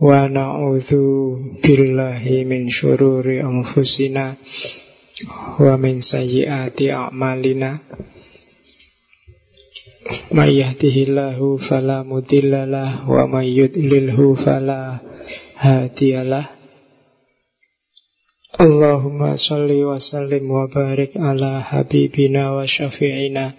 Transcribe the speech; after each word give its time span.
ونعوذ 0.00 0.90
بالله 1.64 2.22
من 2.50 2.70
شرور 2.70 3.26
أنفسنا 3.50 4.34
ومن 5.60 6.00
سيئات 6.00 6.82
أعمالنا 6.82 7.70
من 10.32 10.48
يهده 10.50 10.96
الله 11.08 11.56
فلا 11.70 12.02
مضل 12.02 12.52
له 12.72 13.10
ومن 13.10 13.44
يضلله 13.44 14.34
فلا 14.34 14.98
هادي 15.56 16.22
له 16.22 16.46
اللهم 18.60 19.36
صل 19.36 19.70
وسلم 19.90 20.50
وبارك 20.50 21.12
على 21.16 21.62
حبيبنا 21.62 22.42
وشفيعنا 22.56 23.52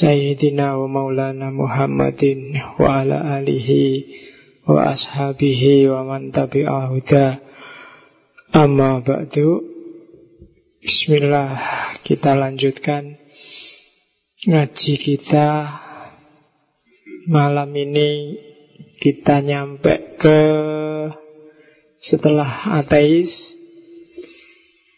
سيدنا 0.00 0.74
ومولانا 0.74 1.50
محمد 1.50 2.22
وعلى 2.80 3.16
آله 3.38 3.70
wa 4.65 4.97
ashabihi 4.97 5.85
wa 5.93 6.01
man 6.09 6.33
tabi'ahu 6.33 6.97
amma 8.49 8.97
ba'du. 9.05 9.61
Bismillah 10.81 11.53
kita 12.01 12.33
lanjutkan 12.33 13.13
ngaji 14.49 14.93
kita. 14.97 15.49
Malam 17.25 17.73
ini 17.73 18.37
kita 19.01 19.41
nyampe 19.45 20.17
ke 20.17 20.39
setelah 22.01 22.81
ateis. 22.81 23.33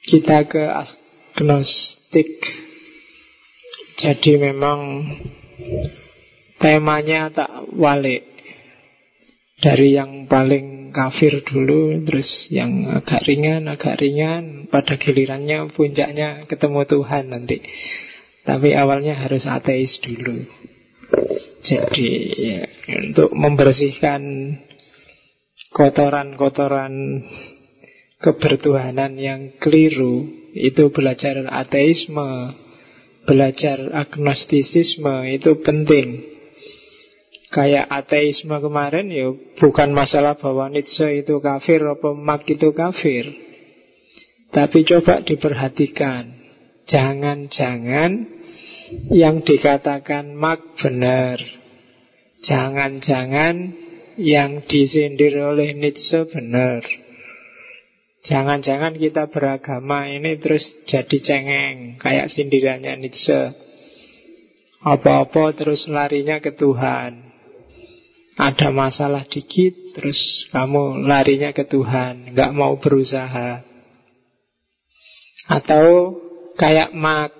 Kita 0.08 0.48
ke 0.48 0.64
agnostik. 0.64 2.40
Jadi 4.00 4.40
memang 4.40 5.04
temanya 6.56 7.28
tak 7.36 7.52
walik 7.76 8.37
dari 9.58 9.98
yang 9.98 10.30
paling 10.30 10.94
kafir 10.94 11.42
dulu 11.42 12.06
terus 12.06 12.50
yang 12.54 12.94
agak 12.94 13.26
ringan 13.26 13.66
agak 13.66 13.98
ringan 13.98 14.70
pada 14.70 14.98
gilirannya 15.02 15.74
puncaknya 15.74 16.46
ketemu 16.46 16.82
Tuhan 16.86 17.26
nanti. 17.34 17.58
Tapi 18.48 18.72
awalnya 18.78 19.18
harus 19.18 19.44
ateis 19.44 20.00
dulu. 20.00 20.40
Jadi 21.68 22.10
ya, 22.40 22.64
untuk 23.04 23.36
membersihkan 23.36 24.22
kotoran-kotoran 25.76 27.26
kebertuhanan 28.24 29.20
yang 29.20 29.42
keliru 29.60 30.32
itu 30.56 30.90
belajar 30.90 31.44
ateisme 31.52 32.56
belajar 33.28 33.92
agnostisisme 33.92 35.28
itu 35.28 35.60
penting 35.60 36.37
Kayak 37.48 37.88
ateisme 37.88 38.60
kemarin 38.60 39.08
ya 39.08 39.32
bukan 39.56 39.96
masalah 39.96 40.36
bahwa 40.36 40.68
Nietzsche 40.68 41.24
itu 41.24 41.40
kafir 41.40 41.80
atau 41.80 42.12
Marx 42.12 42.44
itu 42.44 42.76
kafir. 42.76 43.24
Tapi 44.52 44.84
coba 44.84 45.24
diperhatikan. 45.24 46.36
Jangan-jangan 46.88 48.12
yang 49.16 49.44
dikatakan 49.48 50.36
Marx 50.36 50.60
benar. 50.80 51.40
Jangan-jangan 52.44 53.56
yang 54.20 54.68
disindir 54.68 55.40
oleh 55.40 55.72
Nietzsche 55.72 56.28
benar. 56.28 56.84
Jangan-jangan 58.28 59.00
kita 59.00 59.32
beragama 59.32 60.12
ini 60.12 60.36
terus 60.42 60.66
jadi 60.84 61.18
cengeng 61.24 61.96
Kayak 62.02 62.28
sindirannya 62.34 63.00
Nietzsche 63.00 63.56
Apa-apa 64.84 65.56
terus 65.56 65.88
larinya 65.88 66.44
ke 66.44 66.52
Tuhan 66.52 67.27
ada 68.38 68.70
masalah 68.70 69.26
dikit, 69.26 69.98
terus 69.98 70.46
kamu 70.54 71.10
larinya 71.10 71.50
ke 71.50 71.66
Tuhan, 71.66 72.38
nggak 72.38 72.54
mau 72.54 72.78
berusaha. 72.78 73.66
Atau 75.50 76.14
kayak 76.54 76.94
mak, 76.94 77.34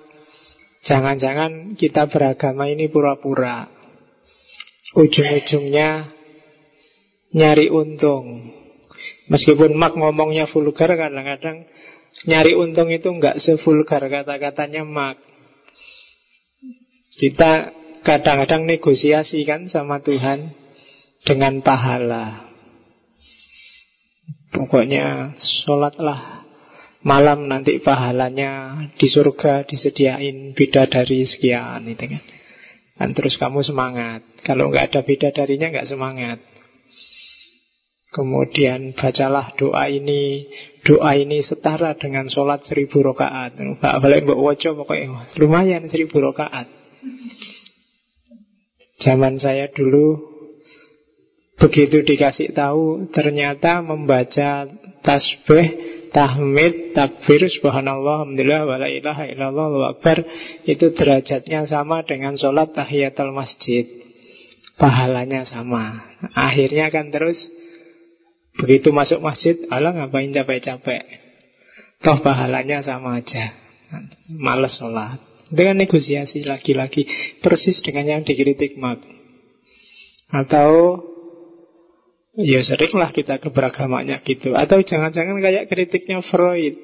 jangan-jangan 0.82 1.78
kita 1.78 2.10
beragama 2.10 2.66
ini 2.66 2.90
pura-pura. 2.90 3.70
Ujung-ujungnya 4.98 6.10
nyari 7.30 7.70
untung. 7.70 8.50
Meskipun 9.30 9.78
mak 9.78 9.94
ngomongnya 9.94 10.50
vulgar, 10.50 10.98
kadang-kadang 10.98 11.62
nyari 12.26 12.58
untung 12.58 12.90
itu 12.90 13.06
nggak 13.06 13.38
sevulgar 13.38 14.02
kata-katanya 14.02 14.82
mak. 14.82 15.22
Kita 17.22 17.70
kadang-kadang 18.02 18.66
negosiasi 18.66 19.46
kan 19.46 19.70
sama 19.70 20.02
Tuhan 20.02 20.57
dengan 21.24 21.62
pahala. 21.64 22.48
Pokoknya 24.54 25.36
sholatlah 25.38 26.46
malam 27.06 27.46
nanti 27.46 27.78
pahalanya 27.78 28.84
di 28.98 29.06
surga 29.06 29.62
disediain 29.68 30.52
bidadari 30.56 31.22
sekian 31.24 31.86
itu 31.86 32.04
kan. 32.16 32.22
Dan 32.98 33.14
terus 33.14 33.38
kamu 33.38 33.62
semangat. 33.62 34.26
Kalau 34.42 34.74
nggak 34.74 34.90
ada 34.90 35.00
bidadarinya 35.06 35.70
nggak 35.70 35.88
semangat. 35.88 36.38
Kemudian 38.08 38.96
bacalah 38.96 39.52
doa 39.60 39.84
ini 39.92 40.48
Doa 40.80 41.12
ini 41.12 41.44
setara 41.44 41.92
dengan 41.92 42.24
sholat 42.24 42.64
seribu 42.64 43.04
rokaat 43.04 43.60
Gak 43.60 44.00
boleh 44.00 44.24
mbak 44.24 44.40
wojo 44.40 44.80
pokoknya 44.80 45.28
Lumayan 45.36 45.84
seribu 45.92 46.16
rokaat 46.16 46.64
Zaman 49.04 49.36
saya 49.36 49.68
dulu 49.68 50.37
Begitu 51.58 52.06
dikasih 52.06 52.54
tahu 52.54 53.10
ternyata 53.10 53.82
membaca 53.82 54.70
tasbih, 55.02 55.66
tahmid, 56.14 56.94
takbir, 56.94 57.50
subhanallah, 57.50 58.22
alhamdulillah, 58.22 58.62
wa 58.62 58.76
la 58.78 58.86
ilaha 58.86 59.26
illallah, 59.26 59.98
itu 60.70 60.86
derajatnya 60.94 61.66
sama 61.66 62.06
dengan 62.06 62.38
sholat 62.38 62.70
tahiyatul 62.70 63.34
masjid. 63.34 63.90
Pahalanya 64.78 65.42
sama. 65.42 66.14
Akhirnya 66.38 66.86
kan 66.94 67.10
terus 67.10 67.50
begitu 68.54 68.94
masuk 68.94 69.18
masjid, 69.18 69.58
Allah 69.74 69.90
ngapain 69.98 70.30
capek-capek. 70.30 71.02
Toh 71.98 72.22
pahalanya 72.22 72.78
sama 72.86 73.18
aja. 73.18 73.50
Males 74.30 74.78
sholat. 74.78 75.18
Dengan 75.50 75.82
negosiasi 75.82 76.46
lagi-lagi 76.46 77.08
persis 77.42 77.82
dengan 77.82 78.06
yang 78.06 78.22
dikritik 78.22 78.78
mak. 78.78 79.02
Atau 80.30 81.02
Ya 82.38 82.62
seringlah 82.62 83.10
kita 83.10 83.42
ke 83.42 83.50
beragamaannya 83.50 84.22
gitu. 84.22 84.54
Atau 84.54 84.78
jangan-jangan 84.86 85.42
kayak 85.42 85.66
kritiknya 85.66 86.22
Freud. 86.22 86.78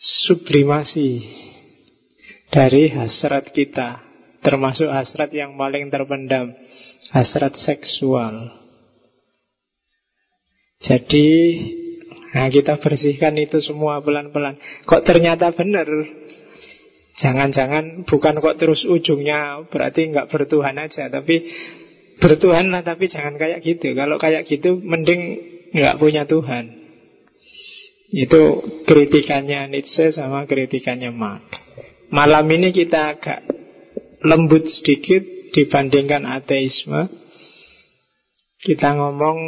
Sublimasi 0.00 1.20
Dari 2.48 2.88
hasrat 2.88 3.52
kita 3.52 4.00
Termasuk 4.40 4.88
hasrat 4.88 5.28
yang 5.36 5.60
paling 5.60 5.92
terpendam 5.92 6.56
Hasrat 7.12 7.60
seksual. 7.60 8.56
Jadi 10.80 11.28
Nah 12.32 12.48
kita 12.48 12.80
bersihkan 12.80 13.36
itu 13.36 13.60
semua 13.60 14.00
pelan-pelan. 14.00 14.56
Kok 14.88 15.04
ternyata 15.04 15.52
benar? 15.52 15.84
Jangan-jangan 17.20 18.08
bukan 18.08 18.40
kok 18.40 18.56
terus 18.56 18.88
ujungnya 18.88 19.68
Berarti 19.68 20.08
nggak 20.08 20.32
bertuhan 20.32 20.80
aja 20.80 21.12
Tapi 21.12 21.44
Bertuhan 22.20 22.68
lah 22.68 22.84
tapi 22.84 23.08
jangan 23.08 23.40
kayak 23.40 23.64
gitu. 23.64 23.96
Kalau 23.96 24.20
kayak 24.20 24.44
gitu 24.44 24.76
mending 24.80 25.40
nggak 25.72 25.96
punya 25.96 26.28
Tuhan. 26.28 26.80
Itu 28.10 28.66
kritikannya 28.84 29.70
Nietzsche 29.70 30.10
sama 30.10 30.44
kritikannya 30.44 31.14
Marx. 31.14 31.46
Malam 32.10 32.44
ini 32.50 32.74
kita 32.74 33.16
agak 33.16 33.46
lembut 34.26 34.66
sedikit 34.66 35.22
dibandingkan 35.54 36.26
ateisme. 36.26 37.06
Kita 38.60 38.92
ngomong 38.92 39.38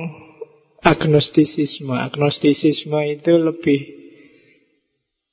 agnostisisme 0.82 1.94
Agnostisisme 1.94 2.98
itu 3.06 3.32
lebih 3.38 3.80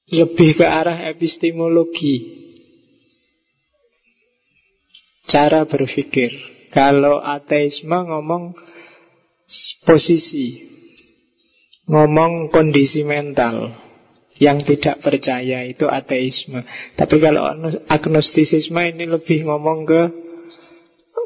lebih 0.10 0.58
ke 0.58 0.66
arah 0.66 1.10
epistemologi. 1.14 2.38
Cara 5.30 5.70
berpikir 5.70 6.34
kalau 6.70 7.22
ateisme 7.22 7.98
ngomong 8.10 8.54
posisi, 9.86 10.62
ngomong 11.90 12.54
kondisi 12.54 13.02
mental 13.02 13.74
yang 14.40 14.64
tidak 14.64 15.04
percaya 15.04 15.68
itu 15.68 15.90
ateisme. 15.90 16.64
Tapi 16.96 17.16
kalau 17.20 17.52
agnostisisme 17.92 18.80
ini 18.80 19.06
lebih 19.10 19.44
ngomong 19.50 19.84
ke 19.84 20.02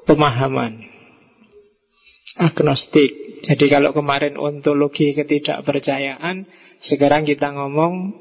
pemahaman. 0.10 0.82
Agnostik. 2.34 3.44
Jadi 3.46 3.70
kalau 3.70 3.94
kemarin 3.94 4.40
ontologi 4.40 5.14
ketidakpercayaan, 5.14 6.50
sekarang 6.82 7.28
kita 7.28 7.54
ngomong 7.54 8.16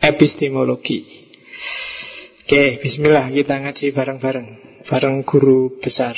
epistemologi. 0.00 1.04
Oke, 2.46 2.80
bismillah 2.80 3.28
kita 3.28 3.60
ngaji 3.60 3.86
bareng-bareng. 3.92 4.69
Bareng 4.88 5.26
guru 5.26 5.80
besar. 5.80 6.16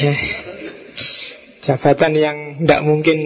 Eh. 0.00 0.20
Jabatan 1.62 2.12
yang 2.14 2.38
tidak 2.62 2.80
mungkin 2.86 3.18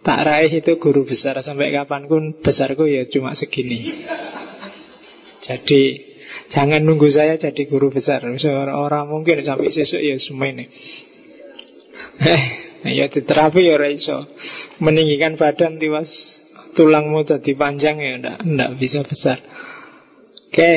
tak 0.00 0.20
raih 0.24 0.52
itu 0.52 0.76
guru 0.80 1.04
besar. 1.04 1.40
Sampai 1.44 1.72
kapan 1.72 2.08
pun 2.08 2.36
besarku 2.40 2.88
ya 2.88 3.04
cuma 3.08 3.36
segini. 3.36 4.04
Jadi 5.44 6.00
jangan 6.48 6.80
nunggu 6.84 7.08
saya 7.12 7.36
jadi 7.36 7.62
guru 7.68 7.92
besar. 7.92 8.24
Orang 8.72 9.12
mungkin 9.12 9.44
sampai 9.44 9.68
sesuk 9.72 10.00
ya 10.00 10.16
semua 10.16 10.48
ini 10.48 10.66
Eh, 12.14 12.42
ya 12.94 13.10
diterapi 13.10 13.66
ya 13.66 13.74
raiso 13.74 14.30
Meninggikan 14.78 15.34
badan 15.34 15.82
tiwas 15.82 16.10
tulangmu 16.78 17.26
tadi 17.26 17.54
panjang 17.54 17.98
ya 18.02 18.18
enggak, 18.18 18.38
enggak 18.42 18.70
bisa 18.78 19.00
besar. 19.06 19.38
Oke 20.50 20.70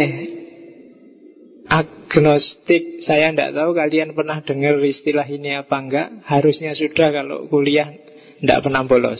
Agnostik 2.07 3.03
Saya 3.03 3.35
enggak 3.35 3.51
tahu 3.51 3.75
kalian 3.75 4.15
pernah 4.15 4.39
dengar 4.39 4.79
istilah 4.79 5.27
ini 5.27 5.59
apa 5.59 5.75
enggak. 5.75 6.07
Harusnya 6.23 6.71
sudah 6.71 7.11
kalau 7.11 7.51
kuliah 7.51 7.91
Enggak 8.39 8.63
pernah 8.63 8.87
bolos. 8.87 9.19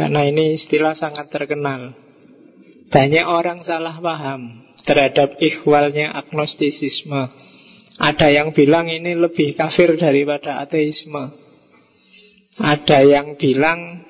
Karena 0.00 0.24
ini 0.24 0.56
istilah 0.56 0.96
sangat 0.96 1.28
terkenal. 1.28 1.92
Banyak 2.88 3.26
orang 3.28 3.60
salah 3.60 4.00
paham 4.00 4.72
Terhadap 4.88 5.36
ikhwalnya 5.36 6.16
agnostisisme 6.16 7.28
Ada 8.00 8.32
yang 8.32 8.56
bilang 8.56 8.88
ini 8.88 9.12
lebih 9.12 9.52
kafir 9.60 10.00
daripada 10.00 10.64
ateisme. 10.64 11.28
Ada 12.56 13.04
yang 13.04 13.36
bilang 13.36 14.08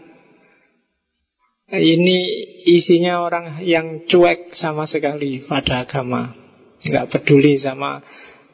ini 1.70 2.18
isinya 2.66 3.22
orang 3.22 3.62
yang 3.62 4.06
cuek 4.10 4.54
sama 4.58 4.90
sekali 4.90 5.46
pada 5.46 5.86
agama 5.86 6.39
Nggak 6.80 7.08
peduli 7.12 7.60
sama 7.60 8.00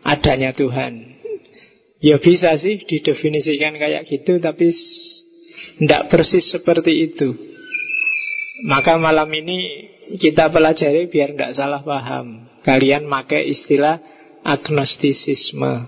adanya 0.02 0.50
Tuhan. 0.54 1.16
Ya 2.02 2.20
bisa 2.20 2.52
sih 2.60 2.76
didefinisikan 2.84 3.80
kayak 3.80 4.04
gitu 4.04 4.36
Tapi 4.36 4.68
tidak 5.80 6.12
persis 6.12 6.44
seperti 6.52 7.12
itu. 7.12 7.32
Maka 8.68 8.96
malam 8.96 9.28
ini 9.32 9.88
kita 10.16 10.48
pelajari 10.48 11.08
biar 11.10 11.34
tidak 11.34 11.52
salah 11.56 11.82
paham. 11.84 12.48
Kalian 12.64 13.06
pakai 13.06 13.46
istilah 13.46 14.02
agnostisisme 14.42 15.86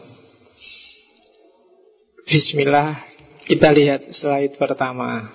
Bismillah 2.29 3.03
Kita 3.49 3.73
lihat 3.73 4.13
slide 4.13 4.61
pertama. 4.61 5.33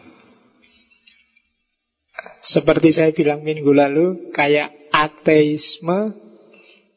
Seperti 2.46 2.94
saya 2.94 3.10
bilang 3.10 3.42
minggu 3.42 3.74
lalu, 3.74 4.30
kayak 4.30 4.70
ateisme 4.94 6.14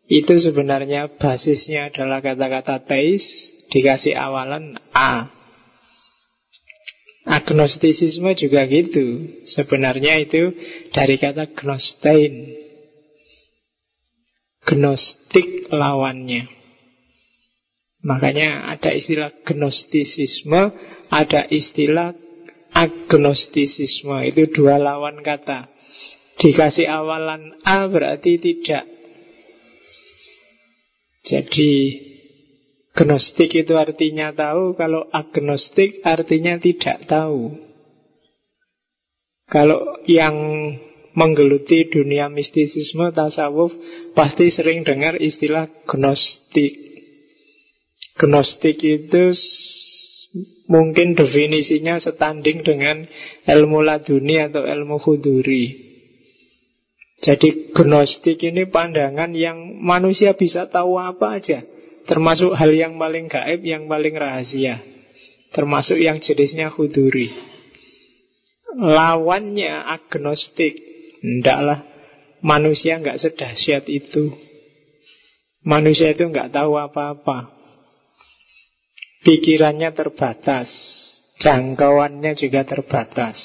itu 0.07 0.39
sebenarnya 0.39 1.19
basisnya 1.19 1.91
adalah 1.91 2.23
kata-kata 2.23 2.87
teis 2.87 3.27
dikasih 3.75 4.15
awalan 4.15 4.79
A. 4.95 5.35
Agnostisisme 7.27 8.39
juga 8.39 8.71
gitu. 8.71 9.35
Sebenarnya 9.51 10.23
itu 10.23 10.55
dari 10.95 11.19
kata 11.19 11.51
gnostein. 11.59 12.55
Gnostik 14.63 15.67
lawannya. 15.75 16.47
Makanya 18.07 18.71
ada 18.71 18.95
istilah 18.95 19.35
gnostisisme, 19.43 20.71
ada 21.11 21.51
istilah 21.51 22.15
agnostisisme 22.71 24.23
itu 24.31 24.47
dua 24.55 24.79
lawan 24.79 25.27
kata. 25.27 25.67
Dikasih 26.39 26.87
awalan 26.87 27.59
A 27.67 27.91
berarti 27.91 28.39
tidak. 28.39 28.96
Jadi 31.27 31.71
gnostik 32.95 33.51
itu 33.51 33.75
artinya 33.75 34.31
tahu, 34.31 34.79
kalau 34.79 35.11
agnostik 35.11 36.01
artinya 36.07 36.55
tidak 36.63 37.03
tahu. 37.11 37.59
Kalau 39.47 40.03
yang 40.07 40.35
menggeluti 41.17 41.89
dunia 41.91 42.29
mistisisme 42.29 43.11
tasawuf 43.11 43.73
pasti 44.15 44.53
sering 44.55 44.87
dengar 44.87 45.19
istilah 45.19 45.67
gnostik. 45.89 46.77
Gnostik 48.17 48.79
itu 48.83 49.35
mungkin 50.69 51.15
definisinya 51.17 51.99
setanding 51.99 52.63
dengan 52.63 53.07
ilmu 53.49 53.83
laduni 53.83 54.41
atau 54.41 54.63
ilmu 54.63 55.01
khuduri. 55.01 55.87
Jadi 57.17 57.73
gnostik 57.73 58.37
ini 58.45 58.69
pandangan 58.69 59.33
yang 59.33 59.81
manusia 59.81 60.37
bisa 60.37 60.69
tahu 60.69 61.01
apa 61.01 61.41
aja. 61.41 61.65
Termasuk 62.05 62.53
hal 62.55 62.71
yang 62.77 63.01
paling 63.01 63.27
gaib, 63.27 63.65
yang 63.65 63.89
paling 63.89 64.15
rahasia. 64.15 64.85
Termasuk 65.51 65.97
yang 65.97 66.21
jenisnya 66.21 66.69
khuduri. 66.69 67.33
Lawannya 68.77 69.73
agnostik. 69.97 70.77
Ndaklah, 71.25 71.83
manusia 72.45 73.01
nggak 73.01 73.19
sedahsyat 73.19 73.89
itu. 73.89 74.31
Manusia 75.67 76.13
itu 76.13 76.29
nggak 76.29 76.53
tahu 76.53 76.79
apa-apa. 76.79 77.51
Pikirannya 79.27 79.91
terbatas 79.91 80.71
Jangkauannya 81.43 82.33
juga 82.33 82.63
terbatas 82.65 83.37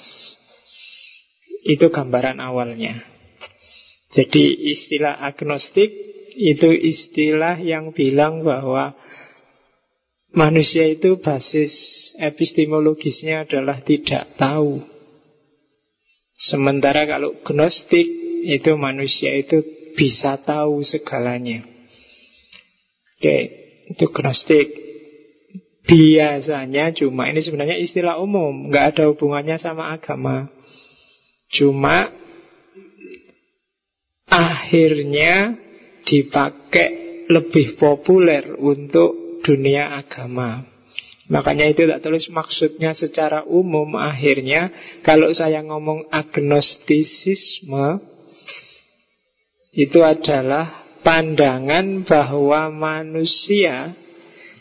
Itu 1.65 1.89
gambaran 1.89 2.37
awalnya 2.37 3.10
Jadi 4.11 4.75
istilah 4.75 5.23
agnostik 5.23 5.91
Itu 6.35 6.71
istilah 6.71 7.59
yang 7.59 7.95
bilang 7.95 8.43
bahwa 8.43 8.95
Manusia 10.31 10.87
itu 10.87 11.19
basis 11.19 11.71
epistemologisnya 12.15 13.43
adalah 13.43 13.83
tidak 13.83 14.31
tahu. 14.39 14.79
Sementara 16.39 17.03
kalau 17.03 17.35
gnostik 17.43 18.07
Itu 18.47 18.79
manusia 18.79 19.35
itu 19.35 19.59
bisa 19.95 20.39
tahu 20.39 20.81
segalanya. 20.87 21.67
Oke, 23.19 23.37
itu 23.91 24.05
gnostik. 24.09 24.67
Biasanya 25.85 26.93
cuma 26.95 27.27
ini 27.29 27.41
sebenarnya 27.41 27.77
istilah 27.81 28.21
umum, 28.21 28.69
nggak 28.69 28.95
ada 28.95 29.03
hubungannya 29.11 29.57
sama 29.59 29.93
agama. 29.93 30.47
Cuma 31.51 32.09
akhirnya 34.31 35.59
dipakai 36.07 37.27
lebih 37.27 37.75
populer 37.75 38.55
untuk 38.55 39.43
dunia 39.43 39.99
agama. 39.99 40.63
Makanya 41.31 41.71
itu 41.71 41.87
tak 41.87 42.03
tulis 42.03 42.27
maksudnya 42.31 42.91
secara 42.95 43.43
umum 43.47 43.95
akhirnya 43.95 44.71
kalau 45.03 45.31
saya 45.31 45.63
ngomong 45.63 46.11
agnostisisme 46.11 48.03
itu 49.71 49.99
adalah 50.03 50.99
pandangan 50.99 52.03
bahwa 52.03 52.67
manusia 52.67 53.95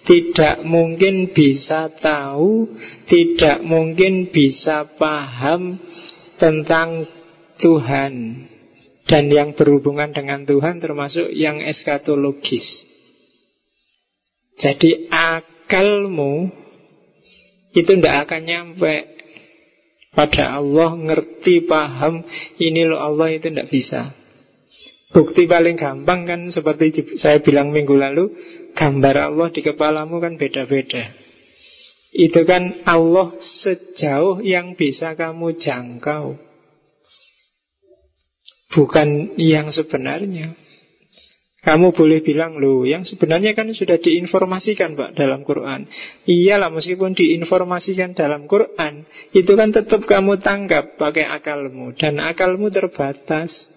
tidak 0.06 0.62
mungkin 0.62 1.34
bisa 1.34 1.90
tahu, 1.98 2.70
tidak 3.10 3.66
mungkin 3.66 4.30
bisa 4.30 4.86
paham 4.94 5.76
tentang 6.38 7.04
Tuhan 7.58 8.46
dan 9.10 9.26
yang 9.26 9.58
berhubungan 9.58 10.14
dengan 10.14 10.46
Tuhan 10.46 10.78
termasuk 10.78 11.34
yang 11.34 11.58
eskatologis. 11.58 12.86
Jadi 14.62 15.10
akalmu 15.10 16.46
itu 17.74 17.90
tidak 17.90 18.30
akan 18.30 18.42
nyampe 18.46 18.94
pada 20.14 20.62
Allah 20.62 20.94
ngerti 20.94 21.66
paham 21.66 22.22
ini 22.62 22.86
loh 22.86 23.02
Allah 23.02 23.34
itu 23.34 23.50
tidak 23.50 23.66
bisa. 23.66 24.14
Bukti 25.10 25.50
paling 25.50 25.74
gampang 25.74 26.22
kan 26.22 26.40
seperti 26.54 27.18
saya 27.18 27.42
bilang 27.42 27.74
minggu 27.74 27.98
lalu 27.98 28.30
Gambar 28.78 29.34
Allah 29.34 29.50
di 29.50 29.58
kepalamu 29.58 30.22
kan 30.22 30.38
beda-beda 30.38 31.10
Itu 32.14 32.46
kan 32.46 32.86
Allah 32.86 33.34
sejauh 33.42 34.38
yang 34.38 34.78
bisa 34.78 35.18
kamu 35.18 35.58
jangkau 35.58 36.38
Bukan 38.70 39.34
yang 39.34 39.74
sebenarnya 39.74 40.54
kamu 41.60 41.92
boleh 41.92 42.24
bilang 42.24 42.56
loh, 42.56 42.88
yang 42.88 43.04
sebenarnya 43.04 43.52
kan 43.52 43.68
sudah 43.68 44.00
diinformasikan 44.00 44.96
Pak 44.96 45.12
dalam 45.12 45.44
Quran. 45.44 45.84
Iyalah 46.24 46.72
meskipun 46.72 47.12
diinformasikan 47.12 48.16
dalam 48.16 48.48
Quran, 48.48 49.04
itu 49.36 49.52
kan 49.52 49.68
tetap 49.68 50.08
kamu 50.08 50.40
tangkap 50.40 50.96
pakai 50.96 51.28
akalmu 51.28 51.92
dan 52.00 52.16
akalmu 52.16 52.72
terbatas. 52.72 53.68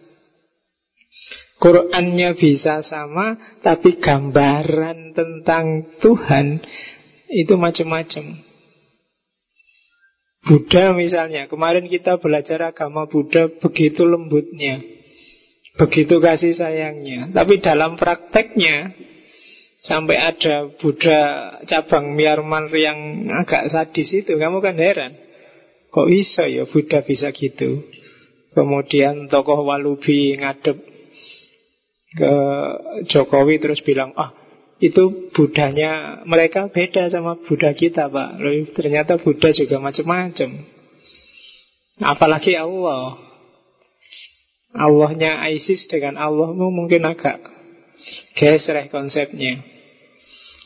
Qurannya 1.60 2.40
bisa 2.40 2.88
sama, 2.88 3.36
tapi 3.60 4.00
gambaran 4.00 5.12
tentang 5.12 5.84
Tuhan 6.00 6.64
itu 7.36 7.54
macam-macam. 7.60 8.53
Buddha 10.44 10.92
misalnya, 10.92 11.48
kemarin 11.48 11.88
kita 11.88 12.20
belajar 12.20 12.76
agama 12.76 13.08
Buddha 13.08 13.48
begitu 13.48 14.04
lembutnya, 14.04 14.84
begitu 15.80 16.20
kasih 16.20 16.52
sayangnya. 16.52 17.32
Tapi 17.32 17.64
dalam 17.64 17.96
prakteknya, 17.96 18.92
Sampai 19.84 20.16
ada 20.16 20.72
Buddha 20.80 21.20
cabang 21.68 22.16
Myanmar 22.16 22.72
yang 22.72 23.28
agak 23.36 23.68
sadis 23.68 24.16
itu 24.16 24.40
Kamu 24.40 24.64
kan 24.64 24.80
heran 24.80 25.12
Kok 25.92 26.08
bisa 26.08 26.48
ya 26.48 26.64
Buddha 26.64 27.04
bisa 27.04 27.36
gitu 27.36 27.84
Kemudian 28.56 29.28
tokoh 29.28 29.68
Walubi 29.68 30.40
ngadep 30.40 30.80
ke 32.14 32.34
Jokowi 33.10 33.58
terus 33.58 33.82
bilang, 33.82 34.14
ah 34.14 34.30
itu 34.84 35.32
Budanya 35.32 36.22
mereka 36.28 36.68
beda 36.68 37.08
sama 37.08 37.40
Buddha 37.40 37.72
kita 37.72 38.12
pak. 38.12 38.38
Ternyata 38.76 39.16
Buddha 39.18 39.50
juga 39.56 39.80
macam-macam. 39.80 40.50
Apalagi 42.04 42.54
Allah. 42.60 43.18
Allahnya 44.74 45.42
ISIS 45.54 45.86
dengan 45.86 46.18
Allahmu 46.18 46.70
mungkin 46.74 47.06
agak 47.06 47.42
gesreh 48.36 48.90
konsepnya. 48.90 49.62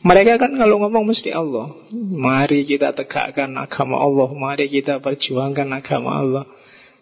Mereka 0.04 0.36
kan 0.36 0.52
kalau 0.56 0.82
ngomong 0.84 1.08
mesti 1.08 1.32
Allah. 1.32 1.72
Mari 1.96 2.68
kita 2.68 2.92
tegakkan 2.92 3.54
agama 3.56 4.02
Allah. 4.02 4.28
Mari 4.34 4.68
kita 4.68 5.00
perjuangkan 5.00 5.68
agama 5.72 6.10
Allah. 6.20 6.44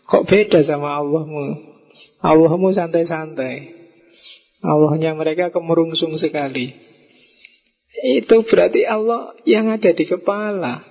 Kok 0.06 0.26
beda 0.28 0.62
sama 0.62 1.02
Allahmu? 1.02 1.74
Allahmu 2.22 2.68
santai-santai. 2.70 3.74
Allahnya 4.62 5.18
mereka 5.18 5.50
kemerungsung 5.50 6.14
sekali. 6.18 6.85
Itu 8.04 8.44
berarti 8.44 8.84
Allah 8.84 9.32
yang 9.48 9.72
ada 9.72 9.90
di 9.92 10.04
kepala. 10.04 10.84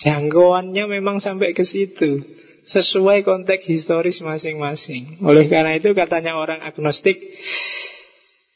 Jangkauannya 0.00 0.84
memang 1.00 1.20
sampai 1.20 1.52
ke 1.52 1.64
situ. 1.64 2.20
Sesuai 2.66 3.22
konteks 3.22 3.64
historis 3.68 4.20
masing-masing. 4.20 5.22
Oleh 5.22 5.46
karena 5.46 5.78
itu 5.78 5.94
katanya 5.94 6.36
orang 6.36 6.60
agnostik, 6.64 7.16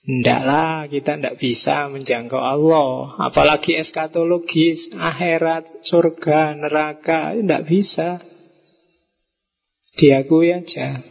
Ndaklah 0.01 0.89
kita 0.89 1.21
ndak 1.21 1.37
bisa 1.37 1.85
menjangkau 1.93 2.41
Allah 2.41 3.21
Apalagi 3.21 3.77
eskatologis 3.77 4.97
Akhirat, 4.97 5.85
surga, 5.85 6.57
neraka 6.57 7.37
Ndak 7.37 7.69
bisa 7.69 8.17
diakui 10.01 10.55
aja. 10.55 11.05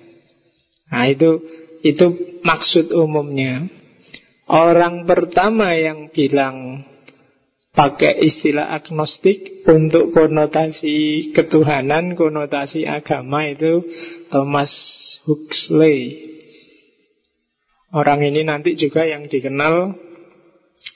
Nah 0.89 1.05
itu 1.05 1.37
itu 1.85 2.39
maksud 2.41 2.91
umumnya. 2.91 3.67
Orang 4.49 5.05
pertama 5.05 5.77
yang 5.77 6.09
bilang 6.09 6.81
pakai 7.69 8.17
istilah 8.25 8.73
agnostik 8.73 9.61
untuk 9.69 10.09
konotasi 10.09 11.29
ketuhanan, 11.37 12.17
konotasi 12.17 12.89
agama 12.89 13.45
itu 13.45 13.85
Thomas 14.33 14.73
Huxley. 15.29 16.25
Orang 17.93 18.25
ini 18.25 18.41
nanti 18.41 18.73
juga 18.73 19.05
yang 19.05 19.29
dikenal 19.29 19.93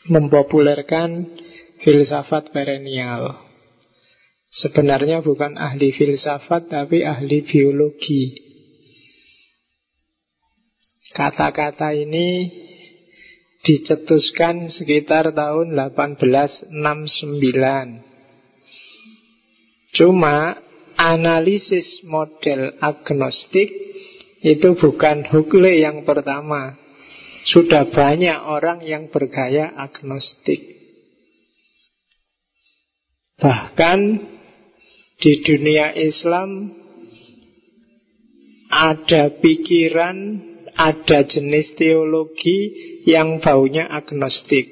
mempopulerkan 0.10 1.38
filsafat 1.86 2.50
perennial. 2.50 3.38
Sebenarnya 4.50 5.22
bukan 5.22 5.62
ahli 5.62 5.94
filsafat 5.94 6.74
tapi 6.74 7.06
ahli 7.06 7.46
biologi. 7.46 8.34
Kata-kata 11.14 11.94
ini 11.94 12.50
dicetuskan 13.64 14.68
sekitar 14.68 15.32
tahun 15.32 15.72
1869. 15.72 16.70
Cuma 19.96 20.60
analisis 21.00 22.04
model 22.04 22.76
agnostik 22.84 23.72
itu 24.44 24.76
bukan 24.76 25.24
Huxley 25.32 25.80
yang 25.80 26.04
pertama. 26.04 26.76
Sudah 27.44 27.88
banyak 27.92 28.40
orang 28.48 28.84
yang 28.84 29.12
bergaya 29.12 29.72
agnostik. 29.76 30.64
Bahkan 33.40 34.00
di 35.20 35.34
dunia 35.44 35.92
Islam 35.96 36.72
ada 38.72 39.32
pikiran, 39.44 40.18
ada 40.74 41.20
jenis 41.26 41.78
teologi 41.78 42.74
yang 43.06 43.40
baunya 43.40 43.90
agnostik. 43.90 44.70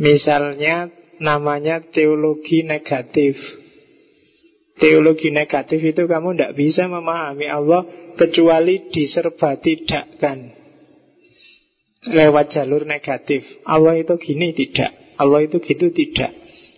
Misalnya 0.00 0.90
namanya 1.22 1.84
teologi 1.84 2.66
negatif. 2.66 3.38
Teologi 4.74 5.30
negatif 5.30 5.78
itu 5.78 6.02
kamu 6.10 6.34
tidak 6.34 6.52
bisa 6.58 6.90
memahami 6.90 7.46
Allah 7.46 7.86
kecuali 8.18 8.90
diserba 8.90 9.54
tidakkan 9.54 10.64
lewat 12.10 12.52
jalur 12.52 12.84
negatif. 12.84 13.46
Allah 13.64 13.96
itu 13.96 14.12
gini 14.20 14.52
tidak, 14.52 14.92
Allah 15.16 15.46
itu 15.46 15.62
gitu 15.62 15.88
tidak, 15.94 16.34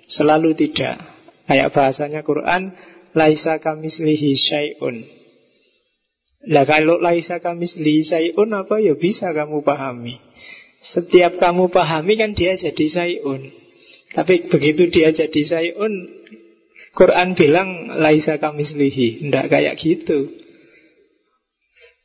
selalu 0.07 0.55
tidak. 0.55 1.01
Kayak 1.47 1.73
bahasanya 1.75 2.21
Quran, 2.27 2.75
laisa 3.15 3.59
kamislihi 3.59 4.35
syai'un. 4.35 5.16
Lah 6.47 6.63
kalau 6.63 7.03
laisa 7.03 7.43
kamislihi 7.43 8.07
syai'un 8.07 8.51
apa 8.55 8.79
ya 8.79 8.95
bisa 8.95 9.35
kamu 9.35 9.67
pahami. 9.67 10.15
Setiap 10.79 11.43
kamu 11.43 11.75
pahami 11.75 12.15
kan 12.15 12.39
dia 12.39 12.55
jadi 12.55 12.87
syai'un. 12.87 13.51
Tapi 14.15 14.47
begitu 14.47 14.87
dia 14.87 15.11
jadi 15.11 15.43
syai'un, 15.43 15.93
Quran 16.95 17.35
bilang 17.35 17.91
laisa 17.99 18.39
kamislihi, 18.39 19.27
ndak 19.27 19.51
kayak 19.51 19.75
gitu. 19.77 20.31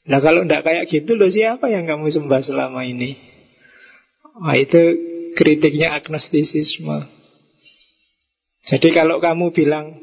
Nah 0.09 0.17
kalau 0.17 0.41
ndak 0.41 0.65
kayak 0.65 0.89
gitu 0.89 1.13
loh 1.13 1.29
siapa 1.29 1.69
yang 1.69 1.85
kamu 1.85 2.09
sembah 2.09 2.41
selama 2.41 2.81
ini? 2.81 3.13
Nah 4.41 4.57
itu 4.57 4.81
kritiknya 5.37 5.93
agnostisisme. 6.01 7.05
Jadi 8.65 8.89
kalau 8.89 9.21
kamu 9.21 9.53
bilang 9.53 10.01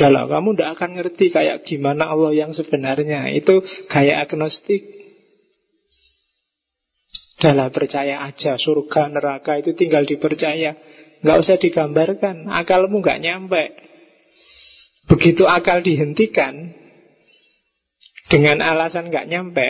Udahlah, 0.00 0.32
kamu 0.32 0.56
tidak 0.56 0.70
akan 0.80 0.90
ngerti 0.96 1.28
kayak 1.28 1.60
gimana 1.68 2.08
Allah 2.08 2.32
yang 2.32 2.56
sebenarnya 2.56 3.28
Itu 3.36 3.60
kayak 3.92 4.32
agnostik. 4.32 4.80
Udahlah, 7.36 7.68
percaya 7.68 8.24
aja 8.24 8.56
Surga, 8.56 9.12
neraka 9.12 9.60
itu 9.60 9.76
tinggal 9.76 10.08
dipercaya. 10.08 10.72
Nggak 11.20 11.38
usah 11.44 11.60
digambarkan 11.60 12.48
Akalmu 12.48 13.04
nggak 13.04 13.20
nyampe. 13.20 13.76
Begitu 15.04 15.44
akal 15.44 15.84
dihentikan 15.84 16.72
Dengan 18.32 18.64
alasan 18.64 19.12
nggak 19.12 19.28
nyampe 19.28 19.68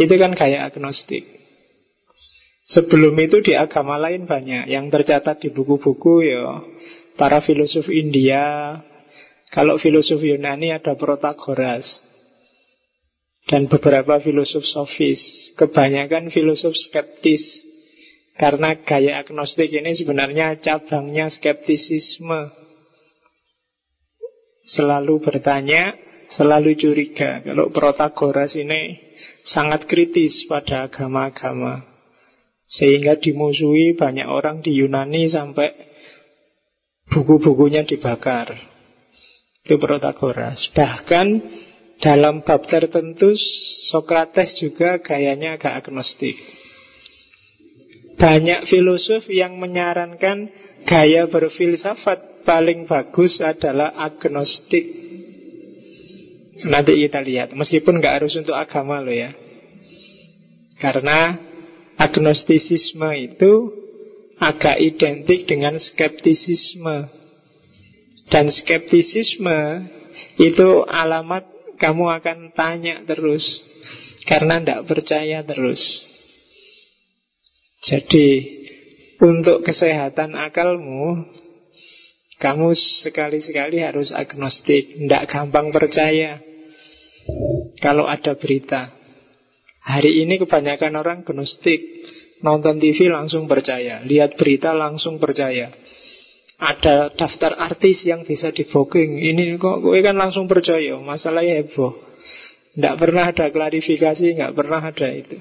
Itu 0.00 0.16
kan 0.16 0.32
kayak 0.32 0.72
agnostik. 0.72 1.28
Sebelum 2.64 3.12
itu 3.20 3.44
di 3.44 3.52
agama 3.52 4.00
lain 4.00 4.24
banyak. 4.24 4.72
Yang 4.72 4.88
tercatat 4.88 5.36
di 5.44 5.52
buku-buku 5.52 6.24
ya 6.24 6.64
para 7.20 7.44
filosof 7.44 7.92
India. 7.92 8.87
Kalau 9.48 9.80
filosof 9.80 10.20
Yunani 10.20 10.76
ada 10.76 10.92
Protagoras 10.92 12.08
dan 13.48 13.64
beberapa 13.66 14.20
filosof 14.20 14.62
sofis. 14.62 15.56
Kebanyakan 15.56 16.28
filosof 16.28 16.76
skeptis 16.76 17.64
karena 18.36 18.76
gaya 18.84 19.24
agnostik 19.24 19.72
ini 19.72 19.96
sebenarnya 19.96 20.60
cabangnya 20.60 21.32
skeptisisme. 21.32 22.52
Selalu 24.68 25.24
bertanya, 25.24 25.96
selalu 26.28 26.76
curiga. 26.76 27.40
Kalau 27.40 27.72
Protagoras 27.72 28.52
ini 28.52 29.00
sangat 29.42 29.88
kritis 29.88 30.44
pada 30.44 30.86
agama-agama. 30.86 31.88
Sehingga 32.68 33.16
dimusuhi 33.16 33.96
banyak 33.96 34.28
orang 34.28 34.60
di 34.60 34.76
Yunani 34.76 35.24
sampai 35.24 35.72
buku-bukunya 37.08 37.88
dibakar. 37.88 38.67
Itu 39.68 39.76
Protagoras. 39.76 40.72
Bahkan 40.72 41.26
dalam 42.00 42.40
bab 42.40 42.64
tertentu 42.64 43.36
Sokrates 43.92 44.56
juga 44.56 44.96
gayanya 44.96 45.60
agak 45.60 45.84
agnostik. 45.84 46.40
Banyak 48.16 48.64
filosof 48.64 49.28
yang 49.28 49.60
menyarankan 49.60 50.48
gaya 50.88 51.28
berfilsafat 51.28 52.48
paling 52.48 52.88
bagus 52.88 53.44
adalah 53.44 53.92
agnostik. 53.92 54.88
Nanti 56.64 57.04
kita 57.04 57.20
lihat, 57.20 57.52
meskipun 57.52 58.00
nggak 58.00 58.24
harus 58.24 58.40
untuk 58.40 58.56
agama 58.56 59.04
loh 59.04 59.12
ya. 59.12 59.36
Karena 60.80 61.36
agnostisisme 62.00 63.10
itu 63.20 63.52
agak 64.40 64.80
identik 64.80 65.44
dengan 65.44 65.76
skeptisisme. 65.76 67.17
Dan 68.28 68.52
skeptisisme 68.52 69.88
itu 70.36 70.68
alamat 70.84 71.48
kamu 71.80 72.04
akan 72.20 72.38
tanya 72.52 73.00
terus 73.08 73.42
karena 74.28 74.60
tidak 74.60 74.84
percaya 74.84 75.40
terus. 75.46 75.80
Jadi 77.88 78.28
untuk 79.24 79.64
kesehatan 79.64 80.36
akalmu 80.36 81.24
kamu 82.38 82.70
sekali-sekali 83.02 83.82
harus 83.82 84.14
agnostik, 84.14 84.94
tidak 84.94 85.26
gampang 85.26 85.74
percaya 85.74 86.38
kalau 87.82 88.06
ada 88.06 88.38
berita. 88.38 88.94
Hari 89.88 90.22
ini 90.22 90.36
kebanyakan 90.38 91.00
orang 91.00 91.18
agnostik, 91.24 91.80
Nonton 92.38 92.78
TV 92.78 93.10
langsung 93.10 93.50
percaya 93.50 93.98
Lihat 94.06 94.38
berita 94.38 94.70
langsung 94.70 95.18
percaya 95.18 95.74
Ada 96.58 97.14
daftar 97.14 97.54
artis 97.54 98.02
yang 98.02 98.26
bisa 98.26 98.50
di 98.50 98.66
booking 98.66 99.22
Ini 99.22 99.54
kok 99.62 99.78
gue 99.78 100.02
kan 100.02 100.18
langsung 100.18 100.50
percaya 100.50 100.98
Masalahnya 100.98 101.62
heboh. 101.62 101.94
Tidak 102.74 102.94
pernah 102.98 103.30
ada 103.30 103.46
klarifikasi 103.46 104.34
Tidak 104.34 104.52
pernah 104.58 104.82
ada 104.82 105.08
itu. 105.14 105.38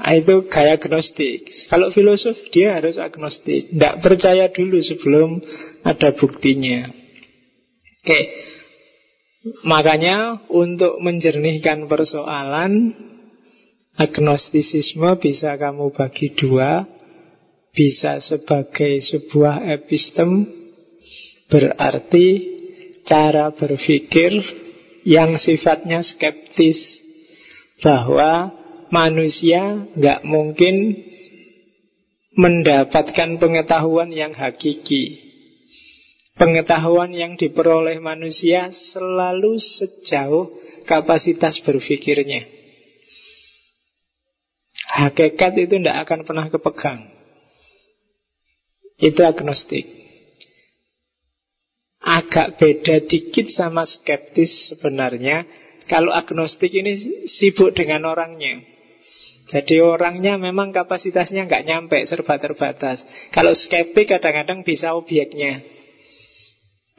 Nah, 0.00 0.16
Itu 0.16 0.48
gaya 0.48 0.80
agnostik. 0.80 1.44
Kalau 1.68 1.92
filosof 1.92 2.40
dia 2.48 2.80
harus 2.80 2.96
agnostik. 2.96 3.68
Tidak 3.68 4.00
percaya 4.00 4.48
dulu 4.48 4.80
sebelum 4.80 5.44
ada 5.84 6.16
buktinya. 6.16 6.88
Oke. 8.00 8.20
Makanya 9.68 10.48
untuk 10.48 11.00
menjernihkan 11.04 11.84
persoalan 11.84 12.96
Agnostisisme 14.00 15.20
bisa 15.20 15.52
kamu 15.60 15.92
bagi 15.92 16.32
dua 16.32 16.88
Bisa 17.70 18.18
sebagai 18.18 19.00
sebuah 19.02 19.66
epistem 19.78 20.46
Berarti 21.50 22.26
cara 23.06 23.50
berpikir 23.50 24.30
yang 25.06 25.38
sifatnya 25.38 26.02
skeptis 26.02 26.78
Bahwa 27.80 28.52
manusia 28.90 29.88
nggak 29.96 30.26
mungkin 30.26 31.06
mendapatkan 32.36 33.42
pengetahuan 33.42 34.14
yang 34.14 34.30
hakiki 34.34 35.30
Pengetahuan 36.40 37.12
yang 37.12 37.36
diperoleh 37.36 38.00
manusia 38.00 38.72
selalu 38.72 39.60
sejauh 39.60 40.48
kapasitas 40.88 41.60
berpikirnya. 41.60 42.48
Hakikat 44.88 45.52
itu 45.60 45.76
tidak 45.76 46.08
akan 46.08 46.24
pernah 46.24 46.46
kepegang. 46.48 47.19
Itu 49.00 49.24
agnostik. 49.24 49.88
Agak 52.00 52.60
beda 52.60 53.04
dikit 53.04 53.48
sama 53.52 53.84
skeptis 53.84 54.72
sebenarnya. 54.72 55.44
Kalau 55.88 56.12
agnostik 56.12 56.72
ini 56.72 57.24
sibuk 57.26 57.72
dengan 57.72 58.06
orangnya. 58.08 58.60
Jadi 59.50 59.82
orangnya 59.82 60.38
memang 60.38 60.70
kapasitasnya 60.70 61.50
nggak 61.50 61.66
nyampe, 61.66 61.98
serba 62.06 62.38
terbatas. 62.38 63.02
Kalau 63.34 63.50
skeptik 63.56 64.12
kadang-kadang 64.14 64.62
bisa 64.62 64.94
obyeknya 64.94 65.80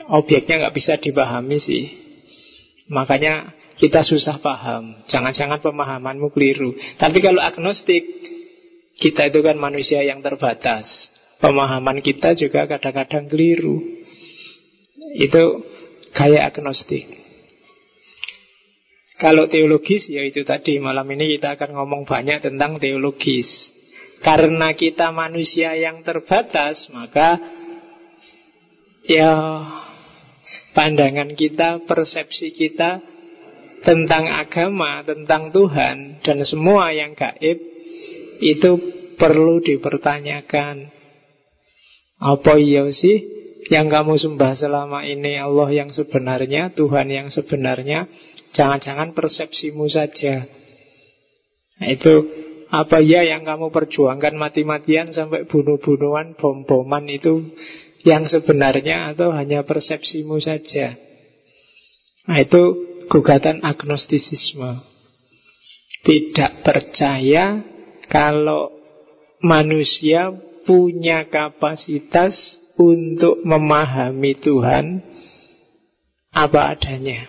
objeknya 0.09 0.65
nggak 0.65 0.75
bisa 0.75 0.97
dipahami 0.97 1.61
sih. 1.61 1.83
Makanya 2.89 3.53
kita 3.77 4.01
susah 4.01 4.41
paham. 4.41 5.05
Jangan-jangan 5.05 5.61
pemahamanmu 5.61 6.33
keliru. 6.33 6.73
Tapi 6.97 7.21
kalau 7.21 7.39
agnostik, 7.43 8.03
kita 8.97 9.29
itu 9.29 9.39
kan 9.45 9.57
manusia 9.57 10.01
yang 10.01 10.19
terbatas. 10.19 11.10
Pemahaman 11.41 12.05
kita 12.05 12.37
juga 12.37 12.69
kadang-kadang 12.69 13.25
keliru. 13.25 13.81
Itu 15.17 15.65
kayak 16.13 16.53
agnostik. 16.53 17.09
Kalau 19.17 19.45
teologis, 19.45 20.09
ya 20.09 20.25
itu 20.25 20.41
tadi. 20.41 20.81
Malam 20.81 21.05
ini 21.13 21.37
kita 21.37 21.57
akan 21.57 21.77
ngomong 21.77 22.09
banyak 22.09 22.41
tentang 22.41 22.81
teologis. 22.81 23.49
Karena 24.21 24.73
kita 24.77 25.09
manusia 25.09 25.73
yang 25.73 26.05
terbatas, 26.05 26.89
maka 26.93 27.41
ya 29.09 29.33
pandangan 30.77 31.33
kita, 31.33 31.85
persepsi 31.89 32.53
kita 32.53 33.01
tentang 33.81 34.29
agama, 34.29 35.01
tentang 35.01 35.49
Tuhan 35.49 36.21
dan 36.21 36.37
semua 36.45 36.93
yang 36.93 37.17
gaib 37.17 37.57
itu 38.41 38.71
perlu 39.17 39.61
dipertanyakan. 39.61 41.00
Apa 42.21 42.61
iya 42.61 42.85
sih 42.93 43.25
yang 43.73 43.89
kamu 43.89 44.21
sembah 44.21 44.53
selama 44.53 45.01
ini 45.09 45.41
Allah 45.41 45.73
yang 45.73 45.89
sebenarnya, 45.89 46.69
Tuhan 46.77 47.09
yang 47.09 47.33
sebenarnya? 47.33 48.05
Jangan-jangan 48.53 49.17
persepsimu 49.17 49.89
saja. 49.89 50.45
Nah, 51.81 51.87
itu 51.89 52.13
apa 52.69 53.01
ya 53.01 53.25
yang 53.25 53.41
kamu 53.41 53.73
perjuangkan 53.73 54.37
mati-matian 54.37 55.09
sampai 55.09 55.49
bunuh-bunuhan, 55.49 56.37
bom-boman 56.37 57.09
itu 57.09 57.51
yang 58.05 58.29
sebenarnya 58.29 59.17
atau 59.17 59.33
hanya 59.33 59.65
persepsimu 59.65 60.37
saja. 60.37 60.93
Nah 62.29 62.37
itu 62.37 62.61
gugatan 63.09 63.65
agnostisisme. 63.65 64.81
Tidak 66.01 66.65
percaya 66.65 67.61
kalau 68.09 68.73
manusia 69.41 70.33
punya 70.65 71.27
kapasitas 71.27 72.33
untuk 72.77 73.41
memahami 73.45 74.37
Tuhan 74.39 74.85
apa 76.31 76.75
adanya. 76.75 77.27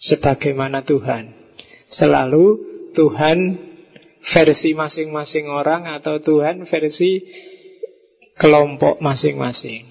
Sebagaimana 0.00 0.80
Tuhan. 0.80 1.36
Selalu 1.92 2.46
Tuhan 2.96 3.38
versi 4.32 4.72
masing-masing 4.72 5.52
orang 5.52 5.84
atau 5.88 6.20
Tuhan 6.20 6.64
versi 6.64 7.20
kelompok 8.40 9.04
masing-masing. 9.04 9.84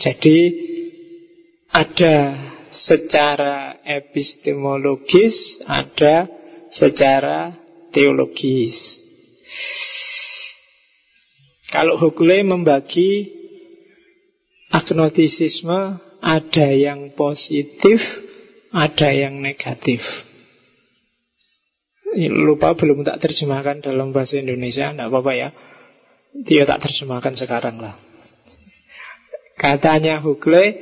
Jadi 0.00 0.38
ada 1.72 2.36
secara 2.68 3.80
epistemologis, 3.84 5.64
ada 5.64 6.28
secara 6.72 7.56
teologis. 7.92 8.99
Kalau 11.70 12.02
Hukle 12.02 12.42
membagi 12.42 13.30
agnotisisme 14.74 16.02
ada 16.18 16.68
yang 16.74 17.14
positif, 17.14 18.02
ada 18.74 19.08
yang 19.14 19.38
negatif. 19.38 20.02
Lupa 22.18 22.74
belum 22.74 23.06
tak 23.06 23.22
terjemahkan 23.22 23.86
dalam 23.86 24.10
bahasa 24.10 24.42
Indonesia, 24.42 24.90
tidak 24.90 25.14
apa-apa 25.14 25.32
ya. 25.32 25.48
Dia 26.42 26.66
tak 26.66 26.90
terjemahkan 26.90 27.38
sekarang 27.38 27.78
lah. 27.78 27.94
Katanya 29.54 30.18
Huxley, 30.18 30.74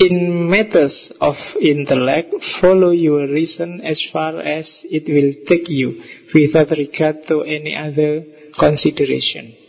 in 0.00 0.48
matters 0.48 1.12
of 1.20 1.36
intellect, 1.60 2.32
follow 2.60 2.94
your 2.94 3.28
reason 3.28 3.84
as 3.84 4.00
far 4.14 4.40
as 4.40 4.64
it 4.88 5.04
will 5.10 5.32
take 5.44 5.68
you, 5.68 6.00
without 6.32 6.72
regard 6.72 7.20
to 7.28 7.44
any 7.44 7.76
other 7.76 8.24
consideration. 8.56 9.61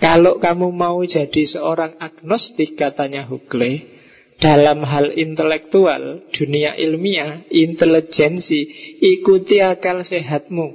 Kalau 0.00 0.40
kamu 0.40 0.72
mau 0.72 1.04
jadi 1.04 1.44
seorang 1.44 2.00
agnostik, 2.00 2.72
katanya 2.80 3.28
Huxley, 3.28 3.84
dalam 4.40 4.80
hal 4.88 5.12
intelektual, 5.12 6.24
dunia 6.32 6.72
ilmiah, 6.80 7.44
intelijensi, 7.52 8.64
ikuti 8.96 9.60
akal 9.60 10.00
sehatmu. 10.00 10.72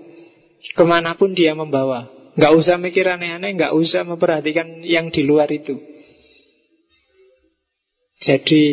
Ke 0.78 0.86
mana 0.86 1.18
pun 1.18 1.34
dia 1.34 1.58
membawa. 1.58 2.06
Nggak 2.38 2.54
usah 2.54 2.78
mikir 2.78 3.10
aneh-aneh, 3.10 3.58
nggak 3.58 3.74
usah 3.74 4.06
memperhatikan 4.06 4.86
yang 4.86 5.10
di 5.10 5.26
luar 5.26 5.50
itu. 5.50 5.74
Jadi 8.22 8.64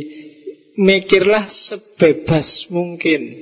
mikirlah 0.76 1.48
sebebas 1.48 2.68
mungkin, 2.68 3.32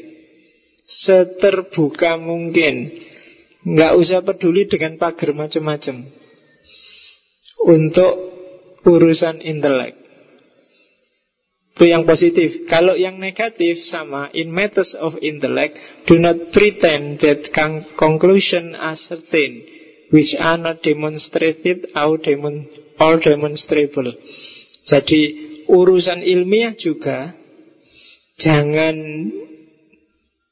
seterbuka 0.86 2.14
mungkin. 2.22 3.02
Nggak 3.66 3.92
usah 3.98 4.20
peduli 4.22 4.70
dengan 4.70 4.96
pagar 4.96 5.34
macam-macam. 5.34 6.19
Untuk 7.60 8.12
urusan 8.84 9.44
intelek. 9.44 10.00
Itu 11.76 11.88
yang 11.88 12.04
positif. 12.04 12.68
Kalau 12.68 12.92
yang 12.92 13.16
negatif 13.16 13.80
sama 13.88 14.28
in 14.36 14.52
matters 14.52 14.92
of 15.00 15.16
intellect, 15.24 15.80
do 16.04 16.20
not 16.20 16.52
pretend 16.52 17.20
that 17.24 17.48
conclusion 17.96 18.76
are 18.76 18.96
certain 18.96 19.64
which 20.10 20.34
are 20.36 20.58
not 20.58 20.82
demonstrated 20.82 21.86
or, 21.94 22.18
demon, 22.18 22.66
or 22.98 23.22
demonstrable. 23.22 24.10
Jadi 24.90 25.22
urusan 25.70 26.26
ilmiah 26.26 26.74
juga 26.74 27.32
jangan 28.42 28.96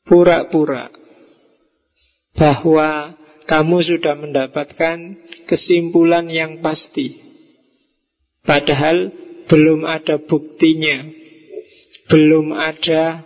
pura-pura 0.07 0.95
bahwa 2.39 3.18
kamu 3.49 3.81
sudah 3.81 4.15
mendapatkan 4.21 5.17
kesimpulan 5.49 6.29
yang 6.29 6.61
pasti. 6.61 7.17
Padahal 8.45 9.09
belum 9.49 9.89
ada 9.89 10.21
buktinya, 10.21 11.09
belum 12.13 12.53
ada 12.53 13.25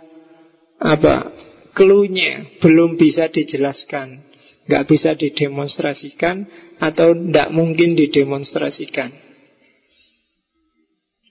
apa 0.79 1.31
klunya, 1.75 2.47
belum 2.63 2.95
bisa 2.95 3.27
dijelaskan 3.27 4.33
nggak 4.63 4.85
bisa 4.87 5.11
didemonstrasikan 5.19 6.47
atau 6.79 7.11
tidak 7.11 7.51
mungkin 7.51 7.99
didemonstrasikan. 7.99 9.11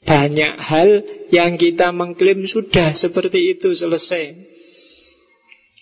Banyak 0.02 0.55
hal 0.59 0.88
yang 1.31 1.57
kita 1.57 1.94
mengklaim 1.94 2.44
sudah 2.44 2.92
seperti 2.98 3.57
itu 3.57 3.72
selesai. 3.72 4.35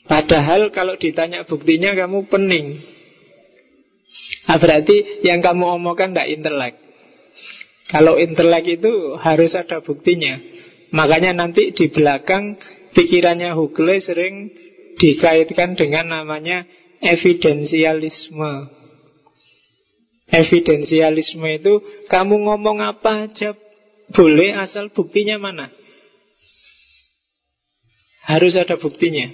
Padahal 0.07 0.70
kalau 0.70 0.94
ditanya 1.01 1.49
buktinya 1.49 1.96
kamu 1.96 2.29
pening. 2.29 3.00
Nah, 4.48 4.57
berarti 4.57 5.26
yang 5.26 5.44
kamu 5.44 5.81
omongkan 5.81 6.16
tidak 6.16 6.29
intelek. 6.33 6.74
Kalau 7.90 8.16
intelek 8.16 8.81
itu 8.81 9.18
harus 9.18 9.53
ada 9.59 9.83
buktinya. 9.83 10.38
Makanya 10.94 11.35
nanti 11.35 11.74
di 11.74 11.90
belakang 11.90 12.59
pikirannya 12.94 13.55
Hugle 13.55 13.98
sering 13.98 14.50
dikaitkan 14.98 15.74
dengan 15.74 16.11
namanya 16.11 16.66
evidensialisme. 17.03 18.70
Evidensialisme 20.31 21.48
itu 21.50 21.83
kamu 22.07 22.46
ngomong 22.46 22.79
apa 22.79 23.26
aja 23.26 23.55
boleh 24.14 24.55
asal 24.55 24.90
buktinya 24.94 25.38
mana. 25.42 25.70
Harus 28.26 28.55
ada 28.55 28.79
buktinya. 28.79 29.26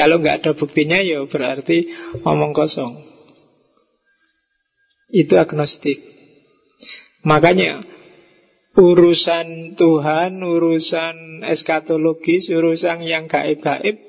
Kalau 0.00 0.16
nggak 0.16 0.40
ada 0.40 0.52
buktinya 0.56 0.96
ya 1.04 1.20
berarti 1.28 1.92
omong 2.24 2.56
kosong. 2.56 3.13
Itu 5.14 5.38
agnostik. 5.38 6.02
Makanya 7.22 7.86
urusan 8.74 9.78
Tuhan, 9.78 10.42
urusan 10.42 11.46
eskatologis, 11.46 12.50
urusan 12.50 13.06
yang 13.06 13.30
gaib-gaib, 13.30 14.02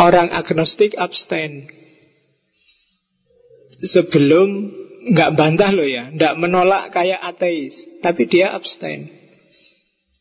orang 0.00 0.32
agnostik 0.32 0.96
abstain. 0.96 1.68
Sebelum 3.84 4.72
nggak 5.12 5.36
bantah 5.36 5.68
loh 5.76 5.84
ya, 5.84 6.08
nggak 6.08 6.40
menolak 6.40 6.96
kayak 6.96 7.20
ateis, 7.20 7.76
tapi 8.00 8.24
dia 8.24 8.56
abstain. 8.56 9.12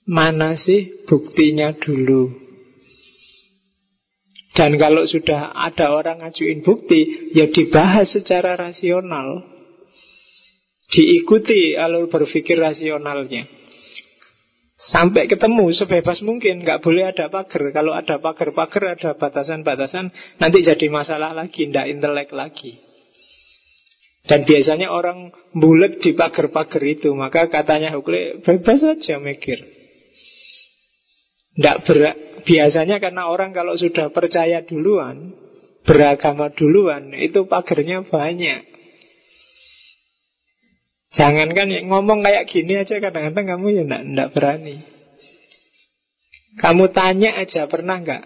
Mana 0.04 0.60
sih 0.60 1.08
buktinya 1.08 1.72
dulu? 1.80 2.43
Dan 4.54 4.78
kalau 4.78 5.02
sudah 5.10 5.50
ada 5.50 5.98
orang 5.98 6.22
ngajuin 6.22 6.62
bukti, 6.62 7.34
ya 7.34 7.50
dibahas 7.50 8.14
secara 8.14 8.54
rasional. 8.54 9.42
Diikuti 10.94 11.74
alur 11.74 12.06
berpikir 12.06 12.62
rasionalnya. 12.62 13.50
Sampai 14.74 15.32
ketemu 15.32 15.72
sebebas 15.72 16.20
mungkin 16.26 16.66
Nggak 16.66 16.84
boleh 16.84 17.14
ada 17.14 17.32
pagar. 17.32 17.72
Kalau 17.72 17.96
ada 17.96 18.20
pagar-pagar 18.20 19.00
ada 19.00 19.16
batasan-batasan 19.16 20.12
Nanti 20.44 20.60
jadi 20.60 20.92
masalah 20.92 21.32
lagi 21.32 21.70
Tidak 21.72 21.88
intelek 21.88 22.36
lagi. 22.36 22.84
Dan 24.28 24.44
biasanya 24.44 24.92
orang 24.92 25.32
bulat 25.56 26.04
di 26.04 26.12
pagar-pagar 26.18 26.84
itu 26.84 27.16
Maka 27.16 27.48
katanya 27.48 27.96
Hukle 27.96 28.44
Bebas 28.44 28.84
saja 28.84 29.24
mikir. 29.24 29.62
Nggak 31.54 31.78
berak 31.86 32.16
Biasanya 32.44 33.00
karena 33.00 33.32
orang 33.32 33.56
kalau 33.56 33.76
sudah 33.80 34.12
percaya 34.12 34.64
duluan 34.64 35.32
Beragama 35.84 36.52
duluan 36.52 37.12
Itu 37.16 37.48
pagarnya 37.48 38.04
banyak 38.04 38.74
Jangankan 41.14 41.70
ngomong 41.94 42.26
kayak 42.26 42.50
gini 42.50 42.74
aja 42.74 42.98
kadang-kadang 42.98 43.46
kamu 43.46 43.66
ya 43.70 43.82
enggak, 43.86 44.02
enggak 44.02 44.30
berani. 44.34 44.76
Kamu 46.58 46.90
tanya 46.90 47.38
aja 47.38 47.70
pernah 47.70 48.02
nggak 48.02 48.24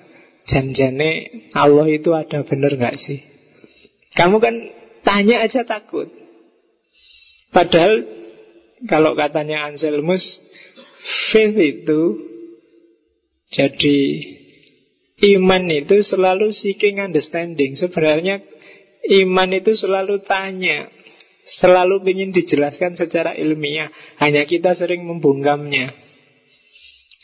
janjane 0.47 1.12
Allah 1.51 1.88
itu 1.91 2.15
ada 2.15 2.47
bener 2.47 2.80
nggak 2.80 2.95
sih? 2.95 3.19
Kamu 4.15 4.39
kan 4.39 4.56
tanya 5.03 5.43
aja 5.43 5.67
takut. 5.67 6.08
Padahal 7.51 8.08
kalau 8.88 9.19
katanya 9.19 9.67
Anselmus, 9.67 10.23
faith 11.32 11.60
itu 11.60 12.01
jadi 13.47 13.99
iman 15.38 15.63
itu 15.71 16.03
selalu 16.03 16.51
seeking 16.51 16.99
understanding. 16.99 17.73
Sebenarnya 17.79 18.43
iman 19.23 19.49
itu 19.55 19.71
selalu 19.73 20.21
tanya 20.27 20.91
Selalu 21.47 22.03
ingin 22.03 22.36
dijelaskan 22.36 22.99
secara 22.99 23.31
ilmiah. 23.39 23.88
Hanya 24.19 24.43
kita 24.43 24.75
sering 24.75 25.07
membungkamnya. 25.07 25.95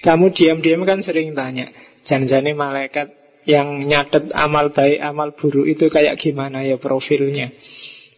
Kamu 0.04 0.32
diam-diam 0.36 0.84
kan 0.84 1.00
sering 1.00 1.32
tanya 1.32 1.72
Jangan-jangan 2.04 2.56
malaikat 2.60 3.08
yang 3.48 3.88
nyatet 3.88 4.32
amal 4.36 4.72
baik, 4.76 5.00
amal 5.00 5.32
buruk 5.36 5.68
itu 5.68 5.88
kayak 5.88 6.20
gimana 6.20 6.64
ya 6.64 6.80
profilnya? 6.80 7.52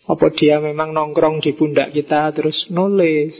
Apa 0.05 0.29
dia 0.33 0.61
memang 0.61 0.93
nongkrong 0.93 1.41
di 1.41 1.57
pundak 1.57 1.89
kita 1.89 2.29
terus 2.33 2.69
nulis? 2.69 3.33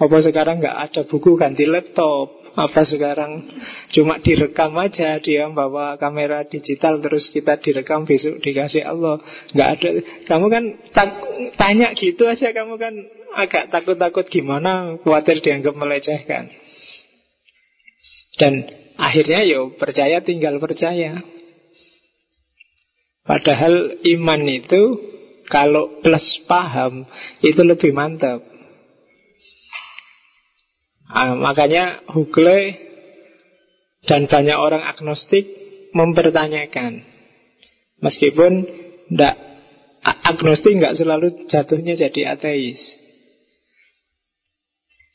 Apa 0.00 0.20
sekarang 0.24 0.64
nggak 0.64 0.76
ada 0.76 1.02
buku 1.04 1.36
ganti 1.36 1.68
laptop 1.68 2.45
Apa 2.56 2.88
sekarang? 2.88 3.44
Cuma 3.92 4.16
direkam 4.16 4.72
aja 4.80 5.20
Dia 5.20 5.44
bawa 5.52 6.00
kamera 6.00 6.40
digital 6.48 7.04
terus 7.04 7.28
kita 7.28 7.60
direkam 7.60 8.08
besok 8.08 8.40
dikasih 8.40 8.80
Allah. 8.80 9.20
Nggak 9.52 9.68
ada. 9.76 9.90
Kamu 10.24 10.46
kan 10.48 10.64
tak, 10.96 11.20
tanya 11.60 11.92
gitu 11.92 12.24
aja 12.24 12.56
kamu 12.56 12.80
kan 12.80 12.96
agak 13.36 13.68
takut-takut 13.68 14.24
gimana 14.32 14.96
Khawatir 15.04 15.44
dianggap 15.44 15.76
melecehkan. 15.76 16.48
Dan 18.40 18.64
akhirnya 18.96 19.44
yo 19.44 19.76
ya 19.76 19.76
percaya 19.76 20.16
tinggal 20.24 20.56
percaya. 20.56 21.20
Padahal 23.26 24.00
iman 24.16 24.42
itu 24.48 24.82
kalau 25.52 26.00
plus 26.00 26.24
paham 26.48 27.04
itu 27.44 27.60
lebih 27.60 27.92
mantap. 27.92 28.55
Nah, 31.06 31.38
makanya 31.38 32.02
Hugle 32.10 32.74
dan 34.06 34.26
banyak 34.30 34.58
orang 34.58 34.82
agnostik 34.86 35.46
mempertanyakan. 35.94 37.02
Meskipun 38.02 38.66
ndak 39.10 39.34
agnostik 40.02 40.76
nggak 40.76 40.98
selalu 40.98 41.48
jatuhnya 41.48 41.94
jadi 41.96 42.36
ateis. 42.36 42.80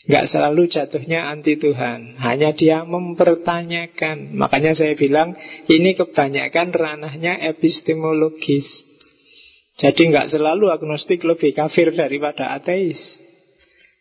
Nggak 0.01 0.33
selalu 0.33 0.65
jatuhnya 0.65 1.29
anti 1.29 1.61
Tuhan 1.61 2.17
Hanya 2.17 2.57
dia 2.57 2.81
mempertanyakan 2.81 4.33
Makanya 4.33 4.73
saya 4.73 4.97
bilang 4.97 5.37
Ini 5.69 5.93
kebanyakan 5.93 6.73
ranahnya 6.73 7.37
epistemologis 7.53 8.65
jadi 9.81 10.01
nggak 10.13 10.29
selalu 10.29 10.69
agnostik 10.69 11.25
lebih 11.25 11.57
kafir 11.57 11.89
daripada 11.95 12.53
ateis. 12.53 12.99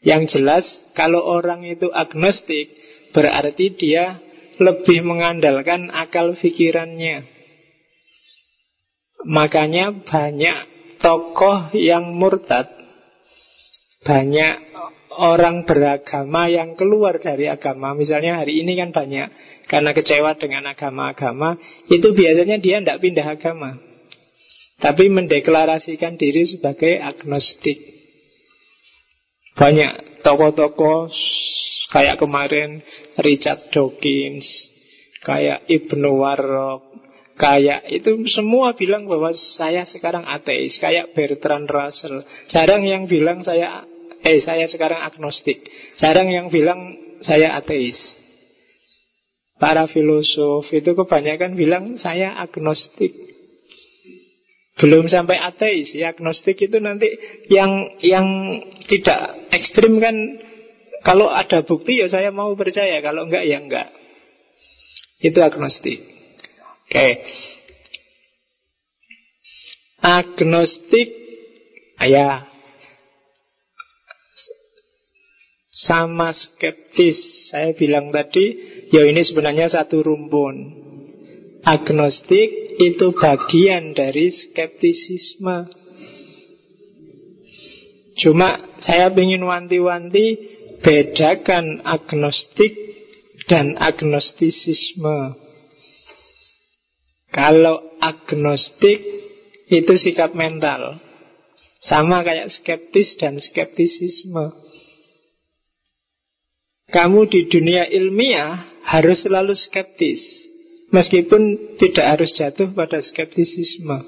Yang 0.00 0.40
jelas 0.40 0.64
kalau 0.96 1.20
orang 1.20 1.60
itu 1.68 1.92
agnostik 1.92 2.72
berarti 3.12 3.76
dia 3.76 4.16
lebih 4.56 5.04
mengandalkan 5.04 5.92
akal 5.92 6.36
pikirannya. 6.36 7.28
Makanya 9.28 9.92
banyak 10.04 10.58
tokoh 11.04 11.76
yang 11.76 12.16
murtad, 12.16 12.68
banyak 14.04 14.72
orang 15.20 15.68
beragama 15.68 16.48
yang 16.48 16.72
keluar 16.80 17.20
dari 17.20 17.52
agama. 17.52 17.92
Misalnya 17.92 18.40
hari 18.40 18.64
ini 18.64 18.80
kan 18.80 18.96
banyak 18.96 19.28
karena 19.68 19.92
kecewa 19.92 20.40
dengan 20.40 20.64
agama-agama, 20.72 21.60
itu 21.92 22.16
biasanya 22.16 22.56
dia 22.56 22.80
tidak 22.80 23.04
pindah 23.04 23.26
agama. 23.36 23.76
Tapi 24.80 25.12
mendeklarasikan 25.12 26.16
diri 26.16 26.48
sebagai 26.48 26.96
agnostik 26.96 27.99
Banyak 29.58 30.22
tokoh-tokoh 30.22 31.10
Kayak 31.90 32.22
kemarin 32.22 32.84
Richard 33.18 33.70
Dawkins 33.74 34.46
Kayak 35.24 35.66
Ibnu 35.66 36.20
Warok 36.22 36.90
Kayak 37.40 37.88
itu 37.88 38.20
semua 38.28 38.76
bilang 38.76 39.08
bahwa 39.08 39.32
saya 39.32 39.88
sekarang 39.88 40.28
ateis 40.28 40.76
Kayak 40.76 41.16
Bertrand 41.16 41.64
Russell. 41.72 42.20
Jarang 42.52 42.84
yang 42.84 43.08
bilang 43.08 43.40
saya 43.40 43.88
Eh 44.20 44.36
saya 44.44 44.68
sekarang 44.68 45.00
agnostik. 45.00 45.64
Jarang 45.96 46.28
yang 46.28 46.52
bilang 46.52 47.00
saya 47.24 47.56
ateis. 47.56 47.96
Para 49.56 49.88
filosof 49.88 50.68
itu 50.72 50.92
kebanyakan 50.92 51.56
bilang 51.56 51.96
saya 51.96 52.36
agnostik 52.36 53.12
belum 54.78 55.10
sampai 55.10 55.36
ateis, 55.40 55.92
ya 55.92 56.14
agnostik 56.14 56.56
itu 56.62 56.78
nanti 56.78 57.10
yang 57.50 57.90
yang 58.00 58.26
tidak 58.86 59.50
ekstrim 59.50 59.98
kan 59.98 60.14
kalau 61.00 61.32
ada 61.32 61.64
bukti 61.64 62.00
ya 62.00 62.06
saya 62.12 62.28
mau 62.28 62.52
percaya, 62.54 63.00
kalau 63.00 63.24
enggak 63.24 63.48
ya 63.48 63.58
enggak. 63.60 63.88
Itu 65.20 65.40
agnostik. 65.40 66.00
Oke. 66.88 67.24
Agnostik 70.00 71.08
ya 72.00 72.48
sama 75.72 76.32
skeptis. 76.32 77.48
Saya 77.52 77.72
bilang 77.76 78.12
tadi, 78.12 78.56
ya 78.92 79.04
ini 79.08 79.20
sebenarnya 79.24 79.72
satu 79.72 80.04
rumpun. 80.04 80.88
Agnostik 81.60 82.80
itu 82.80 83.12
bagian 83.12 83.92
dari 83.92 84.32
skeptisisme. 84.32 85.68
Cuma 88.20 88.60
saya 88.80 89.12
ingin 89.12 89.44
wanti-wanti 89.44 90.40
bedakan 90.80 91.84
agnostik 91.84 92.72
dan 93.48 93.76
agnostisisme. 93.76 95.36
Kalau 97.30 97.96
agnostik 98.00 98.98
itu 99.70 99.92
sikap 100.00 100.34
mental. 100.34 100.98
Sama 101.80 102.20
kayak 102.20 102.52
skeptis 102.52 103.16
dan 103.16 103.40
skeptisisme. 103.40 104.52
Kamu 106.90 107.24
di 107.30 107.46
dunia 107.46 107.88
ilmiah 107.88 108.82
harus 108.84 109.24
selalu 109.24 109.56
skeptis. 109.56 110.20
Meskipun 110.90 111.76
tidak 111.78 112.06
harus 112.18 112.34
jatuh 112.34 112.74
pada 112.74 112.98
skeptisisme. 112.98 113.98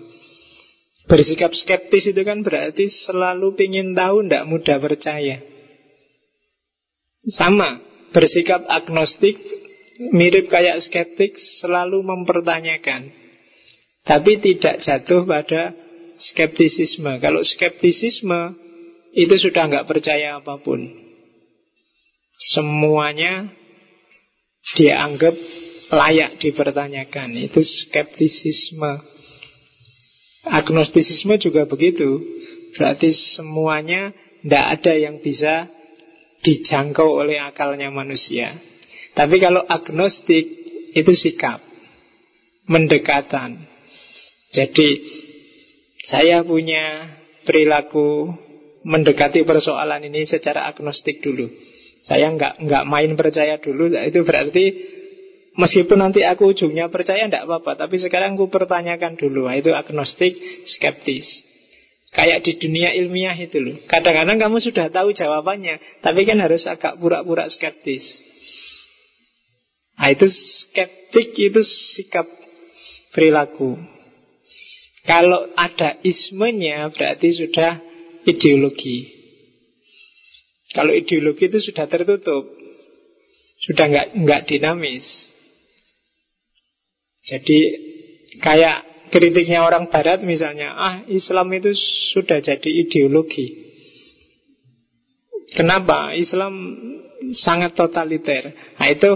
Bersikap 1.07 1.55
skeptis 1.55 2.11
itu 2.11 2.23
kan 2.23 2.43
berarti 2.47 2.87
selalu 2.87 3.55
ingin 3.59 3.95
tahu, 3.95 4.27
tidak 4.27 4.47
mudah 4.47 4.79
percaya. 4.79 5.43
Sama, 7.39 7.79
bersikap 8.11 8.67
agnostik 8.67 9.39
mirip 10.11 10.51
kayak 10.51 10.83
skeptik 10.83 11.39
selalu 11.63 12.03
mempertanyakan. 12.03 13.15
Tapi 14.03 14.43
tidak 14.43 14.83
jatuh 14.83 15.23
pada 15.23 15.75
skeptisisme. 16.19 17.23
Kalau 17.23 17.47
skeptisisme 17.47 18.59
itu 19.15 19.35
sudah 19.39 19.71
nggak 19.71 19.87
percaya 19.87 20.43
apa 20.43 20.59
pun. 20.59 20.83
Semuanya 22.35 23.55
dia 24.75 24.99
anggap 25.07 25.35
layak 25.93 26.41
dipertanyakan. 26.41 27.37
Itu 27.37 27.61
skeptisisme. 27.61 29.05
Agnostisisme 30.49 31.37
juga 31.39 31.69
begitu. 31.69 32.19
Berarti 32.75 33.13
semuanya 33.37 34.17
tidak 34.43 34.65
ada 34.81 34.93
yang 34.97 35.21
bisa 35.21 35.69
dijangkau 36.43 37.23
oleh 37.23 37.39
akalnya 37.39 37.93
manusia. 37.93 38.57
Tapi 39.13 39.37
kalau 39.39 39.63
agnostik 39.63 40.49
itu 40.97 41.13
sikap, 41.13 41.61
mendekatan. 42.67 43.69
Jadi 44.51 44.89
saya 46.03 46.43
punya 46.43 47.13
perilaku 47.47 48.33
mendekati 48.83 49.47
persoalan 49.47 50.11
ini 50.11 50.27
secara 50.27 50.67
agnostik 50.67 51.23
dulu. 51.23 51.47
Saya 52.03 52.35
nggak 52.35 52.67
nggak 52.67 52.85
main 52.89 53.15
percaya 53.15 53.63
dulu. 53.63 53.95
Itu 53.95 54.27
berarti 54.27 54.92
meskipun 55.57 55.99
nanti 56.01 56.25
aku 56.25 56.53
ujungnya 56.53 56.89
percaya 56.89 57.29
tidak 57.29 57.49
apa-apa. 57.49 57.87
Tapi 57.87 57.97
sekarang 58.01 58.37
aku 58.37 58.49
pertanyakan 58.49 59.17
dulu. 59.17 59.49
Nah, 59.49 59.57
itu 59.59 59.73
agnostik, 59.73 60.33
skeptis. 60.69 61.27
Kayak 62.13 62.45
di 62.45 62.61
dunia 62.61 62.93
ilmiah 62.93 63.33
itu 63.33 63.57
loh. 63.57 63.77
Kadang-kadang 63.89 64.37
kamu 64.37 64.61
sudah 64.61 64.93
tahu 64.93 65.17
jawabannya, 65.17 66.05
tapi 66.05 66.29
kan 66.29 66.37
harus 66.45 66.69
agak 66.69 67.01
pura-pura 67.01 67.49
skeptis. 67.49 68.05
Nah, 69.97 70.13
itu 70.13 70.29
skeptik 70.29 71.33
itu 71.33 71.61
sikap 71.97 72.29
perilaku. 73.17 73.81
Kalau 75.09 75.51
ada 75.57 75.99
ismenya 76.05 76.93
berarti 76.93 77.33
sudah 77.33 77.81
ideologi. 78.29 79.09
Kalau 80.73 80.93
ideologi 80.95 81.49
itu 81.49 81.59
sudah 81.65 81.89
tertutup, 81.89 82.45
sudah 83.61 83.85
nggak 83.89 84.07
nggak 84.21 84.43
dinamis. 84.49 85.32
Jadi 87.23 87.59
kayak 88.43 89.09
kritiknya 89.13 89.63
orang 89.63 89.87
Barat 89.93 90.25
misalnya, 90.25 90.75
ah 90.75 90.95
Islam 91.07 91.53
itu 91.55 91.71
sudah 92.17 92.43
jadi 92.43 92.71
ideologi. 92.83 93.71
Kenapa? 95.53 96.17
Islam 96.17 96.55
sangat 97.37 97.77
totaliter. 97.77 98.57
Nah 98.81 98.89
itu 98.89 99.11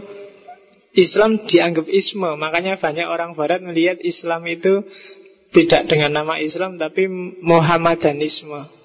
Islam 0.96 1.44
dianggap 1.44 1.88
isme, 1.88 2.28
makanya 2.40 2.80
banyak 2.80 3.04
orang 3.08 3.32
Barat 3.36 3.60
melihat 3.64 4.00
Islam 4.00 4.44
itu 4.48 4.84
tidak 5.52 5.88
dengan 5.88 6.12
nama 6.12 6.36
Islam 6.40 6.76
tapi 6.76 7.08
Muhammadanisme. 7.40 8.76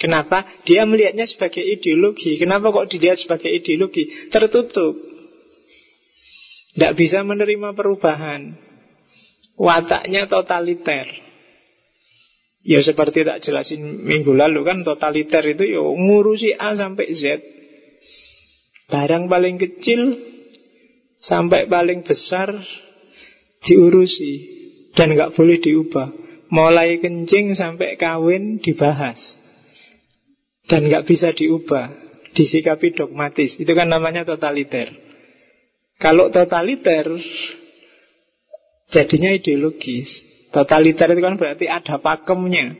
Kenapa? 0.00 0.44
Dia 0.64 0.88
melihatnya 0.88 1.28
sebagai 1.28 1.62
ideologi. 1.62 2.34
Kenapa 2.40 2.72
kok 2.72 2.88
dilihat 2.90 3.20
sebagai 3.20 3.52
ideologi? 3.52 4.08
Tertutup. 4.32 5.11
Tidak 6.72 6.92
bisa 6.96 7.20
menerima 7.20 7.76
perubahan. 7.76 8.56
Wataknya 9.60 10.24
totaliter. 10.24 11.04
Ya 12.62 12.78
seperti 12.80 13.26
tak 13.26 13.42
jelasin 13.42 14.06
minggu 14.06 14.32
lalu 14.32 14.62
kan 14.62 14.86
totaliter 14.86 15.42
itu 15.50 15.66
ya 15.66 15.82
ngurusi 15.82 16.54
A 16.54 16.78
sampai 16.78 17.10
Z. 17.12 17.42
Barang 18.86 19.26
paling 19.26 19.58
kecil 19.58 20.14
sampai 21.18 21.66
paling 21.66 22.06
besar 22.06 22.54
diurusi 23.66 24.32
dan 24.94 25.12
nggak 25.12 25.34
boleh 25.34 25.58
diubah. 25.58 26.08
Mulai 26.52 27.00
kencing 27.00 27.56
sampai 27.56 27.96
kawin 27.96 28.60
dibahas 28.60 29.16
dan 30.68 30.86
nggak 30.86 31.08
bisa 31.08 31.32
diubah, 31.32 31.90
disikapi 32.36 32.94
dogmatis. 32.94 33.58
Itu 33.58 33.72
kan 33.74 33.90
namanya 33.90 34.22
totaliter. 34.22 34.92
Kalau 36.02 36.34
totaliter 36.34 37.06
jadinya 38.90 39.30
ideologis. 39.30 40.10
Totaliter 40.50 41.14
itu 41.14 41.22
kan 41.22 41.38
berarti 41.38 41.70
ada 41.70 41.96
pakemnya. 42.02 42.74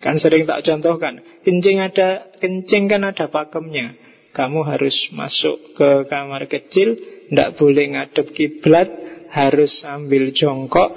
Kan 0.00 0.16
sering 0.22 0.46
tak 0.46 0.64
contohkan, 0.64 1.20
kencing 1.42 1.82
ada 1.82 2.30
kencing 2.38 2.88
kan 2.88 3.02
ada 3.04 3.26
pakemnya. 3.28 3.98
Kamu 4.32 4.62
harus 4.66 4.94
masuk 5.14 5.76
ke 5.78 6.10
kamar 6.10 6.46
kecil, 6.50 6.98
tidak 7.30 7.54
boleh 7.54 7.94
ngadep 7.94 8.34
kiblat, 8.34 8.90
harus 9.34 9.82
sambil 9.82 10.30
jongkok 10.30 10.94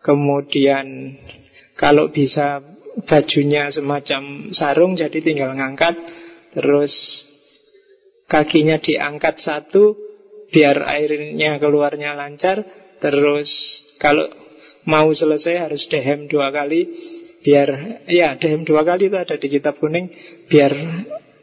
Kemudian 0.00 1.16
kalau 1.76 2.08
bisa 2.08 2.64
bajunya 3.04 3.68
semacam 3.68 4.52
sarung 4.52 4.96
jadi 4.96 5.20
tinggal 5.20 5.52
ngangkat 5.56 5.96
Terus 6.56 6.92
kakinya 8.30 8.80
diangkat 8.80 9.40
satu 9.40 9.94
biar 10.50 10.84
airnya 10.86 11.58
keluarnya 11.58 12.16
lancar 12.16 12.62
Terus 13.02 13.50
kalau 14.00 14.30
mau 14.88 15.10
selesai 15.12 15.68
harus 15.68 15.84
dehem 15.90 16.30
dua 16.30 16.54
kali 16.54 16.88
Biar, 17.44 18.00
ya 18.08 18.40
dehem 18.40 18.64
dua 18.64 18.86
kali 18.88 19.12
itu 19.12 19.18
ada 19.20 19.36
di 19.36 19.48
kitab 19.52 19.76
kuning 19.76 20.08
Biar 20.48 20.72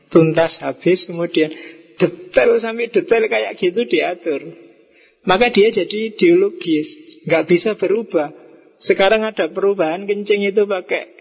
tuntas 0.10 0.58
habis 0.60 1.06
kemudian 1.06 1.54
detail 2.02 2.58
sampai 2.58 2.89
detail 2.89 3.24
kayak 3.30 3.54
gitu 3.62 3.86
diatur 3.86 4.41
maka 5.22 5.54
dia 5.54 5.70
jadi 5.70 6.13
ideologis, 6.13 7.22
nggak 7.30 7.46
bisa 7.46 7.78
berubah. 7.78 8.34
Sekarang 8.82 9.22
ada 9.22 9.54
perubahan 9.54 10.10
kencing 10.10 10.50
itu 10.50 10.65
pakai 10.65 11.21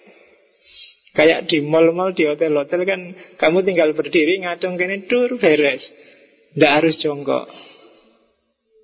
Kayak 1.11 1.51
di 1.51 1.59
mall-mall, 1.67 2.15
di 2.15 2.23
hotel-hotel 2.23 2.87
kan 2.87 3.01
Kamu 3.35 3.67
tinggal 3.67 3.91
berdiri, 3.99 4.39
ngacung 4.47 4.79
kene, 4.79 5.11
dur, 5.11 5.37
beres. 5.43 5.83
Tidak 6.55 6.71
harus 6.71 6.99
jongkok. 7.03 7.51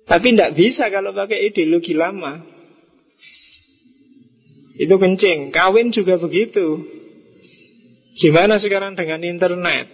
Tapi 0.07 0.35
tidak 0.35 0.55
bisa 0.55 0.87
kalau 0.87 1.11
pakai 1.11 1.51
ideologi 1.51 1.91
lama. 1.91 2.39
Itu 4.79 4.95
kencing. 4.95 5.51
Kawin 5.51 5.91
juga 5.91 6.15
begitu. 6.15 6.79
Gimana 8.17 8.55
sekarang 8.57 8.95
dengan 8.95 9.19
internet? 9.21 9.91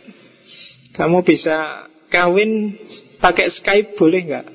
Kamu 0.94 1.26
bisa 1.26 1.90
kawin 2.14 2.78
pakai 3.18 3.50
Skype 3.50 3.98
boleh 3.98 4.22
nggak? 4.30 4.48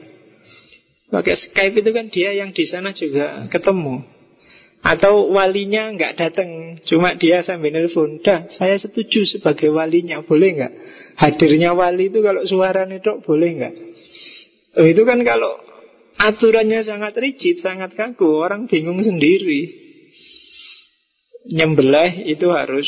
Pakai 1.10 1.34
Skype 1.34 1.74
itu 1.74 1.90
kan 1.90 2.06
dia 2.06 2.30
yang 2.38 2.54
di 2.54 2.64
sana 2.68 2.94
juga 2.94 3.50
ketemu. 3.50 4.17
Atau 4.78 5.34
walinya 5.34 5.90
nggak 5.90 6.14
datang, 6.14 6.78
cuma 6.86 7.18
dia 7.18 7.42
sambil 7.42 7.74
nelfon. 7.74 8.22
Dah, 8.22 8.46
saya 8.46 8.78
setuju 8.78 9.26
sebagai 9.26 9.74
walinya, 9.74 10.22
boleh 10.22 10.48
nggak? 10.54 10.72
Hadirnya 11.18 11.74
wali 11.74 12.08
itu 12.08 12.22
kalau 12.22 12.46
suara 12.46 12.86
itu 12.86 13.12
boleh 13.26 13.50
nggak? 13.58 13.74
Oh, 14.78 14.86
itu 14.86 15.02
kan 15.02 15.18
kalau 15.26 15.58
aturannya 16.14 16.86
sangat 16.86 17.18
rigid, 17.18 17.58
sangat 17.58 17.98
kaku, 17.98 18.38
orang 18.38 18.70
bingung 18.70 19.02
sendiri. 19.02 19.86
Nyembelah 21.48 22.28
itu 22.28 22.46
harus 22.52 22.86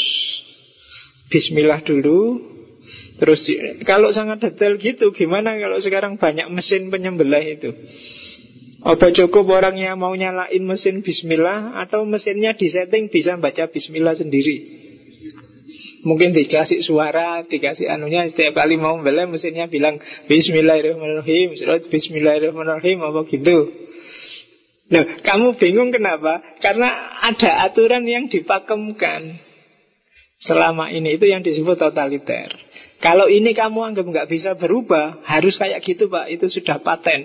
Bismillah 1.30 1.86
dulu, 1.86 2.42
Terus 3.20 3.44
kalau 3.84 4.10
sangat 4.16 4.40
detail 4.40 4.80
gitu 4.80 5.12
Gimana 5.12 5.52
kalau 5.60 5.76
sekarang 5.76 6.16
banyak 6.16 6.48
mesin 6.48 6.88
penyembelah 6.88 7.44
itu 7.44 7.68
Apa 8.80 9.12
cukup 9.12 9.44
orang 9.52 9.76
yang 9.76 10.00
mau 10.00 10.16
nyalain 10.16 10.64
mesin 10.64 11.04
bismillah 11.04 11.76
Atau 11.84 12.08
mesinnya 12.08 12.56
disetting 12.56 13.12
bisa 13.12 13.36
baca 13.36 13.68
bismillah 13.68 14.16
sendiri. 14.16 14.80
Mungkin 16.00 16.32
dikasih 16.32 16.80
suara, 16.80 17.44
dikasih 17.44 17.92
anunya 17.92 18.24
Setiap 18.32 18.56
kali 18.56 18.80
mau 18.80 18.96
membelai 18.96 19.28
mesinnya 19.28 19.68
bilang 19.68 20.00
Bismillahirrahmanirrahim. 20.28 21.60
Bismillahirrahmanirrahim 21.92 22.98
Apa 23.04 23.20
gitu. 23.28 23.58
Nah, 24.90 25.22
kamu 25.22 25.54
bingung 25.60 25.94
kenapa? 25.94 26.42
Karena 26.58 26.90
ada 27.22 27.62
aturan 27.70 28.02
yang 28.10 28.26
dipakemkan. 28.26 29.38
Selama 30.42 30.90
ini 30.90 31.14
itu 31.14 31.30
yang 31.30 31.46
disebut 31.46 31.78
totaliter. 31.78 32.50
Kalau 32.98 33.30
ini 33.30 33.54
kamu 33.54 33.92
anggap 33.92 34.04
nggak 34.08 34.28
bisa 34.28 34.58
berubah, 34.58 35.22
harus 35.24 35.56
kayak 35.56 35.78
gitu 35.86 36.10
pak, 36.10 36.26
itu 36.32 36.50
sudah 36.50 36.82
paten. 36.82 37.22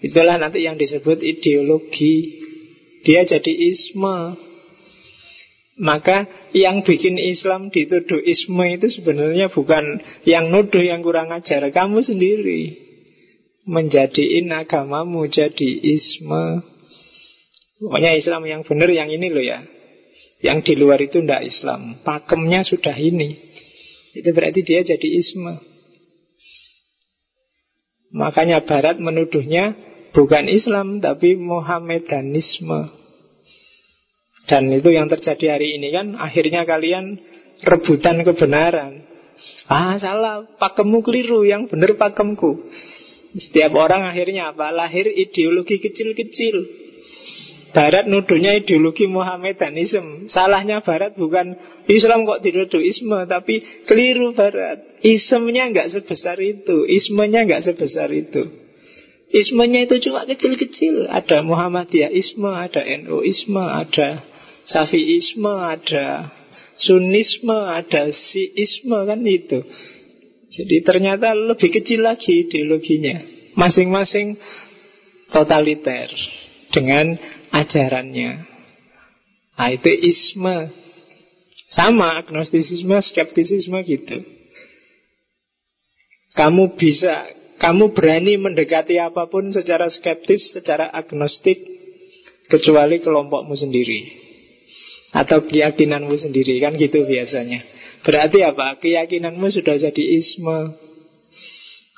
Itulah 0.00 0.40
nanti 0.40 0.64
yang 0.64 0.80
disebut 0.80 1.20
ideologi. 1.20 2.40
Dia 3.04 3.24
jadi 3.24 3.52
isme. 3.52 4.36
Maka 5.80 6.28
yang 6.52 6.84
bikin 6.84 7.16
Islam 7.16 7.72
dituduh 7.72 8.20
isme 8.20 8.64
itu 8.68 8.92
sebenarnya 9.00 9.48
bukan 9.48 10.04
yang 10.28 10.52
nuduh 10.52 10.84
yang 10.84 11.00
kurang 11.00 11.32
ajar. 11.32 11.64
Kamu 11.72 12.04
sendiri 12.04 12.76
menjadiin 13.64 14.52
agamamu 14.52 15.24
jadi 15.28 15.70
isme. 15.80 16.60
Pokoknya 17.80 18.12
Islam 18.12 18.44
yang 18.44 18.60
benar 18.60 18.92
yang 18.92 19.08
ini 19.08 19.32
loh 19.32 19.40
ya. 19.40 19.64
Yang 20.44 20.72
di 20.72 20.74
luar 20.76 21.00
itu 21.00 21.20
ndak 21.20 21.48
Islam. 21.48 22.00
Pakemnya 22.04 22.60
sudah 22.60 22.96
ini. 22.96 23.40
Itu 24.12 24.32
berarti 24.36 24.60
dia 24.60 24.84
jadi 24.84 25.08
isme. 25.08 25.60
Makanya 28.10 28.66
Barat 28.68 29.00
menuduhnya 29.00 29.89
bukan 30.14 30.46
Islam 30.50 30.98
tapi 31.02 31.38
Mohamedanisme. 31.38 33.00
Dan 34.50 34.66
itu 34.74 34.90
yang 34.90 35.06
terjadi 35.06 35.58
hari 35.58 35.78
ini 35.78 35.94
kan 35.94 36.18
akhirnya 36.18 36.66
kalian 36.66 37.18
rebutan 37.62 38.26
kebenaran. 38.26 39.06
Ah 39.70 39.96
salah, 39.96 40.44
pakemmu 40.58 41.00
keliru, 41.06 41.46
yang 41.46 41.70
benar 41.70 41.94
pakemku. 41.96 42.66
Setiap 43.30 43.78
orang 43.78 44.02
akhirnya 44.02 44.50
apa? 44.50 44.74
Lahir 44.74 45.06
ideologi 45.06 45.78
kecil-kecil. 45.78 46.82
Barat 47.70 48.10
nuduhnya 48.10 48.58
ideologi 48.58 49.06
Muhammadanisme. 49.06 50.26
Salahnya 50.26 50.82
Barat 50.82 51.14
bukan 51.14 51.54
Islam 51.86 52.26
kok 52.26 52.42
dituduh 52.42 52.82
isme, 52.82 53.22
tapi 53.30 53.62
keliru 53.86 54.34
Barat. 54.34 54.82
Ismenya 55.06 55.70
nggak 55.70 55.94
sebesar 55.94 56.42
itu, 56.42 56.82
ismenya 56.90 57.46
nggak 57.46 57.70
sebesar 57.70 58.10
itu. 58.10 58.59
Ismenya 59.30 59.86
itu 59.86 60.10
cuma 60.10 60.26
kecil-kecil. 60.26 61.06
Ada 61.06 61.46
Muhammadiyah 61.46 62.10
isme, 62.10 62.50
ada 62.50 62.82
NU 62.82 63.22
isme, 63.22 63.62
ada 63.62 64.26
Safiisme 64.66 65.50
ada 65.50 66.30
Sunisme 66.80 67.52
ada 67.52 68.08
Siisme 68.08 68.98
kan 69.04 69.20
itu. 69.22 69.60
Jadi 70.50 70.76
ternyata 70.82 71.36
lebih 71.36 71.70
kecil 71.70 72.02
lagi 72.02 72.48
ideologinya. 72.48 73.20
Masing-masing 73.54 74.40
totaliter 75.30 76.10
Dengan 76.72 77.14
ajarannya. 77.52 78.30
Nah 79.54 79.68
itu 79.70 79.90
isme. 79.92 80.72
Sama 81.70 82.18
agnostisisme, 82.18 82.98
skeptisisme 82.98 83.78
gitu. 83.86 84.26
Kamu 86.34 86.74
bisa 86.74 87.30
Kamu 87.60 87.92
berani 87.92 88.40
mendekati 88.40 88.96
apa 88.96 89.28
pun 89.28 89.52
secara 89.52 89.86
skeptis, 89.92 90.56
secara 90.56 90.88
agnostik 90.88 91.60
Kecuali 92.50 92.98
kelompokmu 92.98 93.54
sendiri 93.54 94.10
atau 95.14 95.42
keyakinanmu 95.46 96.10
sendiri 96.18 96.58
kan 96.58 96.74
gitu 96.74 97.06
biasanya. 97.06 97.62
Berarti 98.02 98.42
apa? 98.42 98.74
Keyakinanmu 98.82 99.46
sudah 99.54 99.78
jadi 99.78 100.04
isme, 100.18 100.74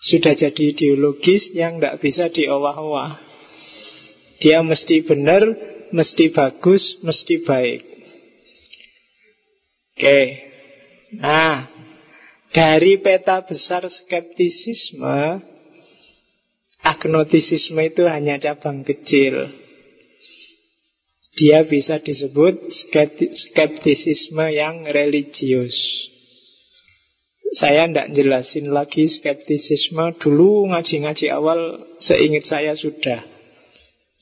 sudah 0.04 0.36
jadi 0.36 0.62
ideologis 0.76 1.56
yang 1.56 1.80
tidak 1.80 2.04
bisa 2.04 2.28
diowah-owah. 2.28 3.16
Dia 4.44 4.60
mesti 4.60 5.00
benar, 5.08 5.40
mesti 5.88 6.28
bagus, 6.36 7.00
mesti 7.00 7.34
baik. 7.48 7.82
Oke. 9.96 10.20
Nah, 11.16 11.68
dari 12.52 13.00
peta 13.00 13.40
besar 13.40 13.88
skeptisisme, 13.88 15.40
agnotisisme 16.82 17.78
itu 17.86 18.04
hanya 18.10 18.36
cabang 18.42 18.82
kecil. 18.82 19.48
Dia 21.32 21.64
bisa 21.64 21.96
disebut 22.02 22.60
skeptisisme 23.32 24.52
yang 24.52 24.84
religius. 24.84 25.72
Saya 27.56 27.88
tidak 27.88 28.12
jelasin 28.12 28.68
lagi 28.68 29.08
skeptisisme. 29.08 30.20
Dulu 30.20 30.68
ngaji-ngaji 30.72 31.32
awal 31.32 31.88
Seingat 32.00 32.44
saya 32.44 32.76
sudah. 32.76 33.24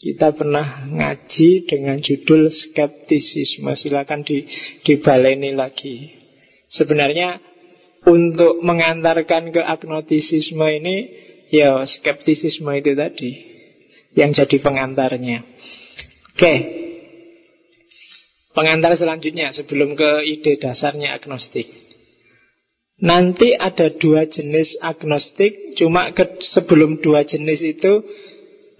Kita 0.00 0.32
pernah 0.32 0.86
ngaji 0.86 1.66
dengan 1.66 1.98
judul 1.98 2.46
skeptisisme. 2.50 3.74
Silakan 3.74 4.22
di, 4.22 4.46
dibaleni 4.86 5.50
lagi. 5.54 6.14
Sebenarnya 6.70 7.42
Untuk 8.00 8.64
mengantarkan 8.64 9.52
ke 9.52 9.60
agnotisisme 9.60 10.64
ini 10.72 10.96
Ya 11.50 11.82
skeptisisme 11.82 12.70
itu 12.78 12.94
tadi 12.94 13.30
Yang 14.14 14.46
jadi 14.46 14.56
pengantarnya 14.62 15.42
Oke 16.34 16.54
Pengantar 18.50 18.98
selanjutnya 18.98 19.54
sebelum 19.54 19.94
ke 19.94 20.26
ide 20.26 20.58
dasarnya 20.58 21.14
agnostik. 21.14 21.70
Nanti 23.00 23.54
ada 23.54 23.88
dua 23.94 24.26
jenis 24.26 24.76
agnostik, 24.82 25.78
cuma 25.78 26.10
ke, 26.10 26.26
sebelum 26.42 26.98
dua 26.98 27.22
jenis 27.22 27.62
itu 27.62 28.02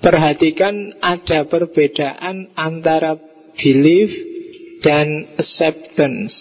perhatikan 0.02 0.98
ada 0.98 1.46
perbedaan 1.46 2.50
antara 2.58 3.16
belief 3.56 4.10
dan 4.82 5.38
acceptance. 5.38 6.34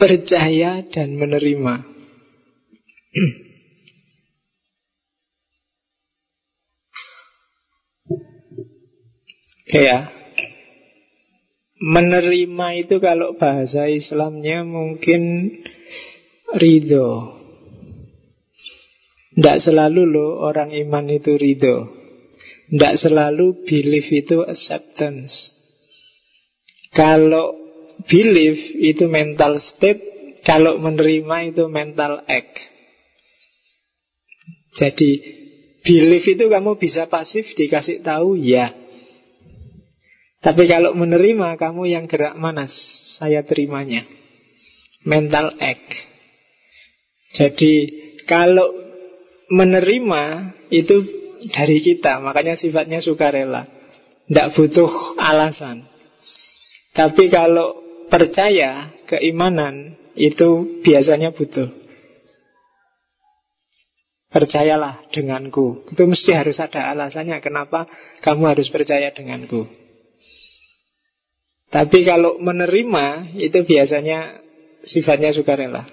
Percaya 0.00 0.82
dan 0.88 1.20
menerima. 1.20 1.74
ya. 9.70 10.10
Menerima 11.76 12.66
itu 12.80 12.96
kalau 13.04 13.36
bahasa 13.36 13.84
Islamnya 13.92 14.64
mungkin 14.64 15.52
ridho. 16.56 17.36
Tidak 19.36 19.58
selalu 19.60 20.02
loh 20.08 20.40
orang 20.40 20.72
iman 20.72 21.12
itu 21.12 21.36
ridho. 21.36 21.92
Tidak 22.72 22.94
selalu 22.96 23.68
belief 23.68 24.08
itu 24.08 24.40
acceptance. 24.40 25.52
Kalau 26.96 27.52
belief 28.08 28.56
itu 28.80 29.04
mental 29.04 29.60
state, 29.60 30.00
kalau 30.48 30.80
menerima 30.80 31.52
itu 31.52 31.68
mental 31.68 32.24
act. 32.24 32.56
Jadi 34.80 35.10
belief 35.84 36.24
itu 36.24 36.48
kamu 36.48 36.80
bisa 36.80 37.04
pasif 37.12 37.44
dikasih 37.52 38.00
tahu 38.00 38.40
ya. 38.40 38.85
Tapi 40.46 40.62
kalau 40.70 40.94
menerima 40.94 41.58
kamu 41.58 41.90
yang 41.90 42.06
gerak 42.06 42.38
manas 42.38 42.70
Saya 43.18 43.42
terimanya. 43.42 44.06
Mental 45.02 45.58
act. 45.58 45.90
Jadi 47.34 47.74
kalau 48.30 48.70
menerima 49.50 50.54
itu 50.70 51.02
dari 51.50 51.82
kita. 51.82 52.22
Makanya 52.22 52.54
sifatnya 52.54 53.02
sukarela. 53.02 53.66
Tidak 54.30 54.54
butuh 54.54 55.18
alasan. 55.18 55.82
Tapi 56.94 57.26
kalau 57.26 57.82
percaya 58.06 58.94
keimanan 59.10 59.98
Itu 60.14 60.78
biasanya 60.86 61.34
butuh. 61.34 61.74
Percayalah 64.30 65.10
denganku. 65.10 65.82
Itu 65.90 66.06
mesti 66.06 66.30
harus 66.38 66.62
ada 66.62 66.94
alasannya 66.94 67.42
Kenapa 67.42 67.90
kamu 68.22 68.54
harus 68.54 68.70
percaya 68.70 69.10
denganku 69.10 69.85
tapi 71.66 72.06
kalau 72.06 72.38
menerima 72.38 73.36
itu 73.42 73.66
biasanya 73.66 74.38
sifatnya 74.86 75.34
sukarela. 75.34 75.84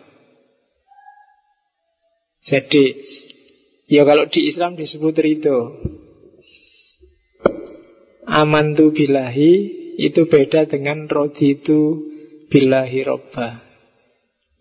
Jadi 2.44 2.86
ya 3.90 4.04
kalau 4.06 4.30
di 4.30 4.52
Islam 4.52 4.78
disebut 4.78 5.16
ridho. 5.18 5.60
Aman 8.24 8.74
tu 8.74 8.96
bilahi 8.96 9.54
itu 10.00 10.26
beda 10.26 10.66
dengan 10.66 11.06
rodi 11.06 11.60
itu 11.60 12.08
bilahi 12.48 13.04
robba. 13.04 13.62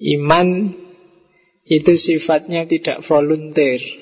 Iman 0.02 0.74
itu 1.62 1.92
sifatnya 1.94 2.66
tidak 2.66 3.06
volunteer. 3.06 4.01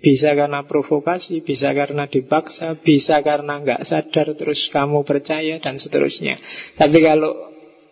Bisa 0.00 0.32
karena 0.32 0.64
provokasi, 0.64 1.44
bisa 1.44 1.76
karena 1.76 2.08
dipaksa, 2.08 2.80
bisa 2.80 3.20
karena 3.20 3.60
nggak 3.60 3.84
sadar 3.84 4.32
terus 4.32 4.72
kamu 4.72 5.04
percaya 5.04 5.60
dan 5.60 5.76
seterusnya. 5.76 6.40
Tapi 6.80 6.98
kalau 7.04 7.36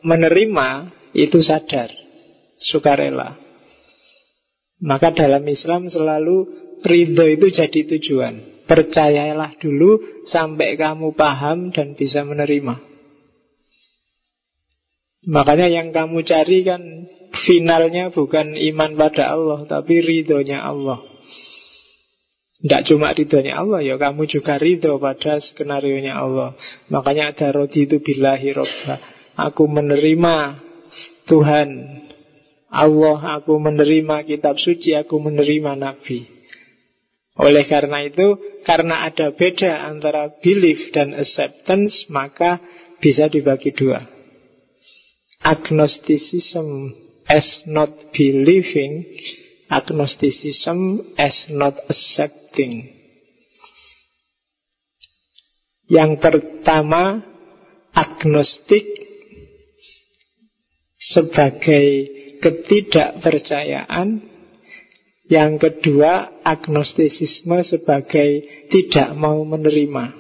menerima 0.01 0.69
itu 1.13 1.45
sadar, 1.45 1.93
sukarela. 2.57 3.37
Maka 4.81 5.13
dalam 5.13 5.45
Islam 5.45 5.93
selalu 5.93 6.49
ridho 6.81 7.29
itu 7.29 7.47
jadi 7.53 7.81
tujuan. 7.97 8.65
Percayalah 8.69 9.57
dulu 9.61 10.01
sampai 10.29 10.77
kamu 10.81 11.13
paham 11.13 11.73
dan 11.73 11.93
bisa 11.93 12.25
menerima. 12.25 12.89
Makanya 15.29 15.69
yang 15.69 15.93
kamu 15.93 16.25
cari 16.25 16.65
kan 16.65 16.81
finalnya 17.45 18.09
bukan 18.09 18.57
iman 18.57 18.97
pada 18.97 19.35
Allah, 19.35 19.69
tapi 19.69 20.01
ridhonya 20.01 20.63
Allah. 20.63 21.18
Tidak 22.59 22.91
cuma 22.91 23.15
ridhonya 23.15 23.55
Allah 23.55 23.87
ya. 23.87 23.95
Kamu 23.95 24.27
juga 24.27 24.59
ridho 24.59 24.99
pada 24.99 25.39
skenario 25.39 25.95
nya 26.03 26.19
Allah. 26.19 26.59
Makanya 26.91 27.31
ada 27.31 27.55
rodi 27.55 27.87
itu 27.87 28.03
billahi 28.03 28.51
robba 28.51 28.99
Aku 29.39 29.71
menerima 29.71 30.59
Tuhan. 31.31 31.69
Allah 32.69 33.41
aku 33.41 33.57
menerima 33.57 34.29
kitab 34.29 34.59
suci 34.59 34.93
Aku 34.99 35.23
menerima 35.23 35.79
Nabi. 35.79 36.27
Oleh 37.39 37.65
karena 37.71 38.03
itu 38.03 38.35
Karena 38.67 39.07
ada 39.07 39.31
beda 39.31 39.87
antara 39.87 40.29
belief 40.43 40.91
dan 40.91 41.15
acceptance 41.15 42.11
Maka 42.11 42.59
bisa 42.99 43.31
dibagi 43.31 43.71
dua. 43.71 44.03
Agnosticism 45.47 46.91
as 47.31 47.63
not 47.71 47.95
believing 48.11 49.07
Agnosticism 49.69 51.13
as 51.21 51.49
not 51.53 51.77
accepting. 51.93 52.89
Yang 55.89 56.21
pertama, 56.21 57.25
agnostik 57.97 58.85
sebagai 60.99 61.87
ketidakpercayaan. 62.45 64.29
Yang 65.29 65.53
kedua, 65.61 66.41
agnostisisme 66.41 67.61
sebagai 67.61 68.49
tidak 68.73 69.13
mau 69.13 69.45
menerima. 69.45 70.17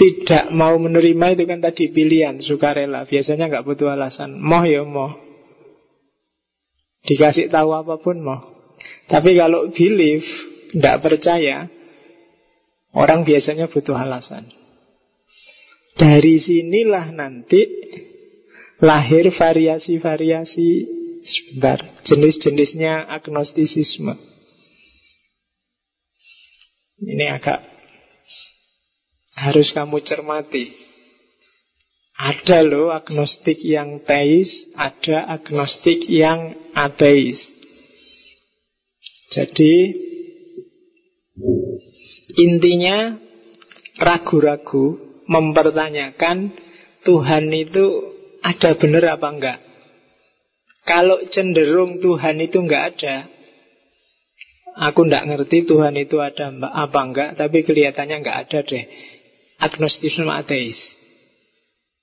Tidak 0.00 0.48
mau 0.56 0.80
menerima 0.80 1.36
itu 1.36 1.44
kan 1.44 1.60
tadi 1.60 1.92
pilihan, 1.92 2.40
sukarela. 2.40 3.04
Biasanya 3.04 3.52
nggak 3.52 3.64
butuh 3.68 3.92
alasan. 3.92 4.40
Moh 4.40 4.64
ya 4.64 4.80
moh. 4.80 5.29
Dikasih 7.04 7.48
tahu 7.48 7.72
apa 7.72 7.96
pun 8.00 8.20
mau. 8.20 8.40
Tapi 9.08 9.36
kalau 9.36 9.68
belief, 9.72 10.22
tidak 10.72 11.00
percaya, 11.02 11.66
orang 12.94 13.26
biasanya 13.26 13.66
butuh 13.66 13.96
alasan. 13.96 14.46
Dari 15.98 16.40
sinilah 16.40 17.12
nanti 17.12 17.66
lahir 18.80 19.28
variasi-variasi 19.34 20.68
sebentar 21.20 21.84
jenis-jenisnya 22.06 23.10
agnostisisme. 23.12 24.16
Ini 27.00 27.32
agak 27.32 27.60
harus 29.40 29.72
kamu 29.72 30.04
cermati. 30.04 30.72
Ada 32.20 32.60
loh 32.68 32.92
agnostik 32.92 33.64
yang 33.64 34.04
teis, 34.04 34.68
ada 34.76 35.24
agnostik 35.40 36.04
yang 36.04 36.52
ateis. 36.76 37.40
Jadi 39.32 39.96
intinya 42.36 43.16
ragu-ragu 43.96 45.00
mempertanyakan 45.24 46.52
Tuhan 47.08 47.48
itu 47.56 47.86
ada 48.44 48.76
benar 48.76 49.16
apa 49.16 49.28
enggak. 49.32 49.58
Kalau 50.84 51.24
cenderung 51.32 52.04
Tuhan 52.04 52.36
itu 52.44 52.60
enggak 52.60 52.84
ada, 53.00 53.32
aku 54.76 55.08
enggak 55.08 55.24
ngerti 55.24 55.64
Tuhan 55.64 55.96
itu 55.96 56.20
ada 56.20 56.52
apa 56.52 57.00
enggak, 57.00 57.30
tapi 57.40 57.64
kelihatannya 57.64 58.16
enggak 58.20 58.38
ada 58.44 58.58
deh. 58.60 58.84
Agnostisme 59.56 60.28
ateis. 60.28 60.99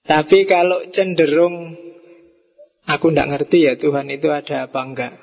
Tapi 0.08 0.48
kalau 0.48 0.88
cenderung 0.96 1.76
Aku 2.88 3.12
tidak 3.12 3.28
ngerti 3.36 3.68
ya 3.68 3.76
Tuhan 3.76 4.08
itu 4.08 4.32
ada 4.32 4.72
apa 4.72 4.80
enggak. 4.80 5.14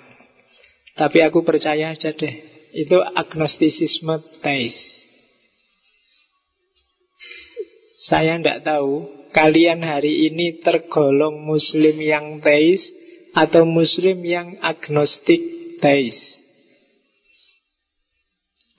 Tapi 1.00 1.24
aku 1.24 1.40
percaya 1.40 1.96
aja 1.96 2.12
deh 2.12 2.34
Itu 2.76 3.00
agnostisisme 3.00 4.20
teis. 4.44 4.76
Saya 8.04 8.36
tidak 8.36 8.68
tahu 8.68 9.08
Kalian 9.32 9.80
hari 9.82 10.28
ini 10.30 10.60
tergolong 10.60 11.40
muslim 11.40 11.96
yang 12.04 12.44
teis 12.44 12.84
Atau 13.32 13.64
muslim 13.64 14.20
yang 14.20 14.60
agnostik 14.60 15.40
teis? 15.80 16.44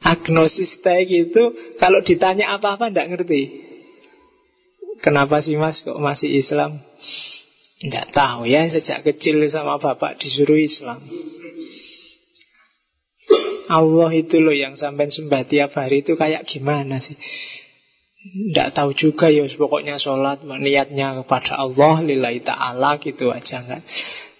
Agnosis 0.05 0.77
teis 0.85 1.09
itu 1.09 1.43
Kalau 1.81 2.05
ditanya 2.05 2.61
apa-apa 2.61 2.93
tidak 2.93 3.09
ngerti 3.17 3.64
Kenapa 5.03 5.43
sih 5.43 5.59
mas 5.59 5.83
kok 5.83 5.99
masih 5.99 6.39
Islam? 6.39 6.79
Tidak 7.75 8.15
tahu 8.15 8.47
ya 8.47 8.67
Sejak 8.71 9.03
kecil 9.03 9.43
sama 9.51 9.75
bapak 9.77 10.15
disuruh 10.19 10.59
Islam 10.59 11.03
Allah 13.65 14.09
itu 14.13 14.37
loh 14.39 14.53
yang 14.53 14.77
sampai 14.77 15.09
sembah 15.09 15.43
tiap 15.49 15.73
hari 15.73 16.05
itu 16.05 16.13
kayak 16.13 16.45
gimana 16.45 17.01
sih? 17.01 17.17
Tidak 18.53 18.77
tahu 18.77 18.93
juga 18.93 19.27
ya 19.33 19.43
Pokoknya 19.57 19.97
sholat 19.99 20.45
niatnya 20.45 21.25
kepada 21.25 21.59
Allah 21.59 22.01
Lillahi 22.05 22.45
ta'ala 22.45 22.97
gitu 23.01 23.33
aja 23.33 23.65
kan 23.65 23.81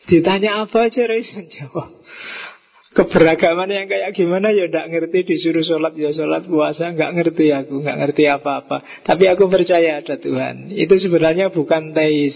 Ditanya 0.06 0.64
apa 0.66 0.88
aja 0.88 1.10
Raisan 1.10 1.50
jawab 1.50 1.90
keberagaman 2.96 3.68
yang 3.68 3.86
kayak 3.92 4.16
gimana? 4.16 4.56
Ya 4.56 4.72
tidak 4.72 4.88
ngerti 4.90 5.28
disuruh 5.28 5.62
sholat 5.62 5.94
ya 6.00 6.16
sholat 6.16 6.48
puasa 6.48 6.96
nggak 6.96 7.12
ngerti 7.12 7.52
aku 7.52 7.84
nggak 7.84 7.98
ngerti 8.00 8.24
apa-apa. 8.32 9.04
Tapi 9.04 9.28
aku 9.28 9.52
percaya 9.52 10.00
ada 10.00 10.16
Tuhan. 10.16 10.72
Itu 10.72 10.96
sebenarnya 10.96 11.52
bukan 11.52 11.92
teis 11.92 12.34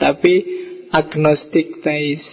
tapi 0.00 0.42
agnostik 0.88 1.84
teis. 1.84 2.24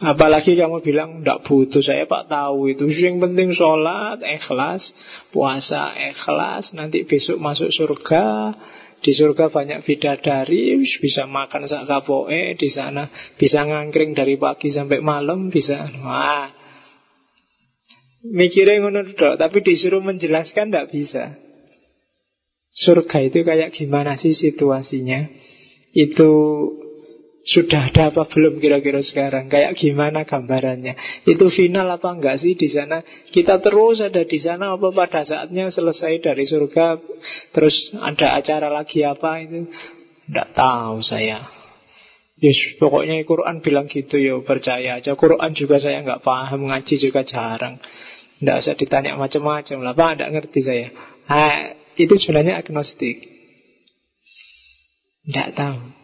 Apalagi 0.00 0.56
kamu 0.56 0.80
bilang 0.80 1.20
tidak 1.20 1.44
butuh 1.44 1.84
saya 1.84 2.08
pak 2.08 2.26
tahu 2.26 2.72
itu. 2.72 2.88
Yang 2.90 3.20
penting 3.20 3.48
sholat 3.54 4.18
ikhlas 4.24 4.82
puasa 5.30 5.94
ikhlas 5.94 6.74
nanti 6.74 7.06
besok 7.06 7.38
masuk 7.38 7.70
surga 7.70 8.56
di 9.00 9.12
surga 9.16 9.48
banyak 9.48 9.80
bidadari, 9.80 10.76
bisa 11.00 11.24
makan 11.24 11.64
sak 11.64 11.88
kapoe 11.88 12.52
di 12.56 12.68
sana, 12.68 13.08
bisa 13.40 13.64
ngangkring 13.64 14.12
dari 14.12 14.36
pagi 14.36 14.68
sampai 14.68 15.00
malam, 15.00 15.48
bisa. 15.48 15.88
Wah. 16.04 16.52
Mikirnya 18.20 18.84
ngono 18.84 19.16
dok, 19.16 19.40
tapi 19.40 19.64
disuruh 19.64 20.04
menjelaskan 20.04 20.68
tidak 20.68 20.92
bisa. 20.92 21.32
Surga 22.70 23.24
itu 23.24 23.40
kayak 23.40 23.72
gimana 23.72 24.20
sih 24.20 24.36
situasinya? 24.36 25.24
Itu 25.96 26.30
sudah 27.50 27.90
ada 27.90 28.14
apa 28.14 28.30
belum 28.30 28.62
kira-kira 28.62 29.02
sekarang? 29.02 29.50
Kayak 29.50 29.74
gimana 29.74 30.22
gambarannya? 30.22 31.26
Itu 31.26 31.50
final 31.50 31.90
apa 31.90 32.14
enggak 32.14 32.38
sih 32.38 32.54
di 32.54 32.70
sana? 32.70 33.02
Kita 33.02 33.58
terus 33.58 33.98
ada 33.98 34.22
di 34.22 34.38
sana 34.38 34.78
apa 34.78 34.94
pada 34.94 35.26
saatnya 35.26 35.66
selesai 35.66 36.22
dari 36.22 36.46
surga 36.46 37.02
terus 37.50 37.90
ada 37.98 38.38
acara 38.38 38.70
lagi 38.70 39.02
apa 39.02 39.42
itu? 39.42 39.66
Enggak 40.30 40.48
tahu 40.54 41.02
saya. 41.02 41.42
Yes, 42.40 42.78
pokoknya 42.80 43.20
Quran 43.26 43.60
bilang 43.60 43.90
gitu 43.90 44.16
ya 44.16 44.38
percaya 44.40 45.02
aja. 45.02 45.12
Quran 45.18 45.50
juga 45.52 45.76
saya 45.82 46.00
nggak 46.06 46.22
paham, 46.24 46.70
ngaji 46.70 46.94
juga 46.96 47.26
jarang. 47.26 47.76
Nggak 48.40 48.56
usah 48.64 48.74
ditanya 48.78 49.18
macam-macam 49.20 49.78
lah, 49.84 49.92
Pak, 49.92 50.10
nggak 50.16 50.30
ngerti 50.38 50.60
saya. 50.64 50.88
Ha, 51.28 51.76
itu 52.00 52.14
sebenarnya 52.16 52.62
agnostik. 52.64 53.28
Nggak 55.28 55.52
tahu. 55.52 55.99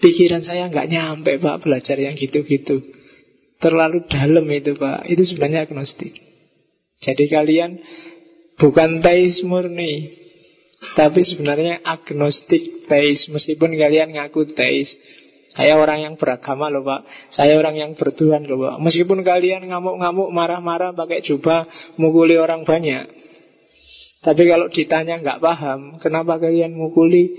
Pikiran 0.00 0.40
saya 0.40 0.72
nggak 0.72 0.88
nyampe 0.88 1.36
Pak 1.36 1.60
belajar 1.60 2.00
yang 2.00 2.16
gitu-gitu. 2.16 2.80
Terlalu 3.60 4.08
dalam 4.08 4.48
itu 4.48 4.72
Pak. 4.72 5.04
Itu 5.12 5.28
sebenarnya 5.28 5.68
agnostik. 5.68 6.16
Jadi 7.04 7.24
kalian 7.28 7.80
bukan 8.56 9.04
teis 9.04 9.44
murni. 9.44 10.16
Tapi 10.96 11.20
sebenarnya 11.20 11.84
agnostik 11.84 12.88
teis. 12.88 13.28
Meskipun 13.28 13.76
kalian 13.76 14.16
ngaku 14.16 14.56
teis. 14.56 14.88
Saya 15.52 15.76
orang 15.76 16.06
yang 16.06 16.14
beragama 16.16 16.72
loh 16.72 16.86
Pak. 16.86 17.04
Saya 17.36 17.60
orang 17.60 17.76
yang 17.76 17.92
bertuhan 17.98 18.48
loh 18.48 18.64
Pak. 18.64 18.74
Meskipun 18.80 19.20
kalian 19.20 19.68
ngamuk-ngamuk, 19.68 20.32
marah-marah, 20.32 20.96
pakai 20.96 21.20
jubah, 21.26 21.68
mukuli 22.00 22.40
orang 22.40 22.64
banyak. 22.64 23.04
Tapi 24.20 24.42
kalau 24.46 24.68
ditanya 24.68 25.20
nggak 25.20 25.40
paham, 25.40 25.96
kenapa 26.00 26.36
kalian 26.40 26.76
mukuli? 26.76 27.32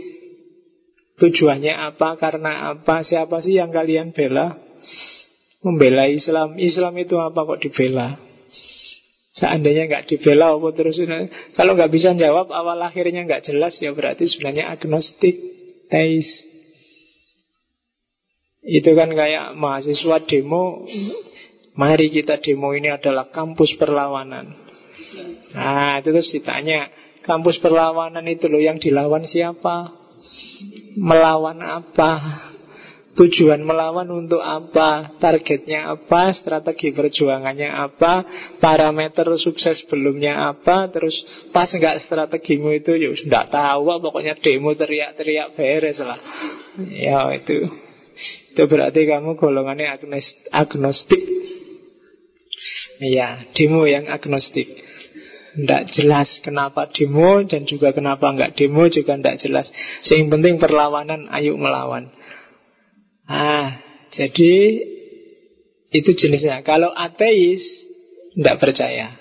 Tujuannya 1.21 1.93
apa, 1.93 2.17
karena 2.17 2.73
apa, 2.73 3.05
siapa 3.05 3.45
sih 3.45 3.61
yang 3.61 3.69
kalian 3.69 4.09
bela? 4.09 4.57
Membela 5.61 6.09
Islam. 6.09 6.57
Islam 6.57 6.97
itu 6.97 7.21
apa 7.21 7.45
kok 7.45 7.61
dibela? 7.61 8.17
Seandainya 9.37 9.85
nggak 9.85 10.09
dibela 10.09 10.57
apa 10.57 10.73
terus 10.73 10.97
Kalau 11.53 11.77
nggak 11.77 11.93
bisa 11.93 12.17
jawab 12.17 12.49
awal 12.49 12.81
akhirnya 12.81 13.21
nggak 13.29 13.45
jelas 13.45 13.77
ya 13.77 13.93
berarti 13.93 14.25
sebenarnya 14.25 14.73
agnostik, 14.73 15.37
teis. 15.93 16.51
Itu 18.61 18.93
kan 18.93 19.09
kayak 19.09 19.57
mahasiswa 19.57 20.21
demo 20.29 20.85
Mari 21.73 22.13
kita 22.13 22.37
demo 22.37 22.77
ini 22.77 22.93
adalah 22.93 23.33
kampus 23.33 23.73
perlawanan 23.73 24.53
Nah 25.57 25.97
itu 25.97 26.13
terus 26.13 26.29
ditanya 26.29 26.93
Kampus 27.25 27.57
perlawanan 27.57 28.21
itu 28.29 28.45
loh 28.45 28.61
yang 28.61 28.77
dilawan 28.77 29.25
siapa? 29.25 30.00
Melawan 30.99 31.59
apa? 31.61 32.11
Tujuan 33.11 33.59
melawan 33.67 34.07
untuk 34.07 34.39
apa? 34.39 35.19
Targetnya 35.19 35.91
apa? 35.99 36.31
Strategi 36.31 36.95
perjuangannya 36.95 37.67
apa? 37.67 38.23
Parameter 38.63 39.27
sukses 39.35 39.83
belumnya 39.91 40.47
apa? 40.47 40.87
Terus 40.87 41.19
pas 41.51 41.67
nggak 41.67 42.07
strategimu 42.07 42.71
itu 42.71 42.95
ya 42.95 43.11
sudah 43.11 43.43
tahu 43.51 43.91
pokoknya 43.99 44.39
demo 44.39 44.71
teriak-teriak 44.71 45.59
beres 45.59 45.99
lah. 45.99 46.19
Ya 46.87 47.27
itu. 47.35 47.67
Itu 48.55 48.63
berarti 48.67 49.03
kamu 49.03 49.35
golongannya 49.35 49.91
agnostik. 50.51 51.21
Iya, 53.01 53.49
demo 53.57 53.83
yang 53.89 54.07
agnostik. 54.07 54.71
Tidak 55.51 55.83
jelas 55.91 56.39
kenapa 56.39 56.87
demo 56.87 57.43
dan 57.43 57.67
juga 57.67 57.91
kenapa 57.91 58.31
nggak 58.31 58.55
demo 58.55 58.87
juga 58.87 59.19
tidak 59.19 59.35
jelas. 59.43 59.67
Yang 60.07 60.31
penting 60.31 60.55
perlawanan, 60.63 61.27
ayo 61.27 61.59
melawan. 61.59 62.07
Ah, 63.27 63.83
jadi 64.15 64.55
itu 65.91 66.09
jenisnya. 66.15 66.63
Kalau 66.63 66.95
ateis 66.95 67.63
tidak 68.35 68.63
percaya. 68.63 69.19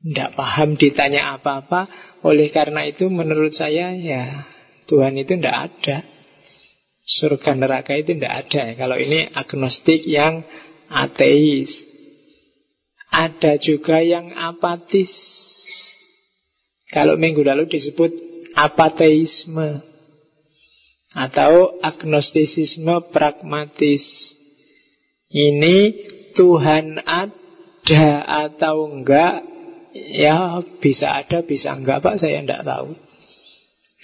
Tidak 0.00 0.34
paham 0.34 0.74
ditanya 0.74 1.38
apa-apa. 1.38 1.86
Oleh 2.26 2.50
karena 2.50 2.88
itu 2.88 3.06
menurut 3.06 3.54
saya 3.54 3.94
ya 3.94 4.50
Tuhan 4.90 5.14
itu 5.14 5.38
tidak 5.38 5.56
ada. 5.70 5.96
Surga 7.06 7.54
neraka 7.54 7.94
itu 7.94 8.18
tidak 8.18 8.46
ada. 8.46 8.74
Kalau 8.74 8.96
ini 8.98 9.30
agnostik 9.30 10.02
yang 10.10 10.42
ateis. 10.90 11.89
Ada 13.10 13.58
juga 13.58 13.98
yang 14.00 14.30
apatis. 14.32 15.10
Kalau 16.90 17.18
minggu 17.18 17.42
lalu 17.42 17.66
disebut 17.70 18.10
apateisme 18.54 19.82
atau 21.14 21.78
agnostisisme 21.82 23.10
pragmatis. 23.10 24.02
Ini 25.30 25.76
Tuhan 26.34 27.02
ada 27.06 28.06
atau 28.46 28.90
enggak? 28.90 29.46
Ya 29.94 30.62
bisa 30.78 31.22
ada 31.22 31.42
bisa 31.42 31.74
enggak 31.74 32.02
Pak? 32.02 32.18
Saya 32.18 32.42
enggak 32.42 32.62
tahu. 32.62 32.94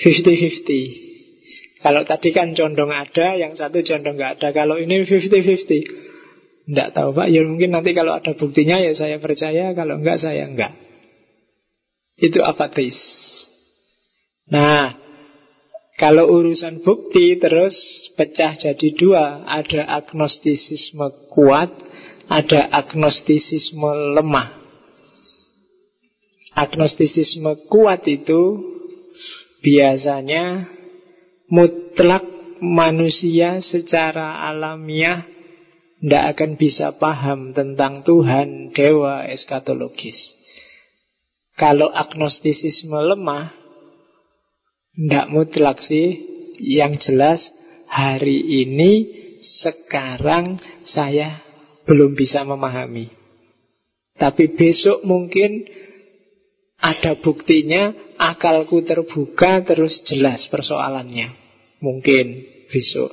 50-50 0.03 1.81
Kalau 1.81 2.05
tadi 2.05 2.29
kan 2.37 2.53
condong 2.53 2.93
ada 2.93 3.33
Yang 3.33 3.65
satu 3.65 3.81
condong 3.87 4.19
enggak 4.19 4.39
ada. 4.39 4.51
Kalau 4.55 4.79
ini 4.79 5.07
50-50 5.07 6.06
Enggak 6.67 6.99
tahu 6.99 7.15
Pak. 7.15 7.31
Ya 7.31 7.47
mungkin 7.47 7.71
nanti 7.71 7.95
kalau 7.95 8.19
ada 8.19 8.35
buktinya 8.35 8.83
ya 8.83 8.91
saya 8.93 9.23
percaya. 9.23 9.71
Kalau 9.71 10.03
enggak 10.03 10.19
saya 10.19 10.51
enggak 10.51 10.75
Itu 12.19 12.43
apatis. 12.43 12.99
Nah 14.51 14.99
kalau 15.97 16.29
urusan 16.29 16.83
bukti 16.83 17.39
terus 17.39 17.75
pecah 18.19 18.59
jadi 18.59 18.89
dua. 18.99 19.47
Ada 19.47 19.87
agnostisisme 20.03 21.31
kuat 21.31 21.71
Ada 22.27 22.67
agnostisisme 22.75 24.19
lemah. 24.19 24.59
Agnostisisme 26.59 27.71
kuat 27.71 28.03
itu 28.11 28.75
Biasanya 29.63 30.67
Mutlak 31.47 32.27
manusia 32.59 33.63
secara 33.63 34.43
alamiah 34.51 35.36
Tidak 36.07 36.39
akan 36.39 36.55
bisa 36.55 36.95
paham 37.03 37.51
tentang 37.51 38.07
Tuhan, 38.07 38.71
dewa, 38.71 39.27
eskatologis. 39.27 40.39
Kalau 41.59 41.91
agnostisisme 41.91 42.95
lemah 42.95 43.51
tidak 44.95 45.27
mutlak 45.35 45.83
sih. 45.83 46.23
Yang 46.63 47.11
jelas 47.11 47.41
hari 47.91 48.39
ini 48.39 48.93
Sekarang 49.43 50.63
saya 50.87 51.43
belum 51.91 52.15
bisa 52.15 52.47
memahami. 52.47 53.11
Tapi 54.15 54.55
besok 54.55 55.03
mungkin 55.03 55.67
Ada 56.79 57.19
buktinya 57.19 58.15
Akalku 58.15 58.87
terbuka 58.87 59.59
Terus 59.67 60.07
jelas 60.07 60.47
persoalannya. 60.55 61.35
Mungkin 61.83 62.47
besok. 62.71 63.11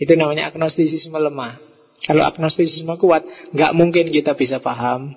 Itu 0.00 0.16
namanya 0.16 0.48
agnostisisme 0.48 1.20
lemah 1.20 1.71
Kalau 2.02 2.26
agnostisisme 2.26 2.94
kuat 2.98 3.22
nggak 3.54 3.72
mungkin 3.78 4.10
kita 4.10 4.34
bisa 4.34 4.58
paham 4.58 5.14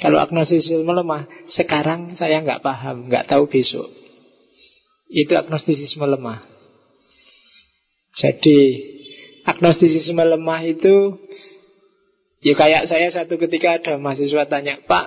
Kalau 0.00 0.18
agnostisisme 0.18 0.88
lemah 0.88 1.28
Sekarang 1.52 2.16
saya 2.16 2.40
nggak 2.40 2.64
paham 2.64 3.12
nggak 3.12 3.28
tahu 3.28 3.44
besok 3.46 4.04
itu 5.14 5.32
agnostisisme 5.38 6.02
lemah. 6.02 6.42
Jadi 8.18 8.58
agnostisisme 9.46 10.18
lemah 10.18 10.60
itu 10.66 11.18
ya 12.42 12.54
kayak 12.58 12.90
saya 12.90 13.08
satu 13.14 13.38
ketika 13.38 13.78
ada 13.78 13.94
mahasiswa 13.94 14.50
tanya, 14.50 14.82
"Pak, 14.82 15.06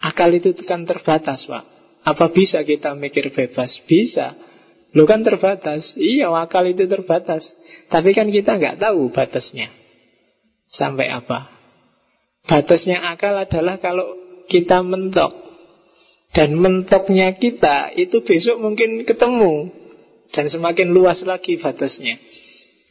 akal 0.00 0.32
itu 0.32 0.56
kan 0.64 0.88
terbatas, 0.88 1.44
Pak. 1.44 1.64
Apa 2.08 2.32
bisa 2.32 2.64
kita 2.64 2.96
mikir 2.96 3.28
bebas?" 3.36 3.84
Bisa. 3.84 4.32
Lo 4.92 5.08
kan 5.08 5.24
terbatas. 5.24 5.96
Iya, 5.96 6.28
akal 6.36 6.68
itu 6.68 6.84
terbatas. 6.84 7.48
Tapi 7.88 8.12
kan 8.12 8.28
kita 8.28 8.60
nggak 8.60 8.76
tahu 8.76 9.08
batasnya. 9.08 9.72
Sampai 10.72 11.12
apa? 11.12 11.52
Batasnya 12.48 13.04
akal 13.12 13.36
adalah 13.36 13.76
kalau 13.78 14.16
kita 14.48 14.80
mentok. 14.80 15.30
Dan 16.32 16.56
mentoknya 16.56 17.36
kita 17.36 17.92
itu 17.92 18.24
besok 18.24 18.56
mungkin 18.56 19.04
ketemu. 19.04 19.68
Dan 20.32 20.48
semakin 20.48 20.96
luas 20.96 21.20
lagi 21.28 21.60
batasnya. 21.60 22.16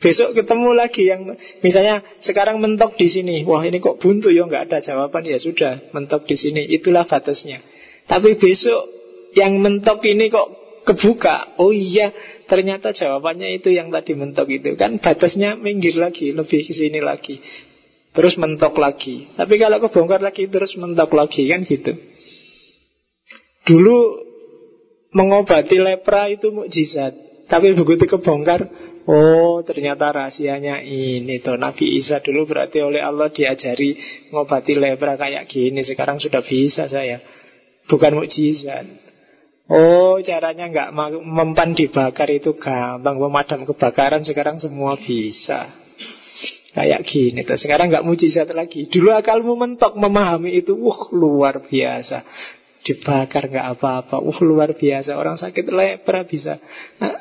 Besok 0.02 0.34
ketemu 0.34 0.78
lagi 0.78 1.10
yang 1.10 1.26
misalnya 1.62 2.02
sekarang 2.22 2.58
mentok 2.58 2.98
di 2.98 3.10
sini, 3.10 3.46
wah 3.46 3.62
ini 3.62 3.78
kok 3.78 4.02
buntu 4.02 4.30
ya? 4.34 4.46
Nggak 4.46 4.70
ada 4.70 4.78
jawaban. 4.82 5.26
Ya 5.26 5.42
sudah 5.42 5.82
mentok 5.94 6.30
di 6.30 6.38
sini, 6.38 6.66
itulah 6.70 7.10
batasnya. 7.10 7.62
Tapi 8.06 8.38
besok 8.38 8.90
yang 9.38 9.58
mentok 9.62 10.06
ini 10.06 10.30
kok 10.30 10.50
kebuka, 10.86 11.58
oh 11.62 11.70
iya 11.70 12.10
ternyata 12.50 12.94
jawabannya 12.94 13.62
itu 13.62 13.70
yang 13.70 13.94
tadi 13.94 14.18
mentok 14.18 14.50
itu. 14.50 14.74
Kan 14.74 14.98
batasnya 14.98 15.58
minggir 15.58 15.94
lagi, 15.98 16.34
lebih 16.34 16.66
ke 16.66 16.74
sini 16.74 16.98
lagi, 16.98 17.38
terus 18.12 18.36
mentok 18.36 18.76
lagi. 18.76 19.32
Tapi 19.36 19.56
kalau 19.56 19.80
kebongkar 19.80 20.20
lagi 20.20 20.48
terus 20.52 20.76
mentok 20.76 21.12
lagi 21.16 21.48
kan 21.48 21.64
gitu. 21.64 21.96
Dulu 23.68 23.98
mengobati 25.16 25.80
lepra 25.80 26.28
itu 26.32 26.52
mukjizat. 26.52 27.14
Tapi 27.48 27.76
begitu 27.76 28.08
kebongkar, 28.08 28.64
oh 29.12 29.60
ternyata 29.68 30.08
rahasianya 30.08 30.80
ini 30.88 31.44
tuh 31.44 31.60
Nabi 31.60 32.00
Isa 32.00 32.24
dulu 32.24 32.48
berarti 32.48 32.80
oleh 32.80 33.04
Allah 33.04 33.28
diajari 33.28 33.96
mengobati 34.32 34.76
lepra 34.76 35.20
kayak 35.20 35.52
gini. 35.52 35.84
Sekarang 35.84 36.20
sudah 36.20 36.44
bisa 36.44 36.88
saya. 36.88 37.20
Bukan 37.92 38.24
mukjizat. 38.24 38.88
Oh 39.72 40.20
caranya 40.20 40.68
nggak 40.68 40.90
mempan 41.24 41.72
dibakar 41.72 42.28
itu 42.28 42.60
gampang 42.60 43.16
Pemadam 43.16 43.64
kebakaran 43.64 44.20
sekarang 44.28 44.60
semua 44.60 45.00
bisa 45.00 45.81
Kayak 46.72 47.04
gini 47.04 47.44
tuh. 47.44 47.60
Sekarang 47.60 47.92
nggak 47.92 48.08
mujizat 48.08 48.48
lagi 48.56 48.88
Dulu 48.88 49.12
akalmu 49.12 49.60
mentok 49.60 50.00
memahami 50.00 50.56
itu 50.56 50.72
Wah 50.80 51.12
luar 51.12 51.68
biasa 51.68 52.24
dibakar 52.82 53.50
nggak 53.50 53.68
apa-apa. 53.78 54.18
Uh 54.22 54.40
luar 54.42 54.74
biasa 54.74 55.14
orang 55.18 55.38
sakit 55.38 55.66
lepra 55.70 56.26
bisa. 56.26 56.58
Nah, 56.98 57.14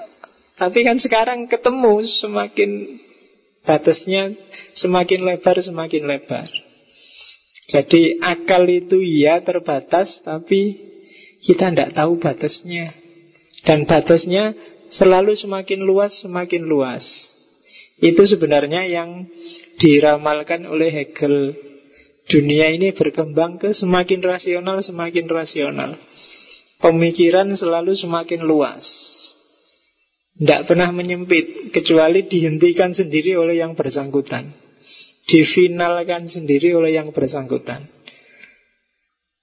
tapi 0.56 0.84
kan 0.84 0.96
sekarang 0.96 1.48
ketemu 1.48 2.04
semakin 2.20 2.70
batasnya 3.64 4.32
semakin 4.76 5.20
lebar 5.24 5.56
semakin 5.60 6.02
lebar. 6.08 6.48
Jadi 7.70 8.18
akal 8.18 8.66
itu 8.66 8.98
ya 8.98 9.38
terbatas 9.44 10.24
tapi 10.26 10.90
kita 11.44 11.70
tidak 11.70 11.94
tahu 11.94 12.18
batasnya. 12.18 12.96
Dan 13.62 13.84
batasnya 13.84 14.56
selalu 14.90 15.36
semakin 15.36 15.84
luas 15.84 16.24
semakin 16.24 16.64
luas. 16.66 17.04
Itu 18.00 18.24
sebenarnya 18.24 18.88
yang 18.88 19.28
diramalkan 19.76 20.64
oleh 20.64 20.88
Hegel 20.88 21.52
Dunia 22.30 22.70
ini 22.70 22.94
berkembang 22.94 23.58
ke 23.58 23.74
semakin 23.74 24.22
rasional, 24.22 24.78
semakin 24.86 25.26
rasional. 25.26 25.98
Pemikiran 26.78 27.50
selalu 27.58 27.98
semakin 27.98 28.46
luas. 28.46 28.86
Tidak 30.38 30.70
pernah 30.70 30.94
menyempit, 30.94 31.74
kecuali 31.74 32.30
dihentikan 32.30 32.94
sendiri 32.94 33.34
oleh 33.34 33.58
yang 33.58 33.74
bersangkutan. 33.74 34.54
Difinalkan 35.26 36.30
sendiri 36.30 36.70
oleh 36.70 36.94
yang 36.94 37.10
bersangkutan. 37.10 37.82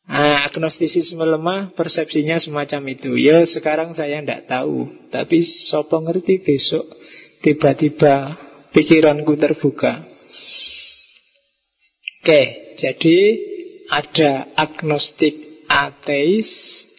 Nah, 0.08 0.48
agnostisisme 0.48 1.28
lemah, 1.28 1.76
persepsinya 1.76 2.40
semacam 2.40 2.96
itu. 2.96 3.20
Ya, 3.20 3.44
sekarang 3.44 4.00
saya 4.00 4.24
tidak 4.24 4.48
tahu. 4.48 4.88
Tapi 5.12 5.44
sopo 5.68 6.00
ngerti 6.08 6.40
besok, 6.40 6.88
tiba-tiba 7.44 8.47
pikiranku 8.72 9.36
terbuka. 9.40 10.04
Oke, 12.24 12.42
jadi 12.76 13.20
ada 13.88 14.52
agnostik 14.60 15.64
ateis, 15.72 16.50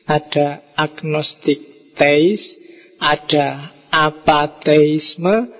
ada 0.08 0.64
agnostik 0.72 1.60
teis, 2.00 2.40
ada 2.96 3.76
apateisme, 3.92 5.52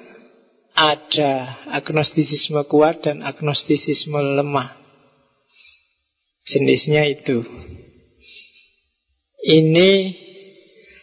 ada 0.73 1.33
agnostisisme 1.75 2.65
kuat 2.71 3.05
dan 3.05 3.21
agnostisisme 3.21 4.17
lemah. 4.41 4.79
Jenisnya 6.49 7.05
itu. 7.13 7.45
Ini 9.45 9.91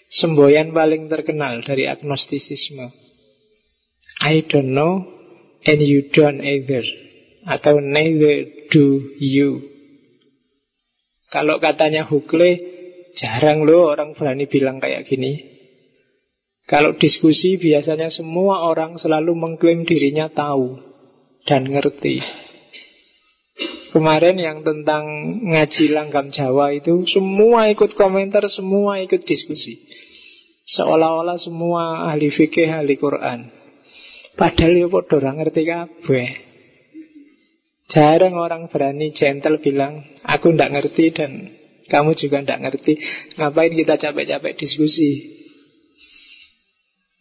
semboyan 0.09 0.73
paling 0.73 1.05
terkenal 1.05 1.61
dari 1.61 1.85
agnostisisme. 1.85 3.04
I 4.21 4.45
don't 4.47 4.71
know 4.71 5.15
and 5.65 5.79
you 5.81 6.13
don't 6.13 6.39
either. 6.39 6.85
Atau 7.45 7.81
neither 7.81 8.67
do 8.71 9.13
you. 9.21 9.61
Kalau 11.29 11.59
katanya 11.59 12.07
Hukle, 12.07 12.57
jarang 13.17 13.67
loh 13.67 13.91
orang 13.91 14.15
berani 14.15 14.47
bilang 14.47 14.79
kayak 14.79 15.05
gini. 15.05 15.55
Kalau 16.65 16.97
diskusi 16.97 17.61
biasanya 17.61 18.09
semua 18.09 18.65
orang 18.65 18.97
selalu 18.97 19.37
mengklaim 19.37 19.85
dirinya 19.85 20.33
tahu 20.33 20.81
dan 21.45 21.69
ngerti. 21.69 22.25
Kemarin 23.93 24.35
yang 24.41 24.59
tentang 24.65 25.05
ngaji 25.47 25.95
langgam 25.95 26.27
Jawa 26.27 26.75
itu 26.75 27.07
Semua 27.07 27.71
ikut 27.71 27.95
komentar, 27.95 28.43
semua 28.51 28.99
ikut 28.99 29.23
diskusi 29.23 29.79
Seolah-olah 30.75 31.39
semua 31.39 32.11
ahli 32.11 32.27
fikih, 32.27 32.67
ahli 32.75 32.99
Quran 32.99 33.64
Padahal 34.35 34.73
ya 34.75 34.87
podo 34.91 35.17
ngerti 35.19 35.61
kabeh 35.63 36.29
Jarang 37.85 38.35
orang 38.35 38.67
berani 38.67 39.15
gentle 39.15 39.61
bilang 39.63 40.03
Aku 40.27 40.51
ndak 40.51 40.73
ngerti 40.75 41.15
dan 41.15 41.31
kamu 41.87 42.17
juga 42.19 42.43
ndak 42.43 42.59
ngerti 42.65 42.93
Ngapain 43.39 43.71
kita 43.71 43.95
capek-capek 43.95 44.53
diskusi 44.57 45.35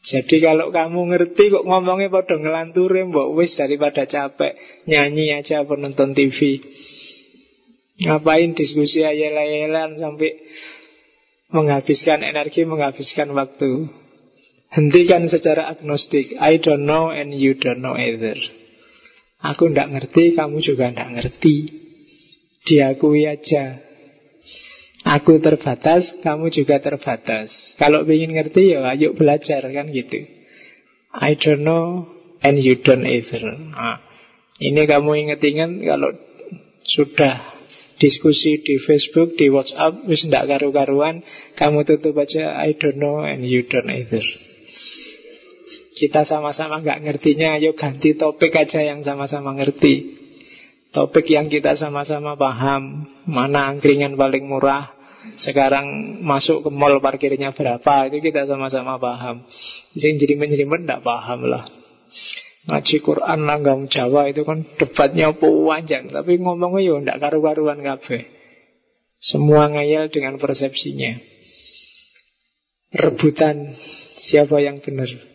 jadi 0.04 0.36
kalau 0.52 0.68
kamu 0.68 1.16
ngerti 1.16 1.48
kok 1.48 1.64
ngomongnya 1.64 2.12
pada 2.12 2.36
ngelanturi 2.36 3.08
mbok 3.08 3.40
wis 3.40 3.56
daripada 3.56 4.04
capek 4.04 4.52
nyanyi 4.84 5.32
aja 5.32 5.64
penonton 5.64 6.12
TV. 6.12 6.60
Ngapain 8.04 8.52
diskusi 8.52 9.00
ayel-ayelan 9.00 9.96
sampai 9.96 10.44
menghabiskan 11.56 12.20
energi, 12.20 12.68
menghabiskan 12.68 13.32
waktu. 13.32 13.88
Hentikan 14.75 15.31
secara 15.31 15.70
agnostik. 15.70 16.35
I 16.43 16.59
don't 16.59 16.83
know 16.83 17.14
and 17.14 17.31
you 17.31 17.55
don't 17.55 17.79
know 17.79 17.95
either. 17.95 18.35
Aku 19.39 19.70
ndak 19.70 19.87
ngerti, 19.95 20.35
kamu 20.35 20.59
juga 20.59 20.91
ndak 20.91 21.14
ngerti. 21.14 21.57
Diakui 22.66 23.22
aja. 23.31 23.79
Aku 25.05 25.39
terbatas, 25.39 26.18
kamu 26.27 26.51
juga 26.51 26.83
terbatas. 26.83 27.53
Kalau 27.79 28.03
ingin 28.09 28.35
ngerti 28.35 28.75
ya 28.75 28.83
ayo 28.89 29.14
belajar 29.14 29.62
kan 29.62 29.93
gitu. 29.95 30.27
I 31.12 31.39
don't 31.39 31.62
know 31.62 32.11
and 32.43 32.59
you 32.59 32.81
don't 32.83 33.07
either. 33.07 33.47
Nah, 33.47 34.03
ini 34.59 34.83
kamu 34.91 35.11
inget-inget 35.29 35.70
kalau 35.87 36.11
sudah 36.83 37.55
diskusi 38.03 38.59
di 38.64 38.83
Facebook, 38.83 39.39
di 39.39 39.53
WhatsApp, 39.53 40.03
wis 40.11 40.27
ndak 40.27 40.51
karu-karuan, 40.51 41.22
kamu 41.55 41.87
tutup 41.87 42.18
aja 42.18 42.59
I 42.59 42.75
don't 42.75 42.99
know 42.99 43.22
and 43.22 43.47
you 43.47 43.62
don't 43.68 43.87
either. 43.93 44.25
Kita 46.05 46.28
sama-sama 46.28 46.84
nggak 46.84 47.00
ngertinya, 47.00 47.57
ayo 47.57 47.72
ganti 47.72 48.12
topik 48.12 48.52
aja 48.52 48.84
yang 48.84 49.00
sama-sama 49.00 49.57
ngerti. 49.57 50.20
Topik 50.92 51.32
yang 51.32 51.48
kita 51.48 51.74
sama-sama 51.80 52.36
paham 52.36 53.09
Mana 53.24 53.72
angkringan 53.72 54.14
paling 54.20 54.44
murah 54.44 54.92
sekarang 55.40 56.20
masuk 56.20 56.68
ke 56.68 56.70
mall 56.70 57.00
parkirnya 57.00 57.57
berapa 57.57 58.12
Itu 58.12 58.20
kita 58.20 58.44
sama-sama 58.44 59.00
paham. 59.00 59.48
Jadi 59.96 60.20
tidak 60.20 61.00
paham 61.00 61.48
lah. 61.48 61.64
Ngaji 62.68 62.96
Quran 63.00 63.38
langgam 63.48 63.88
Jawa 63.88 64.28
itu 64.28 64.44
kan 64.44 64.61
debatnya 64.76 65.32
panjang 65.32 66.12
Tapi 66.12 66.36
ngomongnya 66.36 66.84
ya 66.84 66.94
tidak 67.00 67.18
karu-karuan 67.24 67.80
kabeh. 67.80 68.28
Semua 69.24 69.72
ngayal 69.72 70.12
dengan 70.12 70.36
persepsinya. 70.36 71.16
Rebutan 72.92 73.72
siapa 74.20 74.61
yang 74.61 74.84
benar 74.84 75.34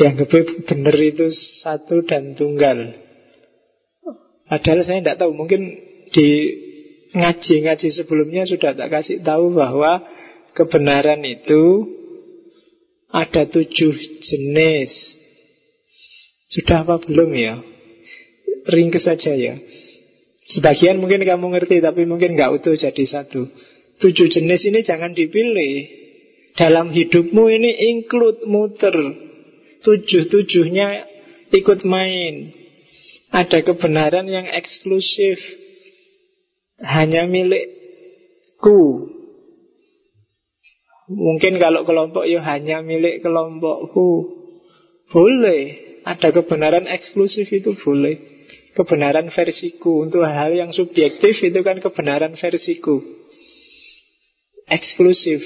Dianggap 0.00 0.32
benar 0.64 0.96
itu 0.96 1.28
satu 1.60 2.00
dan 2.08 2.32
tunggal 2.32 2.96
Padahal 4.48 4.80
saya 4.80 5.04
tidak 5.04 5.20
tahu 5.20 5.36
Mungkin 5.36 5.60
di 6.08 6.28
ngaji-ngaji 7.10 7.88
sebelumnya 7.90 8.46
sudah 8.46 8.74
tak 8.74 8.88
kasih 8.90 9.22
tahu 9.22 9.54
bahwa 9.54 10.06
kebenaran 10.54 11.22
itu 11.26 11.90
ada 13.10 13.42
tujuh 13.50 13.94
jenis. 14.22 14.90
Sudah 16.50 16.86
apa 16.86 17.02
belum 17.02 17.30
ya? 17.34 17.58
Ringkes 18.70 19.06
saja 19.06 19.34
ya. 19.34 19.58
Sebagian 20.50 20.98
mungkin 20.98 21.22
kamu 21.22 21.46
ngerti 21.58 21.82
tapi 21.82 22.06
mungkin 22.06 22.38
nggak 22.38 22.62
utuh 22.62 22.74
jadi 22.74 23.04
satu. 23.06 23.50
Tujuh 23.98 24.26
jenis 24.30 24.62
ini 24.70 24.82
jangan 24.86 25.14
dipilih. 25.14 25.98
Dalam 26.54 26.90
hidupmu 26.90 27.50
ini 27.50 27.70
include 27.94 28.46
muter. 28.46 28.94
Tujuh-tujuhnya 29.80 30.88
ikut 31.50 31.80
main. 31.88 32.52
Ada 33.30 33.62
kebenaran 33.62 34.26
yang 34.26 34.46
eksklusif 34.50 35.38
hanya 36.84 37.24
milikku. 37.30 39.08
Mungkin 41.10 41.58
kalau 41.58 41.82
kelompok 41.82 42.26
ya 42.26 42.42
hanya 42.46 42.82
milik 42.82 43.22
kelompokku. 43.22 44.40
Boleh. 45.10 45.62
Ada 46.06 46.30
kebenaran 46.32 46.86
eksklusif 46.86 47.50
itu 47.50 47.74
boleh. 47.82 48.18
Kebenaran 48.78 49.28
versiku. 49.34 50.06
Untuk 50.06 50.22
hal 50.22 50.54
yang 50.54 50.70
subjektif 50.70 51.38
itu 51.42 51.60
kan 51.66 51.82
kebenaran 51.82 52.38
versiku. 52.38 53.02
Eksklusif. 54.70 55.42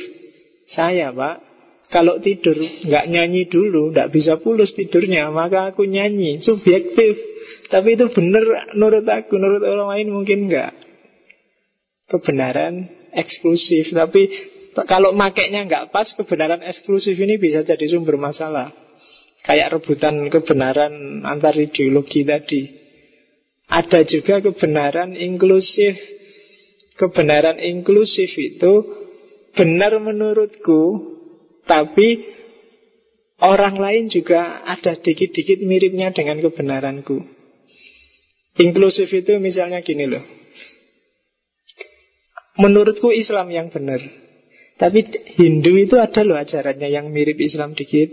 Saya 0.69 1.13
pak, 1.13 1.54
kalau 1.93 2.19
tidur 2.19 2.57
nggak 2.59 3.05
nyanyi 3.13 3.47
dulu, 3.47 3.93
nggak 3.93 4.11
bisa 4.11 4.41
pulus 4.41 4.73
tidurnya, 4.73 5.29
maka 5.29 5.75
aku 5.75 5.85
nyanyi. 5.85 6.41
Subjektif. 6.41 7.15
Tapi 7.69 7.97
itu 7.97 8.09
benar 8.13 8.73
menurut 8.73 9.05
aku, 9.05 9.37
menurut 9.37 9.63
orang 9.65 9.89
lain 9.93 10.09
mungkin 10.13 10.39
nggak 10.49 10.73
kebenaran 12.09 12.89
eksklusif. 13.13 13.93
Tapi 13.93 14.29
kalau 14.89 15.15
makainya 15.15 15.65
nggak 15.71 15.95
pas, 15.95 16.11
kebenaran 16.19 16.65
eksklusif 16.67 17.15
ini 17.15 17.39
bisa 17.39 17.63
jadi 17.63 17.85
sumber 17.87 18.19
masalah. 18.19 18.75
Kayak 19.45 19.77
rebutan 19.77 20.33
kebenaran 20.33 21.23
antar 21.23 21.53
ideologi 21.55 22.25
tadi. 22.25 22.65
Ada 23.69 24.09
juga 24.09 24.41
kebenaran 24.41 25.13
inklusif. 25.15 25.95
Kebenaran 26.97 27.61
inklusif 27.61 28.31
itu 28.39 28.73
benar 29.55 29.99
menurutku, 29.99 31.14
tapi 31.65 32.23
orang 33.41 33.77
lain 33.81 34.05
juga 34.13 34.65
ada 34.65 34.97
dikit-dikit 34.97 35.65
miripnya 35.65 36.13
dengan 36.13 36.41
kebenaranku. 36.45 37.25
Inklusif 38.55 39.11
itu 39.11 39.35
misalnya 39.43 39.83
gini 39.83 40.07
loh. 40.07 40.23
Menurutku 42.55 43.11
Islam 43.11 43.51
yang 43.51 43.75
benar. 43.75 43.99
Tapi 44.79 45.07
Hindu 45.39 45.75
itu 45.75 45.99
ada 45.99 46.23
loh 46.23 46.39
ajarannya 46.39 46.87
yang 46.87 47.11
mirip 47.11 47.39
Islam 47.43 47.75
dikit. 47.75 48.11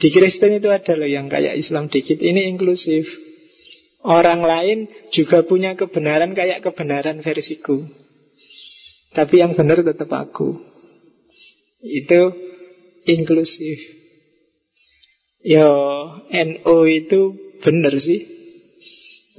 Di 0.00 0.08
Kristen 0.14 0.54
itu 0.54 0.70
ada 0.70 0.94
loh 0.94 1.10
yang 1.10 1.26
kayak 1.26 1.58
Islam 1.58 1.90
dikit. 1.90 2.22
Ini 2.22 2.46
inklusif. 2.54 3.10
Orang 4.06 4.46
lain 4.46 4.88
juga 5.12 5.44
punya 5.44 5.74
kebenaran 5.76 6.32
kayak 6.32 6.62
kebenaran 6.62 7.20
versiku. 7.20 7.84
Tapi 9.12 9.42
yang 9.42 9.58
benar 9.58 9.82
tetap 9.82 10.08
aku. 10.14 10.62
Itu 11.82 12.49
inklusif. 13.10 13.78
Yo, 15.42 15.72
NO 16.30 16.76
itu 16.86 17.34
benar 17.64 17.94
sih. 17.98 18.28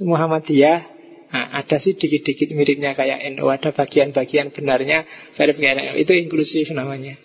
Muhammadiyah 0.02 0.92
Nah, 1.32 1.48
ada 1.64 1.80
sih 1.80 1.96
dikit-dikit 1.96 2.52
miripnya 2.52 2.92
kayak 2.92 3.24
NU 3.32 3.48
Ada 3.48 3.72
bagian-bagian 3.72 4.52
benarnya 4.52 5.08
Itu 5.96 6.12
inklusif 6.12 6.68
namanya. 6.76 7.16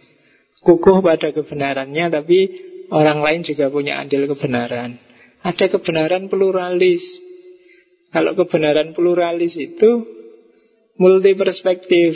Kukuh 0.64 1.04
pada 1.04 1.36
kebenarannya 1.36 2.08
Tapi 2.08 2.40
orang 2.88 3.20
lain 3.20 3.44
juga 3.44 3.68
punya 3.68 4.00
andil 4.00 4.32
kebenaran. 4.32 4.96
Ada 5.44 5.68
kebenaran 5.68 6.32
pluralis. 6.32 7.04
Kalau 8.16 8.32
kebenaran 8.40 8.96
pluralis 8.96 9.60
itu 9.60 10.08
Multi 10.98 11.36
perspektif 11.38 12.16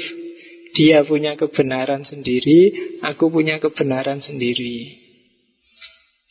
Dia 0.77 1.03
punya 1.03 1.35
kebenaran 1.35 2.07
sendiri 2.07 2.95
Aku 3.03 3.27
punya 3.33 3.59
kebenaran 3.59 4.23
sendiri 4.23 4.97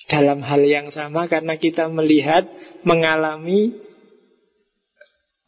Dalam 0.08 0.40
hal 0.42 0.62
yang 0.64 0.88
sama 0.88 1.28
Karena 1.28 1.60
kita 1.60 1.88
melihat 1.92 2.48
Mengalami 2.82 3.90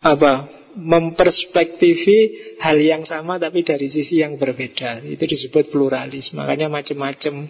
apa 0.03 0.51
memperspektifi 0.75 2.19
hal 2.59 2.81
yang 2.81 3.05
sama 3.05 3.37
tapi 3.37 3.61
dari 3.63 3.93
sisi 3.93 4.25
yang 4.25 4.41
berbeda. 4.41 5.05
Itu 5.05 5.25
disebut 5.29 5.69
pluralis. 5.69 6.33
Makanya 6.33 6.73
macam-macam 6.73 7.49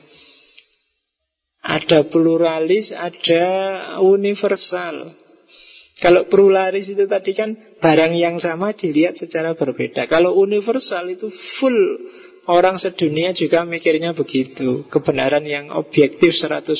Ada 1.62 2.10
pluralis, 2.10 2.90
ada 2.90 3.46
universal. 4.02 5.14
Kalau 6.02 6.26
pluralis 6.26 6.90
itu 6.90 7.06
tadi 7.06 7.30
kan 7.30 7.54
barang 7.78 8.12
yang 8.18 8.42
sama 8.42 8.74
dilihat 8.74 9.14
secara 9.14 9.54
berbeda. 9.54 10.10
Kalau 10.10 10.34
universal 10.34 11.06
itu 11.14 11.30
full 11.62 11.78
Orang 12.50 12.74
sedunia 12.82 13.30
juga 13.30 13.62
mikirnya 13.62 14.18
begitu. 14.18 14.82
Kebenaran 14.90 15.46
yang 15.46 15.70
objektif 15.70 16.34
100% 16.34 16.74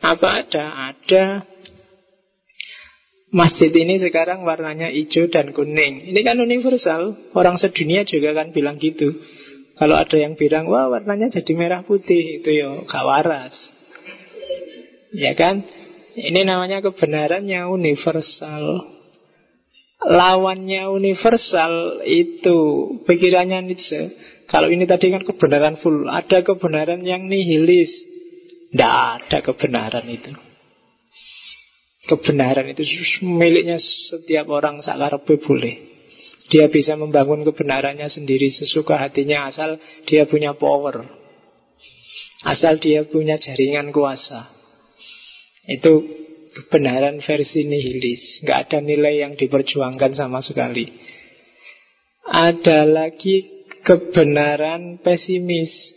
Apa 0.00 0.28
ada? 0.44 0.64
Ada. 0.92 1.24
Masjid 3.36 3.68
ini 3.68 4.00
sekarang 4.00 4.48
warnanya 4.48 4.88
hijau 4.88 5.28
dan 5.28 5.52
kuning. 5.52 6.08
Ini 6.08 6.20
kan 6.24 6.40
universal. 6.40 7.20
Orang 7.36 7.60
sedunia 7.60 8.08
juga 8.08 8.32
kan 8.32 8.56
bilang 8.56 8.80
gitu. 8.80 9.12
Kalau 9.76 9.92
ada 9.92 10.16
yang 10.16 10.40
bilang 10.40 10.72
Wah 10.72 10.88
warnanya 10.88 11.28
jadi 11.28 11.52
merah 11.52 11.84
putih. 11.84 12.40
Itu 12.40 12.48
ya 12.48 12.80
gak 12.88 13.04
waras. 13.04 13.76
Ya 15.12 15.36
kan? 15.36 15.68
Ini 16.16 16.48
namanya 16.48 16.80
kebenaran 16.80 17.44
yang 17.44 17.68
universal 17.68 18.96
Lawannya 20.06 20.92
universal 20.92 22.04
itu 22.04 22.58
pikirannya 23.08 23.64
Nietzsche. 23.64 24.12
Kalau 24.46 24.68
ini 24.70 24.84
tadi 24.84 25.08
kan 25.10 25.24
kebenaran 25.24 25.80
full, 25.80 26.06
ada 26.06 26.44
kebenaran 26.44 27.00
yang 27.02 27.24
nihilis. 27.26 27.90
Tidak 28.70 28.92
ada 28.92 29.38
kebenaran 29.40 30.06
itu. 30.06 30.30
Kebenaran 32.06 32.70
itu 32.70 32.86
miliknya 33.24 33.80
setiap 33.82 34.46
orang 34.52 34.78
sakarpe 34.78 35.42
boleh. 35.42 35.74
Dia 36.52 36.70
bisa 36.70 36.94
membangun 36.94 37.42
kebenarannya 37.42 38.06
sendiri 38.06 38.52
sesuka 38.54 39.00
hatinya 39.00 39.50
asal 39.50 39.74
dia 40.06 40.22
punya 40.30 40.54
power. 40.54 41.02
Asal 42.46 42.78
dia 42.78 43.02
punya 43.02 43.40
jaringan 43.42 43.90
kuasa. 43.90 44.55
Itu 45.66 46.06
kebenaran 46.56 47.20
versi 47.20 47.66
nihilis. 47.66 48.40
Nggak 48.46 48.58
ada 48.70 48.78
nilai 48.80 49.26
yang 49.26 49.36
diperjuangkan 49.36 50.16
sama 50.16 50.40
sekali. 50.40 50.88
Ada 52.26 52.88
lagi 52.88 53.68
kebenaran 53.86 54.98
pesimis. 55.04 55.94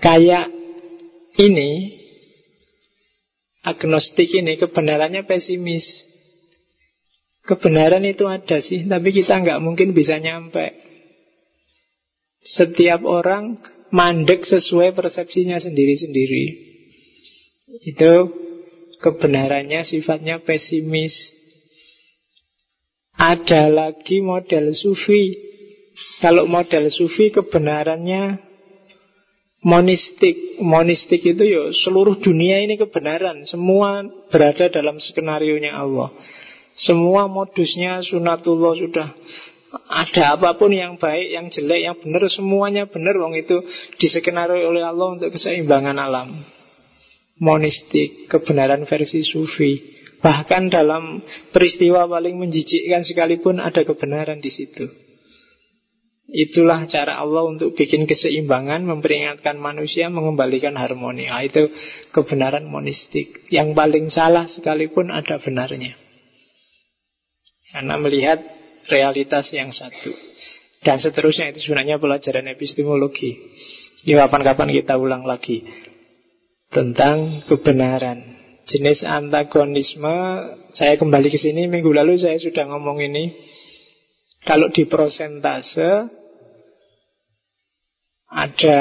Kayak 0.00 0.48
ini, 1.40 2.00
agnostik 3.64 4.28
ini 4.32 4.56
kebenarannya 4.56 5.24
pesimis. 5.28 6.08
Kebenaran 7.44 8.04
itu 8.04 8.28
ada 8.28 8.60
sih, 8.60 8.84
tapi 8.84 9.12
kita 9.12 9.40
nggak 9.40 9.60
mungkin 9.64 9.96
bisa 9.96 10.20
nyampe. 10.20 10.76
Setiap 12.40 13.04
orang 13.04 13.56
mandek 13.92 14.44
sesuai 14.44 14.96
persepsinya 14.96 15.60
sendiri-sendiri. 15.60 16.69
Itu 17.78 18.12
kebenarannya 18.98 19.86
sifatnya 19.86 20.42
pesimis. 20.42 21.14
Ada 23.14 23.70
lagi 23.70 24.18
model 24.18 24.74
sufi. 24.74 25.38
Kalau 26.18 26.50
model 26.50 26.90
sufi 26.90 27.30
kebenarannya 27.30 28.42
monistik. 29.62 30.58
Monistik 30.58 31.22
itu 31.22 31.42
ya 31.46 31.70
seluruh 31.70 32.18
dunia 32.18 32.58
ini 32.58 32.74
kebenaran. 32.74 33.46
Semua 33.46 34.02
berada 34.34 34.66
dalam 34.66 34.98
skenario-nya 34.98 35.70
Allah. 35.70 36.10
Semua 36.74 37.30
modusnya 37.30 38.02
sunatullah 38.02 38.74
sudah 38.74 39.08
ada 39.86 40.34
apa 40.34 40.58
pun 40.58 40.74
yang 40.74 40.98
baik, 40.98 41.28
yang 41.30 41.46
jelek, 41.46 41.80
yang 41.86 41.96
benar, 42.02 42.26
semuanya 42.26 42.90
benar. 42.90 43.14
Wong 43.20 43.38
itu 43.38 43.62
diskenario 44.02 44.66
oleh 44.66 44.82
Allah 44.82 45.14
untuk 45.14 45.30
keseimbangan 45.30 45.94
alam 45.94 46.58
monistik, 47.40 48.28
kebenaran 48.28 48.84
versi 48.84 49.24
sufi. 49.24 49.98
Bahkan 50.20 50.68
dalam 50.68 51.24
peristiwa 51.48 52.04
paling 52.04 52.36
menjijikkan 52.36 53.00
sekalipun 53.02 53.56
ada 53.56 53.80
kebenaran 53.88 54.44
di 54.44 54.52
situ. 54.52 54.84
Itulah 56.30 56.86
cara 56.86 57.18
Allah 57.18 57.42
untuk 57.42 57.74
bikin 57.74 58.06
keseimbangan, 58.06 58.86
memperingatkan 58.86 59.58
manusia, 59.58 60.06
mengembalikan 60.12 60.78
harmoni. 60.78 61.26
Nah, 61.26 61.42
itu 61.42 61.72
kebenaran 62.14 62.70
monistik. 62.70 63.50
Yang 63.50 63.74
paling 63.74 64.06
salah 64.12 64.46
sekalipun 64.46 65.10
ada 65.10 65.42
benarnya. 65.42 65.98
Karena 67.74 67.98
melihat 67.98 68.38
realitas 68.86 69.50
yang 69.50 69.74
satu. 69.74 70.14
Dan 70.86 71.02
seterusnya 71.02 71.50
itu 71.50 71.66
sebenarnya 71.66 71.98
pelajaran 71.98 72.46
epistemologi. 72.46 73.34
Di 74.06 74.14
kapan-kapan 74.14 74.70
kita 74.70 75.02
ulang 75.02 75.26
lagi 75.26 75.66
tentang 76.70 77.42
kebenaran. 77.50 78.38
Jenis 78.70 79.02
antagonisme, 79.02 80.14
saya 80.70 80.94
kembali 80.94 81.26
ke 81.26 81.38
sini 81.38 81.66
minggu 81.66 81.90
lalu 81.90 82.14
saya 82.14 82.38
sudah 82.38 82.70
ngomong 82.70 83.02
ini. 83.02 83.34
Kalau 84.46 84.70
di 84.70 84.86
prosentase 84.86 86.06
ada 88.30 88.80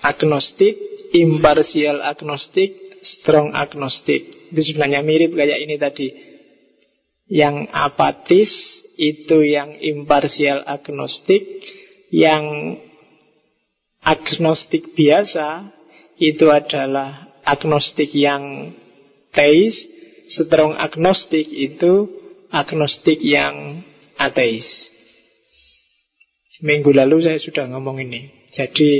agnostik, 0.00 0.78
imparsial 1.12 1.98
agnostik, 2.00 3.02
strong 3.02 3.52
agnostik. 3.52 4.54
Itu 4.54 4.60
sebenarnya 4.62 5.02
mirip 5.02 5.34
kayak 5.34 5.60
ini 5.60 5.76
tadi. 5.76 6.08
Yang 7.26 7.68
apatis 7.74 8.50
itu 8.94 9.42
yang 9.42 9.74
imparsial 9.82 10.62
agnostik, 10.62 11.42
yang 12.14 12.78
agnostik 14.04 14.94
biasa 14.94 15.74
itu 16.18 16.46
adalah 16.50 17.34
agnostik 17.42 18.10
yang 18.14 18.74
teis, 19.34 19.74
strong 20.30 20.78
agnostik 20.78 21.44
itu 21.50 22.08
agnostik 22.48 23.18
yang 23.20 23.82
ateis. 24.16 24.66
Minggu 26.62 26.94
lalu 26.94 27.20
saya 27.26 27.36
sudah 27.36 27.66
ngomong 27.66 27.98
ini. 27.98 28.46
Jadi 28.54 28.90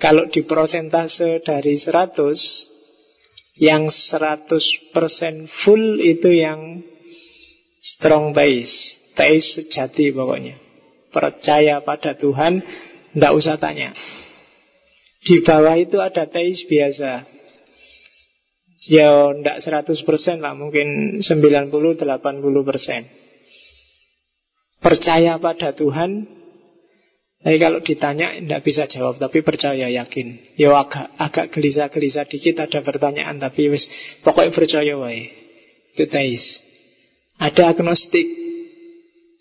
kalau 0.00 0.26
di 0.32 0.48
prosentase 0.48 1.44
dari 1.44 1.76
100 1.76 3.60
yang 3.60 3.92
100% 3.92 4.48
full 5.62 6.00
itu 6.00 6.32
yang 6.32 6.80
strong 7.78 8.32
teis. 8.32 8.96
Teis 9.12 9.44
sejati 9.52 10.08
pokoknya. 10.08 10.56
Percaya 11.12 11.84
pada 11.84 12.16
Tuhan, 12.16 12.64
tidak 13.12 13.32
usah 13.36 13.60
tanya. 13.60 13.92
Di 15.22 15.38
bawah 15.46 15.78
itu 15.78 16.02
ada 16.02 16.26
teis 16.26 16.66
biasa. 16.66 17.30
Ya 18.90 19.30
tidak 19.38 19.86
100% 19.86 20.42
lah, 20.42 20.58
mungkin 20.58 21.22
90-80% 21.22 22.02
Percaya 24.82 25.38
pada 25.38 25.70
Tuhan. 25.70 26.26
Tapi 27.46 27.56
kalau 27.62 27.78
ditanya 27.78 28.34
tidak 28.42 28.62
bisa 28.66 28.90
jawab 28.90 29.22
Tapi 29.22 29.46
percaya 29.46 29.86
yakin. 29.86 30.58
Ya 30.58 30.74
agak, 30.74 31.14
agak 31.14 31.54
gelisah-gelisah 31.54 32.26
dikit 32.26 32.58
ada 32.58 32.82
pertanyaan 32.82 33.38
Tapi 33.38 33.70
wis 33.70 33.86
pokoknya 34.26 34.50
percaya 34.50 34.94
wae 34.98 35.30
Itu 35.94 36.06
teis 36.10 36.42
Ada 37.38 37.78
agnostik. 37.78 38.26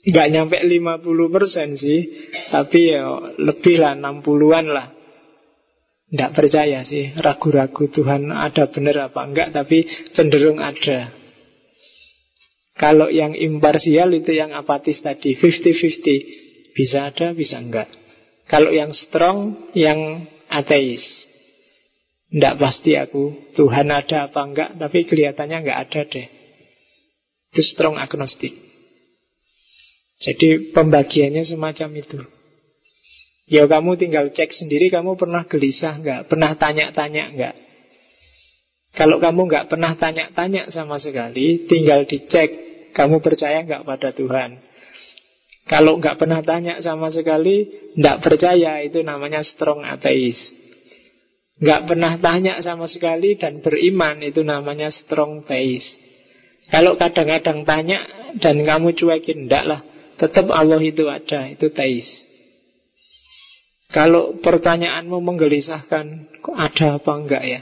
Nggak 0.06 0.28
nyampe 0.34 0.58
50% 0.62 1.82
sih 1.82 2.02
Tapi 2.54 2.80
ya 2.94 3.06
lebih 3.42 3.82
lah 3.82 3.98
60-an 3.98 4.66
lah 4.70 5.01
tidak 6.12 6.36
percaya 6.36 6.84
sih, 6.84 7.16
ragu-ragu 7.16 7.88
Tuhan 7.88 8.36
ada 8.36 8.68
benar 8.68 9.08
apa 9.08 9.24
enggak, 9.24 9.56
tapi 9.56 9.88
cenderung 10.12 10.60
ada. 10.60 11.08
Kalau 12.76 13.08
yang 13.08 13.32
imparsial 13.32 14.12
itu 14.12 14.36
yang 14.36 14.52
apatis 14.52 15.00
tadi, 15.00 15.40
50-50. 15.40 16.76
Bisa 16.76 17.08
ada, 17.08 17.32
bisa 17.32 17.64
enggak. 17.64 17.88
Kalau 18.44 18.76
yang 18.76 18.92
strong, 18.92 19.72
yang 19.72 20.28
ateis. 20.52 21.00
Tidak 22.28 22.60
pasti 22.60 23.00
aku, 23.00 23.56
Tuhan 23.56 23.88
ada 23.88 24.28
apa 24.28 24.42
enggak, 24.44 24.70
tapi 24.76 25.08
kelihatannya 25.08 25.58
enggak 25.64 25.80
ada 25.88 26.02
deh. 26.12 26.28
Itu 27.56 27.62
strong 27.64 27.96
agnostik. 27.96 28.52
Jadi 30.20 30.76
pembagiannya 30.76 31.48
semacam 31.48 31.90
itu. 32.04 32.20
Ya 33.52 33.68
kamu 33.68 34.00
tinggal 34.00 34.32
cek 34.32 34.48
sendiri 34.56 34.88
kamu 34.88 35.20
pernah 35.20 35.44
gelisah 35.44 36.00
nggak? 36.00 36.32
Pernah 36.32 36.56
tanya-tanya 36.56 37.24
nggak? 37.36 37.56
Kalau 38.96 39.20
kamu 39.20 39.52
nggak 39.52 39.68
pernah 39.68 39.92
tanya-tanya 40.00 40.72
sama 40.72 40.96
sekali, 41.04 41.68
tinggal 41.68 42.08
dicek 42.08 42.48
kamu 42.96 43.20
percaya 43.20 43.60
nggak 43.68 43.84
pada 43.84 44.16
Tuhan. 44.16 44.56
Kalau 45.68 46.00
nggak 46.00 46.16
pernah 46.16 46.40
tanya 46.40 46.80
sama 46.80 47.12
sekali, 47.12 47.92
nggak 48.00 48.24
percaya 48.24 48.80
itu 48.88 49.04
namanya 49.04 49.44
strong 49.44 49.84
ateis. 49.84 50.40
Nggak 51.60 51.82
pernah 51.92 52.14
tanya 52.24 52.58
sama 52.64 52.88
sekali 52.88 53.36
dan 53.36 53.60
beriman 53.60 54.24
itu 54.24 54.48
namanya 54.48 54.90
strong 54.96 55.44
theis. 55.44 55.84
Kalau 56.72 56.96
kadang-kadang 56.96 57.68
tanya 57.68 58.00
dan 58.40 58.64
kamu 58.64 58.96
cuekin, 58.96 59.52
ndak 59.52 59.64
lah. 59.68 59.82
Tetap 60.16 60.48
Allah 60.50 60.80
itu 60.80 61.04
ada, 61.12 61.52
itu 61.52 61.68
teis. 61.68 62.31
Kalau 63.92 64.40
pertanyaanmu 64.40 65.20
menggelisahkan, 65.20 66.40
kok 66.40 66.56
ada 66.56 66.96
apa 66.96 67.12
enggak 67.12 67.44
ya? 67.44 67.62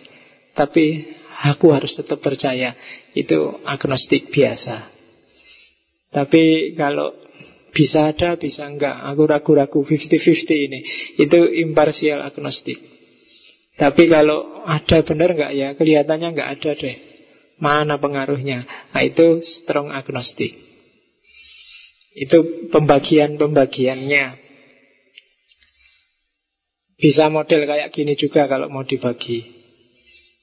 tapi 0.59 1.07
aku 1.47 1.71
harus 1.71 1.95
tetap 1.95 2.19
percaya. 2.19 2.75
Itu 3.15 3.63
agnostik 3.63 4.27
biasa. 4.27 4.91
Tapi 6.11 6.75
kalau 6.75 7.15
bisa 7.71 8.11
ada, 8.11 8.35
bisa 8.35 8.67
enggak. 8.67 9.07
Aku 9.07 9.23
ragu-ragu 9.23 9.79
50-50 9.87 10.67
ini. 10.67 10.79
Itu 11.15 11.47
imparsial 11.47 12.19
agnostik. 12.19 12.75
Tapi 13.79 14.11
kalau 14.11 14.67
ada 14.67 14.99
benar 15.07 15.31
enggak 15.31 15.53
ya, 15.55 15.67
kelihatannya 15.79 16.27
enggak 16.35 16.51
ada 16.59 16.71
deh. 16.75 16.97
Mana 17.59 17.95
pengaruhnya? 17.99 18.67
Nah 18.91 19.03
itu 19.03 19.39
strong 19.39 19.95
agnostik. 19.95 20.51
Itu 22.19 22.67
pembagian-pembagiannya. 22.67 24.48
Bisa 26.99 27.31
model 27.31 27.63
kayak 27.63 27.95
gini 27.95 28.19
juga 28.19 28.43
kalau 28.51 28.67
mau 28.67 28.83
dibagi. 28.83 29.47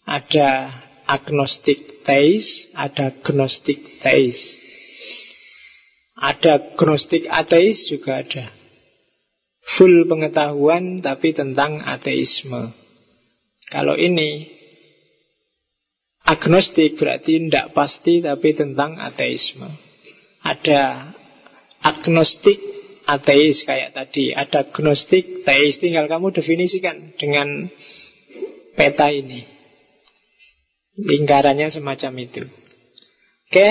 Ada 0.09 0.73
agnostik 1.05 2.01
teis, 2.03 2.73
ada 2.73 3.13
gnostik 3.21 3.77
teis. 4.01 4.41
Ada 6.17 6.73
gnostik 6.81 7.29
ateis 7.29 7.93
juga 7.93 8.25
ada. 8.25 8.49
Full 9.77 10.09
pengetahuan 10.09 11.05
tapi 11.05 11.37
tentang 11.37 11.85
ateisme. 11.85 12.73
Kalau 13.69 13.93
ini 13.99 14.49
agnostik 16.25 16.97
berarti 16.97 17.37
tidak 17.37 17.77
pasti 17.77 18.25
tapi 18.25 18.57
tentang 18.57 18.97
ateisme. 18.97 19.69
Ada 20.41 21.13
agnostik 21.85 22.76
ateis 23.07 23.63
kayak 23.63 23.95
tadi, 23.95 24.35
ada 24.35 24.67
gnostik 24.75 25.47
teis. 25.47 25.79
Tinggal 25.79 26.11
kamu 26.11 26.35
definisikan 26.35 27.15
dengan 27.15 27.71
peta 28.75 29.09
ini. 29.15 29.47
Lingkarannya 30.97 31.71
semacam 31.71 32.13
itu. 32.19 32.43
Oke, 33.47 33.69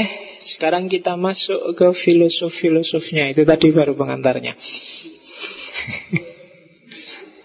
sekarang 0.56 0.88
kita 0.88 1.20
masuk 1.20 1.76
ke 1.76 1.88
filosof-filosofnya. 1.92 3.36
Itu 3.36 3.44
tadi 3.44 3.76
baru 3.76 3.94
pengantarnya. 4.00 4.56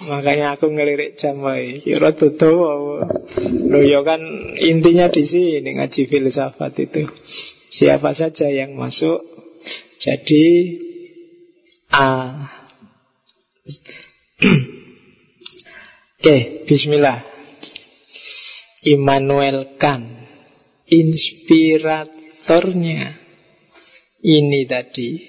Makanya 0.01 0.57
aku 0.57 0.73
ngelirik 0.73 1.21
jam 1.21 1.45
Kira 1.85 2.17
tutup 2.17 3.05
Loh 3.69 3.85
ya 3.85 4.01
kan 4.01 4.21
intinya 4.57 5.13
di 5.13 5.29
sini 5.29 5.77
ngaji 5.77 6.09
filsafat 6.09 6.73
itu. 6.81 7.05
Siapa 7.71 8.17
saja 8.17 8.49
yang 8.49 8.75
masuk 8.75 9.21
jadi 10.01 10.45
A. 11.91 12.09
Oke, 16.21 16.37
bismillah. 16.65 17.23
Immanuel 18.81 19.77
Kant, 19.77 20.09
inspirat 20.89 22.21
faktornya 22.51 23.15
ini 24.27 24.67
tadi 24.67 25.23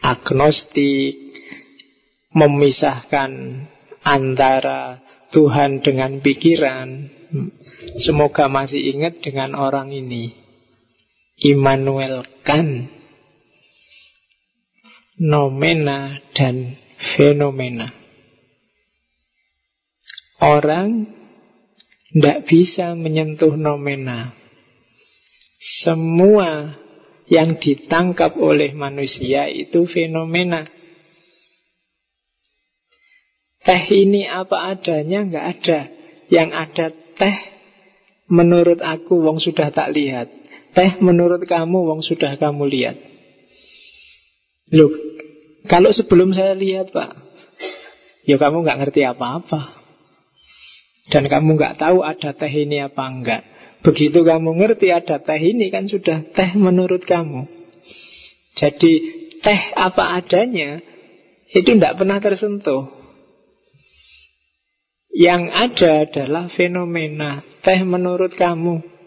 agnostik 0.00 1.12
memisahkan 2.32 3.32
antara 4.00 4.96
Tuhan 5.28 5.84
dengan 5.84 6.24
pikiran 6.24 6.88
semoga 8.00 8.48
masih 8.48 8.80
ingat 8.80 9.20
dengan 9.20 9.52
orang 9.58 9.92
ini 9.92 10.32
Immanuel 11.36 12.24
Kant 12.48 12.88
nomena 15.18 16.18
dan 16.34 16.78
fenomena 17.18 17.90
orang 20.40 21.06
tidak 22.14 22.48
bisa 22.48 22.96
menyentuh 22.96 23.54
nomena 23.58 24.32
semua 25.58 26.78
yang 27.28 27.60
ditangkap 27.60 28.34
oleh 28.40 28.72
manusia 28.72 29.46
itu 29.52 29.84
fenomena. 29.84 30.64
Teh 33.60 33.84
ini 33.92 34.24
apa 34.24 34.72
adanya 34.72 35.28
nggak 35.28 35.46
ada. 35.60 35.80
Yang 36.32 36.50
ada 36.56 36.86
teh 37.20 37.36
menurut 38.32 38.80
aku 38.80 39.20
wong 39.20 39.44
sudah 39.44 39.68
tak 39.68 39.92
lihat. 39.92 40.32
Teh 40.72 40.96
menurut 41.04 41.44
kamu 41.44 41.78
wong 41.92 42.00
sudah 42.00 42.40
kamu 42.40 42.64
lihat. 42.64 42.96
Loh, 44.74 44.92
kalau 45.68 45.92
sebelum 45.92 46.36
saya 46.36 46.52
lihat 46.52 46.92
pak, 46.92 47.16
ya 48.28 48.36
kamu 48.36 48.64
nggak 48.64 48.78
ngerti 48.84 49.04
apa-apa. 49.08 49.78
Dan 51.08 51.24
kamu 51.24 51.56
nggak 51.56 51.80
tahu 51.80 52.04
ada 52.04 52.36
teh 52.36 52.52
ini 52.52 52.84
apa 52.84 53.02
enggak. 53.08 53.42
Begitu 53.80 54.20
kamu 54.20 54.60
ngerti 54.60 54.92
ada 54.92 55.16
teh 55.16 55.40
ini 55.40 55.72
kan 55.72 55.88
sudah 55.88 56.20
teh 56.36 56.52
menurut 56.52 57.00
kamu. 57.08 57.48
Jadi 58.60 58.92
teh 59.40 59.60
apa 59.72 60.20
adanya 60.20 60.84
itu 61.48 61.64
tidak 61.64 61.96
pernah 61.96 62.20
tersentuh. 62.20 62.92
Yang 65.08 65.42
ada 65.48 65.90
adalah 66.04 66.44
fenomena 66.52 67.40
teh 67.64 67.80
menurut 67.88 68.36
kamu. 68.36 68.97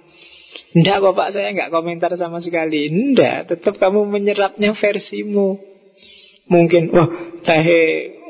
Tidak 0.71 0.97
bapak 1.03 1.35
saya 1.35 1.51
nggak 1.51 1.71
komentar 1.71 2.15
sama 2.15 2.39
sekali. 2.39 2.87
Tidak, 2.87 3.51
tetap 3.51 3.75
kamu 3.75 4.07
menyerapnya 4.07 4.71
versimu. 4.71 5.59
Mungkin, 6.47 6.91
wah 6.95 7.07
teh 7.43 7.67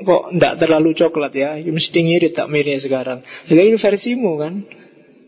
kok 0.01 0.33
tidak 0.33 0.53
terlalu 0.57 0.97
coklat 0.97 1.33
ya, 1.37 1.57
mesti 1.61 1.99
ngirit 2.01 2.33
tak 2.33 2.49
mirip 2.49 2.81
sekarang. 2.81 3.21
Jadi 3.45 3.77
versimu 3.77 4.41
kan. 4.41 4.53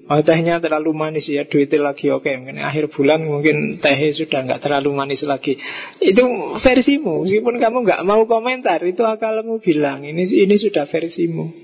Oh 0.04 0.20
tehnya 0.20 0.60
terlalu 0.60 0.92
manis 0.92 1.32
ya 1.32 1.48
duitnya 1.48 1.80
lagi 1.80 2.12
oke 2.12 2.28
mungkin 2.28 2.60
akhir 2.60 2.92
bulan 2.92 3.24
mungkin 3.24 3.80
tehnya 3.80 4.12
sudah 4.12 4.44
nggak 4.44 4.60
terlalu 4.60 4.92
manis 4.92 5.24
lagi 5.24 5.56
itu 6.04 6.24
versimu 6.60 7.24
meskipun 7.24 7.56
kamu 7.56 7.88
nggak 7.88 8.04
mau 8.04 8.28
komentar 8.28 8.84
itu 8.84 9.00
akalmu 9.00 9.64
bilang 9.64 10.04
ini 10.04 10.28
ini 10.28 10.60
sudah 10.60 10.92
versimu 10.92 11.56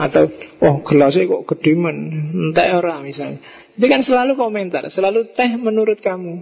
atau 0.00 0.24
oh 0.64 0.80
gelasnya 0.88 1.28
kok 1.28 1.44
gede 1.52 1.76
teh 2.56 2.68
orang 2.72 3.04
misalnya 3.04 3.44
itu 3.76 3.86
kan 3.92 4.00
selalu 4.00 4.40
komentar 4.40 4.88
selalu 4.88 5.36
teh 5.36 5.52
menurut 5.60 6.00
kamu. 6.00 6.40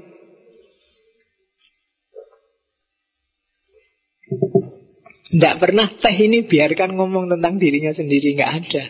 Tidak 5.35 5.55
pernah 5.59 5.91
teh 5.99 6.15
ini 6.15 6.47
biarkan 6.47 6.95
ngomong 6.95 7.27
tentang 7.27 7.59
dirinya 7.59 7.91
sendiri 7.91 8.39
Nggak 8.39 8.53
ada. 8.55 8.85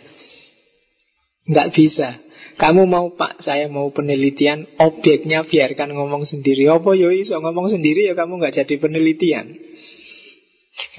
Nggak 1.48 1.68
bisa. 1.72 2.08
Kamu 2.54 2.86
mau 2.86 3.10
pak, 3.16 3.42
saya 3.42 3.66
mau 3.66 3.90
penelitian 3.90 4.68
Objeknya 4.78 5.48
biarkan 5.48 5.96
ngomong 5.96 6.28
sendiri. 6.28 6.68
Apa 6.68 6.92
yo 6.94 7.10
iso 7.10 7.40
ngomong 7.40 7.72
sendiri 7.72 8.06
ya 8.06 8.14
kamu 8.14 8.44
nggak 8.44 8.60
jadi 8.60 8.74
penelitian? 8.76 9.56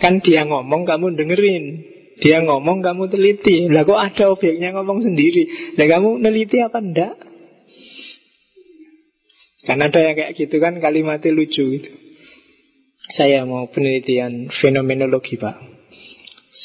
Kan 0.02 0.20
dia 0.26 0.50
ngomong 0.50 0.84
kamu 0.89 1.14
dengerin. 1.14 1.66
Dia 2.26 2.41
ngomong 2.41 2.82
kamu 2.82 3.06
teliti. 3.14 3.70
Lah 3.70 3.86
kok 3.86 4.02
ada 4.02 4.34
objeknya 4.34 4.74
ngomong 4.74 5.06
sendiri? 5.06 5.76
Lah 5.78 5.88
kamu 5.93 6.26
neliti 6.26 6.58
apa 6.58 6.82
ndak 6.82 7.35
Kan 9.66 9.82
ada 9.82 9.97
yang 9.97 10.16
kayak 10.16 10.38
gitu 10.38 10.61
kan 10.61 10.78
kalimatnya 10.78 11.34
lucu 11.34 11.66
gitu 11.66 11.91
Saya 13.18 13.45
mau 13.45 13.66
penelitian 13.70 14.49
fenomenologi 14.49 15.38
pak 15.38 15.76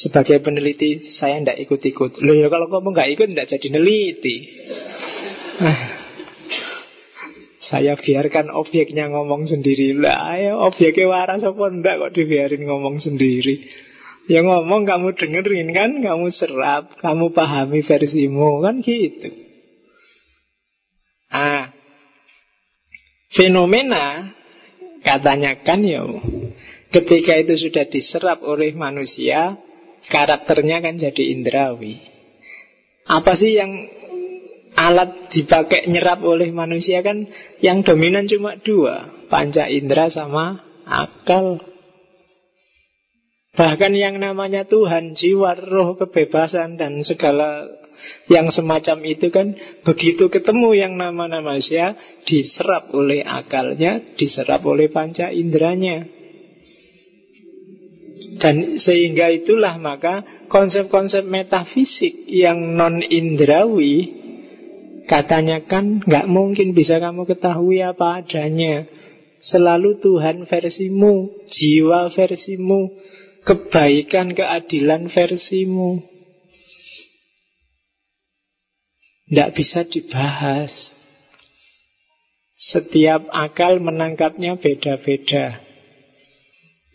sebagai 0.01 0.41
peneliti 0.41 1.05
saya 1.21 1.43
tidak 1.45 1.61
ikut-ikut. 1.69 2.25
Loh 2.25 2.33
ya 2.33 2.49
kalau 2.49 2.73
kamu 2.73 2.97
nggak 2.97 3.11
ikut 3.19 3.27
tidak 3.37 3.49
jadi 3.53 3.67
neliti. 3.77 4.37
Nah, 5.61 5.79
saya 7.61 7.93
biarkan 8.01 8.49
objeknya 8.49 9.13
ngomong 9.13 9.45
sendiri 9.45 9.93
lah. 9.93 10.33
Ayo 10.33 10.57
objeknya 10.65 11.05
waras 11.05 11.45
apa 11.45 11.65
enggak 11.69 12.01
kok 12.01 12.13
dibiarin 12.17 12.65
ngomong 12.65 13.03
sendiri. 13.03 13.61
Ya 14.31 14.47
ngomong 14.47 14.87
kamu 14.87 15.19
dengerin 15.19 15.75
kan, 15.75 15.91
kamu 16.07 16.31
serap, 16.31 16.95
kamu 17.03 17.35
pahami 17.35 17.83
versimu 17.83 18.63
kan 18.63 18.79
gitu. 18.79 19.31
Ah, 21.31 21.70
fenomena 23.33 24.35
katanya 25.01 25.59
kan 25.63 25.81
ya 25.81 26.05
ketika 26.91 27.39
itu 27.41 27.55
sudah 27.69 27.85
diserap 27.89 28.43
oleh 28.43 28.75
manusia 28.77 29.57
Karakternya 30.09 30.81
kan 30.81 30.97
jadi 30.97 31.37
indrawi. 31.37 32.01
Apa 33.05 33.37
sih 33.37 33.53
yang 33.53 33.85
alat 34.73 35.29
dipakai 35.29 35.85
nyerap 35.93 36.25
oleh 36.25 36.49
manusia 36.49 37.05
kan? 37.05 37.29
Yang 37.61 37.93
dominan 37.93 38.25
cuma 38.25 38.57
dua 38.57 39.13
Panca 39.29 39.69
indera 39.69 40.09
sama 40.09 40.65
akal. 40.89 41.61
Bahkan 43.51 43.93
yang 43.93 44.17
namanya 44.23 44.65
Tuhan, 44.65 45.13
jiwa, 45.19 45.59
roh, 45.69 45.99
kebebasan 45.99 46.81
dan 46.81 47.03
segala 47.05 47.67
yang 48.29 48.49
semacam 48.51 48.99
itu 49.07 49.29
kan 49.29 49.57
begitu 49.83 50.31
ketemu 50.31 50.77
yang 50.77 50.93
nama-nama 50.97 51.57
manusia 51.57 51.97
diserap 52.25 52.93
oleh 52.95 53.25
akalnya, 53.27 54.15
diserap 54.15 54.65
oleh 54.65 54.89
panca 54.93 55.29
inderanya. 55.33 56.07
Dan 58.41 58.81
sehingga 58.81 59.29
itulah 59.29 59.77
maka 59.77 60.47
konsep-konsep 60.49 61.29
metafisik 61.29 62.25
yang 62.29 62.77
non-indrawi 62.77 64.21
Katanya 65.11 65.67
kan 65.67 65.99
nggak 66.07 66.31
mungkin 66.31 66.71
bisa 66.71 67.03
kamu 67.03 67.27
ketahui 67.27 67.83
apa 67.83 68.23
adanya. 68.23 68.87
Selalu 69.43 69.99
Tuhan 69.99 70.47
versimu, 70.47 71.27
jiwa 71.51 72.15
versimu, 72.15 72.95
kebaikan, 73.43 74.31
keadilan 74.39 75.11
versimu. 75.11 75.99
Tidak 79.31 79.51
bisa 79.55 79.87
dibahas. 79.87 80.75
Setiap 82.59 83.31
akal 83.31 83.79
menangkapnya 83.79 84.59
beda-beda. 84.59 85.63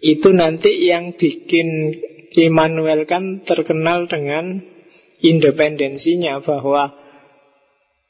Itu 0.04 0.36
nanti 0.36 0.84
yang 0.84 1.16
bikin 1.16 1.96
Immanuel 2.36 3.08
kan 3.08 3.48
terkenal 3.48 4.12
dengan 4.12 4.60
independensinya 5.24 6.44
bahwa 6.44 6.92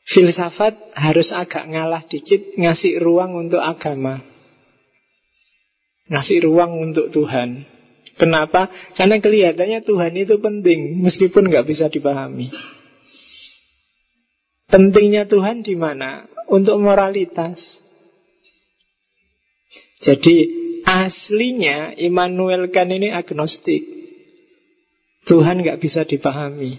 filsafat 0.09 0.73
harus 0.97 1.30
agak 1.30 1.69
ngalah 1.69 2.01
dikit 2.09 2.57
ngasih 2.57 2.97
ruang 2.97 3.38
untuk 3.38 3.61
agama. 3.61 4.26
Ngasih 6.09 6.41
ruang 6.41 6.82
untuk 6.82 7.13
Tuhan. 7.13 7.69
Kenapa? 8.17 8.73
Karena 8.97 9.21
kelihatannya 9.21 9.86
Tuhan 9.86 10.13
itu 10.17 10.41
penting 10.41 11.05
meskipun 11.05 11.53
nggak 11.53 11.69
bisa 11.69 11.93
dipahami. 11.93 12.49
Pentingnya 14.76 15.23
Tuhan 15.23 15.63
di 15.63 15.80
mana? 15.80 16.28
Untuk 16.51 16.76
moralitas. 16.84 17.55
Jadi 20.03 20.51
aslinya 20.84 21.95
Immanuel 21.95 22.67
kan 22.76 22.91
ini 22.91 23.07
agnostik. 23.07 23.88
Tuhan 25.32 25.63
nggak 25.63 25.80
bisa 25.80 26.03
dipahami. 26.03 26.76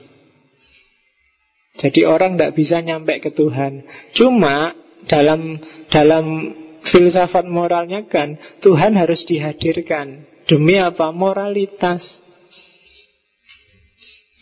Jadi 1.80 2.04
orang 2.04 2.36
nggak 2.36 2.52
bisa 2.52 2.84
nyampe 2.84 3.16
ke 3.16 3.32
Tuhan. 3.32 3.88
Cuma 4.12 4.76
dalam 5.08 5.56
dalam 5.88 6.52
filsafat 6.84 7.48
moralnya 7.48 8.04
kan 8.04 8.36
Tuhan 8.60 8.92
harus 8.92 9.24
dihadirkan. 9.24 10.20
Demi 10.44 10.76
apa? 10.76 11.16
Moralitas. 11.16 12.04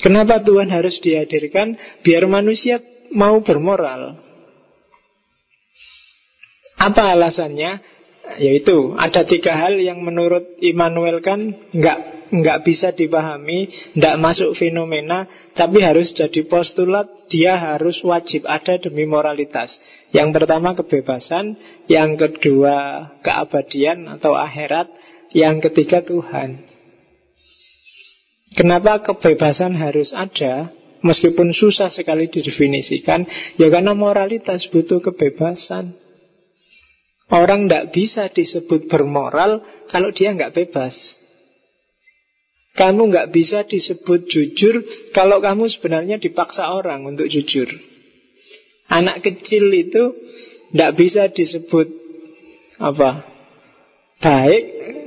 Kenapa 0.03 0.43
Tuhan 0.43 0.75
harus 0.75 0.99
dihadirkan? 0.99 1.79
Biar 2.03 2.27
manusia 2.27 2.83
mau 3.15 3.41
bermoral. 3.41 4.19
Apa 6.77 7.15
alasannya? 7.15 7.95
Yaitu 8.41 8.97
ada 8.97 9.23
tiga 9.29 9.53
hal 9.53 9.77
yang 9.77 10.01
menurut 10.01 10.57
Immanuel 10.65 11.21
kan 11.21 11.55
nggak 11.71 12.15
nggak 12.35 12.67
bisa 12.67 12.91
dipahami, 12.91 13.71
nggak 13.95 14.19
masuk 14.19 14.59
fenomena, 14.59 15.29
tapi 15.55 15.85
harus 15.85 16.11
jadi 16.17 16.43
postulat, 16.49 17.07
dia 17.31 17.55
harus 17.55 18.03
wajib 18.03 18.43
ada 18.49 18.81
demi 18.81 19.07
moralitas. 19.07 19.77
Yang 20.11 20.41
pertama 20.41 20.75
kebebasan, 20.75 21.55
yang 21.87 22.19
kedua 22.19 23.07
keabadian 23.23 24.09
atau 24.19 24.35
akhirat, 24.35 24.91
yang 25.31 25.62
ketiga 25.62 26.03
Tuhan. 26.03 26.65
Kenapa 28.55 29.03
kebebasan 29.03 29.75
harus 29.75 30.15
ada? 30.15 30.71
Meskipun 31.05 31.53
susah 31.53 31.93
sekali 31.93 32.33
didefinisikan, 32.33 33.29
ya 33.61 33.69
karena 33.69 33.93
moralitas 33.93 34.65
butuh 34.73 35.05
kebebasan. 35.05 35.93
Orang 37.29 37.69
tidak 37.69 37.93
bisa 37.93 38.33
disebut 38.33 38.89
bermoral 38.89 39.61
kalau 39.93 40.09
dia 40.17 40.33
nggak 40.33 40.57
bebas. 40.57 40.97
Kamu 42.75 43.13
nggak 43.13 43.31
bisa 43.37 43.69
disebut 43.69 44.27
jujur 44.33 44.81
kalau 45.13 45.45
kamu 45.45 45.69
sebenarnya 45.69 46.17
dipaksa 46.17 46.73
orang 46.73 47.05
untuk 47.05 47.29
jujur. 47.29 47.69
Anak 48.89 49.21
kecil 49.21 49.69
itu 49.73 50.03
nggak 50.73 50.93
bisa 50.97 51.29
disebut 51.31 51.87
apa 52.81 53.34
baik 54.25 54.62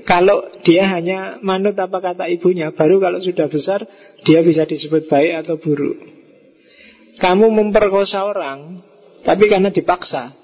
kalau 0.05 0.45
dia 0.61 0.85
hanya 0.87 1.41
manut 1.41 1.73
apa 1.75 1.97
kata 1.97 2.29
ibunya. 2.29 2.69
Baru 2.71 3.01
kalau 3.01 3.17
sudah 3.17 3.49
besar 3.49 3.83
dia 4.23 4.45
bisa 4.45 4.69
disebut 4.69 5.09
baik 5.09 5.43
atau 5.43 5.57
buruk. 5.57 5.97
Kamu 7.17 7.49
memperkosa 7.49 8.29
orang, 8.29 8.77
tapi 9.25 9.49
karena 9.49 9.73
dipaksa, 9.73 10.37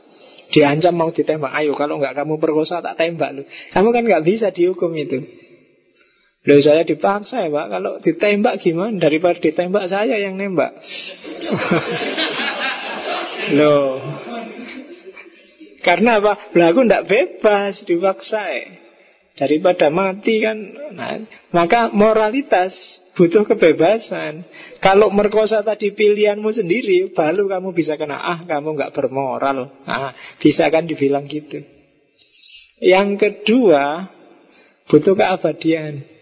diancam 0.50 0.98
mau 0.98 1.14
ditembak. 1.14 1.54
Ayo 1.54 1.78
kalau 1.78 2.02
nggak 2.02 2.18
kamu 2.18 2.42
perkosa 2.42 2.82
tak 2.82 2.98
tembak 2.98 3.30
lu. 3.38 3.46
Kamu 3.46 3.94
kan 3.94 4.04
nggak 4.04 4.26
bisa 4.26 4.50
dihukum 4.50 4.90
itu. 4.98 5.22
Loh 6.44 6.60
saya 6.60 6.84
dipaksa 6.84 7.48
ya 7.48 7.56
pak 7.56 7.72
Kalau 7.72 8.04
ditembak 8.04 8.60
gimana 8.60 9.00
Daripada 9.00 9.40
ditembak 9.40 9.88
saya 9.88 10.20
yang 10.20 10.36
nembak 10.36 10.76
Loh 13.56 14.04
Karena 15.84 16.24
apa? 16.24 16.56
Lah 16.56 16.72
aku 16.72 16.82
tidak 16.88 17.06
bebas 17.12 17.84
dipaksa 17.84 18.48
Daripada 19.34 19.92
mati 19.92 20.40
kan 20.40 20.58
nah, 20.96 21.20
Maka 21.52 21.92
moralitas 21.92 22.72
Butuh 23.14 23.46
kebebasan. 23.46 24.42
Kalau 24.82 25.14
merkosa 25.14 25.62
tadi 25.62 25.94
pilihanmu 25.94 26.50
sendiri 26.50 27.12
Baru 27.14 27.46
kamu 27.46 27.76
bisa 27.76 28.00
kena 28.00 28.18
Ah 28.18 28.40
kamu 28.48 28.80
nggak 28.80 28.94
bermoral. 28.96 29.70
Nah, 29.86 30.16
Bisa 30.40 30.72
kan 30.72 30.88
dibilang 30.88 31.28
gitu. 31.28 31.62
Yang 32.80 33.10
kedua 33.20 34.08
Butuh 34.88 35.14
keabadian 35.14 36.13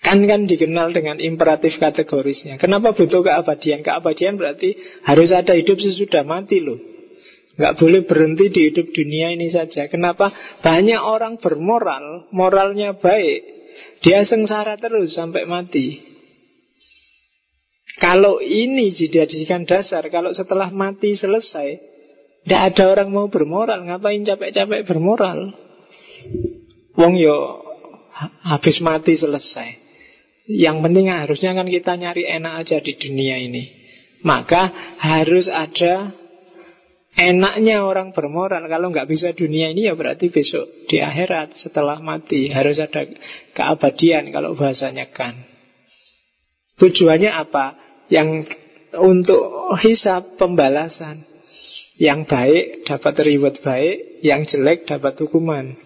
Kan 0.00 0.24
kan 0.24 0.48
dikenal 0.48 0.96
dengan 0.96 1.20
imperatif 1.20 1.76
kategorisnya. 1.76 2.56
Kenapa 2.56 2.96
butuh 2.96 3.20
keabadian? 3.20 3.84
Keabadian 3.84 4.40
berarti 4.40 4.72
harus 5.04 5.28
ada 5.28 5.52
hidup 5.52 5.76
sesudah 5.76 6.24
mati 6.24 6.64
loh. 6.64 6.80
Nggak 7.60 7.76
boleh 7.76 8.00
berhenti 8.08 8.48
di 8.48 8.60
hidup 8.72 8.88
dunia 8.96 9.36
ini 9.36 9.52
saja. 9.52 9.92
Kenapa? 9.92 10.32
Banyak 10.64 11.00
orang 11.04 11.36
bermoral, 11.36 12.32
moralnya 12.32 12.96
baik. 12.96 13.44
Dia 14.00 14.24
sengsara 14.24 14.80
terus 14.80 15.12
sampai 15.12 15.44
mati. 15.44 16.00
Kalau 18.00 18.40
ini 18.40 18.96
dijadikan 18.96 19.68
dasar, 19.68 20.08
kalau 20.08 20.32
setelah 20.32 20.72
mati 20.72 21.12
selesai, 21.12 21.76
tidak 22.48 22.60
ada 22.72 22.84
orang 22.96 23.12
mau 23.12 23.28
bermoral. 23.28 23.84
Ngapain 23.84 24.24
capek-capek 24.24 24.88
bermoral? 24.88 25.52
Wong 26.96 27.20
yo 27.20 27.60
habis 28.40 28.80
mati 28.80 29.20
selesai. 29.20 29.79
Yang 30.50 30.76
penting 30.82 31.06
harusnya 31.14 31.54
kan 31.54 31.70
kita 31.70 31.94
nyari 31.94 32.26
enak 32.26 32.66
aja 32.66 32.82
di 32.82 32.98
dunia 32.98 33.38
ini. 33.38 33.70
Maka 34.26 34.66
harus 34.98 35.46
ada 35.46 36.10
enaknya 37.14 37.86
orang 37.86 38.10
bermoral. 38.10 38.66
Kalau 38.66 38.90
nggak 38.90 39.06
bisa 39.06 39.30
dunia 39.30 39.70
ini 39.70 39.86
ya 39.86 39.94
berarti 39.94 40.26
besok 40.26 40.66
di 40.90 40.98
akhirat 40.98 41.54
setelah 41.54 42.02
mati 42.02 42.50
harus 42.50 42.82
ada 42.82 43.06
keabadian 43.54 44.34
kalau 44.34 44.58
bahasanya 44.58 45.06
kan. 45.14 45.38
Tujuannya 46.82 47.30
apa? 47.30 47.78
Yang 48.10 48.50
untuk 48.98 49.70
hisap 49.78 50.34
pembalasan. 50.34 51.30
Yang 52.00 52.20
baik 52.32 52.64
dapat 52.88 53.14
reward 53.28 53.60
baik, 53.60 54.24
yang 54.24 54.48
jelek 54.48 54.88
dapat 54.88 55.20
hukuman. 55.20 55.76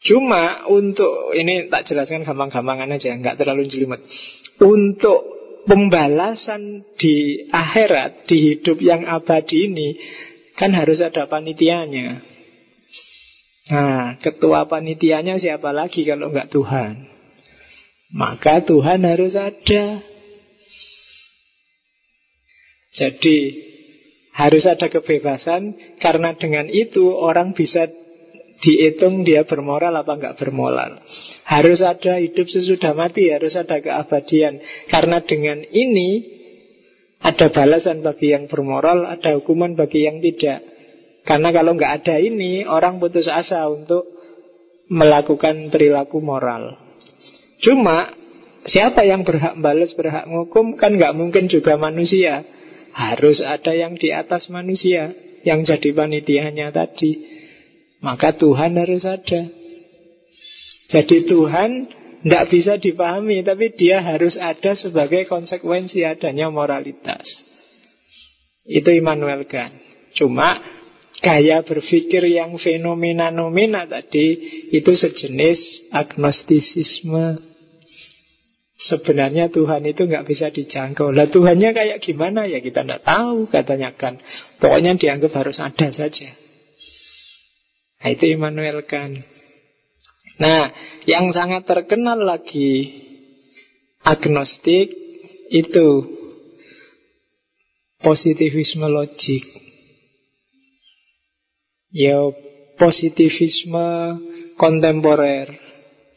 Cuma 0.00 0.64
untuk 0.72 1.36
ini 1.36 1.68
tak 1.68 1.84
jelaskan 1.84 2.24
gampang-gampangan 2.24 2.96
aja, 2.96 3.12
nggak 3.20 3.36
terlalu 3.36 3.68
jelimet. 3.68 4.00
Untuk 4.56 5.20
pembalasan 5.68 6.88
di 6.96 7.44
akhirat, 7.52 8.24
di 8.24 8.36
hidup 8.56 8.80
yang 8.80 9.04
abadi 9.04 9.68
ini, 9.68 10.00
kan 10.56 10.72
harus 10.72 11.04
ada 11.04 11.28
panitianya. 11.28 12.24
Nah, 13.70 14.16
ketua 14.24 14.64
panitianya 14.66 15.36
siapa 15.36 15.68
lagi 15.70 16.08
kalau 16.08 16.32
nggak 16.32 16.48
Tuhan? 16.48 17.06
Maka 18.16 18.64
Tuhan 18.64 19.04
harus 19.04 19.36
ada. 19.36 20.02
Jadi 22.90 23.38
harus 24.34 24.64
ada 24.64 24.88
kebebasan 24.88 25.76
karena 26.00 26.34
dengan 26.34 26.66
itu 26.66 27.12
orang 27.12 27.54
bisa 27.54 27.86
dihitung 28.60 29.24
dia 29.24 29.48
bermoral 29.48 29.96
apa 29.96 30.12
enggak 30.14 30.36
bermoral. 30.36 31.00
Harus 31.48 31.80
ada 31.80 32.20
hidup 32.20 32.46
sesudah 32.46 32.92
mati, 32.92 33.32
harus 33.32 33.56
ada 33.56 33.80
keabadian. 33.80 34.60
Karena 34.86 35.24
dengan 35.24 35.64
ini 35.72 36.40
ada 37.20 37.48
balasan 37.52 38.04
bagi 38.04 38.32
yang 38.32 38.46
bermoral, 38.46 39.08
ada 39.08 39.36
hukuman 39.36 39.76
bagi 39.76 40.04
yang 40.04 40.20
tidak. 40.20 40.60
Karena 41.24 41.52
kalau 41.52 41.76
enggak 41.76 42.04
ada 42.04 42.16
ini, 42.20 42.64
orang 42.64 43.00
putus 43.00 43.28
asa 43.28 43.64
untuk 43.68 44.08
melakukan 44.92 45.68
perilaku 45.72 46.20
moral. 46.20 46.76
Cuma 47.60 48.12
siapa 48.64 49.04
yang 49.04 49.24
berhak 49.24 49.56
balas, 49.60 49.92
berhak 49.96 50.28
ngukum 50.28 50.76
kan 50.76 50.96
enggak 50.96 51.16
mungkin 51.16 51.48
juga 51.48 51.80
manusia. 51.80 52.44
Harus 52.90 53.40
ada 53.40 53.70
yang 53.70 53.94
di 53.96 54.10
atas 54.10 54.50
manusia 54.50 55.14
yang 55.46 55.64
jadi 55.64 55.94
panitianya 55.94 56.74
tadi. 56.74 57.39
Maka 58.00 58.32
Tuhan 58.36 58.80
harus 58.80 59.04
ada. 59.04 59.60
Jadi 60.90 61.30
Tuhan 61.30 61.70
Tidak 62.20 62.44
bisa 62.50 62.76
dipahami 62.76 63.46
Tapi 63.46 63.72
dia 63.78 64.02
harus 64.02 64.36
ada 64.36 64.74
sebagai 64.74 65.24
konsekuensi 65.30 66.02
adanya 66.04 66.50
moralitas 66.50 67.24
Itu 68.66 68.90
Immanuel 68.90 69.46
Kant 69.46 69.72
Cuma 70.18 70.58
gaya 71.22 71.62
berpikir 71.62 72.26
yang 72.26 72.58
fenomena-nomina 72.58 73.86
tadi 73.86 74.36
Itu 74.74 74.92
sejenis 74.98 75.90
agnostisisme 75.94 77.48
Sebenarnya 78.80 79.52
Tuhan 79.52 79.84
itu 79.84 80.08
nggak 80.08 80.24
bisa 80.24 80.48
dijangkau. 80.48 81.12
Lah 81.12 81.28
Tuhannya 81.28 81.76
kayak 81.76 82.00
gimana 82.00 82.48
ya 82.48 82.64
kita 82.64 82.80
nggak 82.80 83.04
tahu 83.04 83.44
katanya 83.52 83.92
kan. 83.92 84.16
Pokoknya 84.56 84.96
dianggap 84.96 85.36
harus 85.36 85.60
ada 85.60 85.92
saja. 85.92 86.32
Nah, 88.00 88.08
itu 88.08 88.24
Immanuel 88.32 88.80
Kant. 88.88 89.20
Nah, 90.40 90.72
yang 91.04 91.28
sangat 91.36 91.68
terkenal 91.68 92.16
lagi 92.16 92.96
agnostik 94.00 94.88
itu 95.52 95.88
positivisme 98.00 98.88
logik. 98.88 99.44
Ya, 101.92 102.16
positivisme 102.80 104.16
kontemporer 104.56 105.60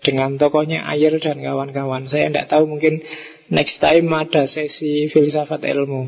dengan 0.03 0.39
tokohnya 0.39 0.87
Ayer 0.87 1.19
dan 1.19 1.43
kawan-kawan. 1.43 2.07
Saya 2.07 2.31
tidak 2.31 2.47
tahu 2.47 2.63
mungkin 2.67 3.03
next 3.51 3.83
time 3.83 4.07
ada 4.15 4.47
sesi 4.47 5.11
filsafat 5.11 5.59
ilmu. 5.67 6.07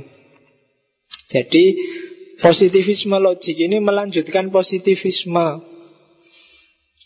Jadi 1.32 1.66
positivisme 2.42 3.18
logik 3.20 3.56
ini 3.56 3.80
melanjutkan 3.80 4.50
positivisme. 4.50 5.76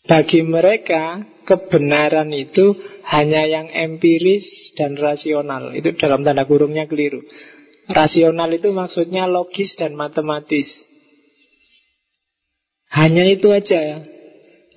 Bagi 0.09 0.41
mereka 0.41 1.21
kebenaran 1.45 2.33
itu 2.33 2.73
hanya 3.05 3.45
yang 3.45 3.69
empiris 3.69 4.73
dan 4.73 4.97
rasional. 4.97 5.75
Itu 5.75 5.93
dalam 5.99 6.25
tanda 6.25 6.47
kurungnya 6.49 6.89
keliru. 6.89 7.21
Rasional 7.89 8.49
itu 8.53 8.69
maksudnya 8.69 9.25
logis 9.25 9.73
dan 9.77 9.97
matematis. 9.97 10.65
Hanya 12.89 13.25
itu 13.29 13.53
aja 13.53 14.01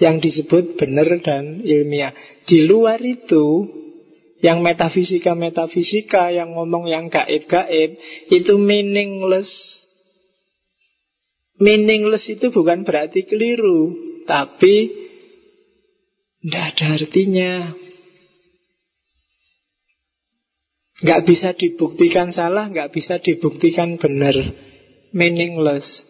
yang 0.01 0.21
disebut 0.21 0.77
benar 0.77 1.09
dan 1.21 1.61
ilmiah. 1.65 2.13
Di 2.45 2.65
luar 2.65 3.01
itu, 3.01 3.69
yang 4.43 4.61
metafisika-metafisika, 4.61 6.35
yang 6.35 6.59
ngomong 6.59 6.91
yang 6.91 7.07
gaib-gaib, 7.07 7.95
itu 8.29 8.55
meaningless. 8.59 9.49
Meaningless 11.61 12.29
itu 12.33 12.49
bukan 12.49 12.87
berarti 12.87 13.29
keliru, 13.29 13.93
tapi 14.25 14.89
tidak 16.41 16.65
ada 16.75 16.87
artinya. 16.97 17.53
Gak 21.03 21.27
bisa 21.27 21.51
dibuktikan 21.53 22.31
salah, 22.31 22.71
gak 22.71 22.95
bisa 22.95 23.19
dibuktikan 23.19 23.99
benar. 23.99 24.39
Meaningless. 25.11 26.07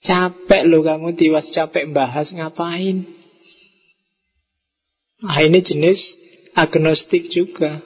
Capek 0.00 0.64
loh 0.64 0.80
kamu 0.80 1.12
tiwas 1.12 1.52
capek 1.52 1.92
bahas 1.92 2.32
ngapain 2.32 3.04
Nah 5.20 5.38
ini 5.44 5.60
jenis 5.60 6.00
agnostik 6.56 7.28
juga 7.28 7.84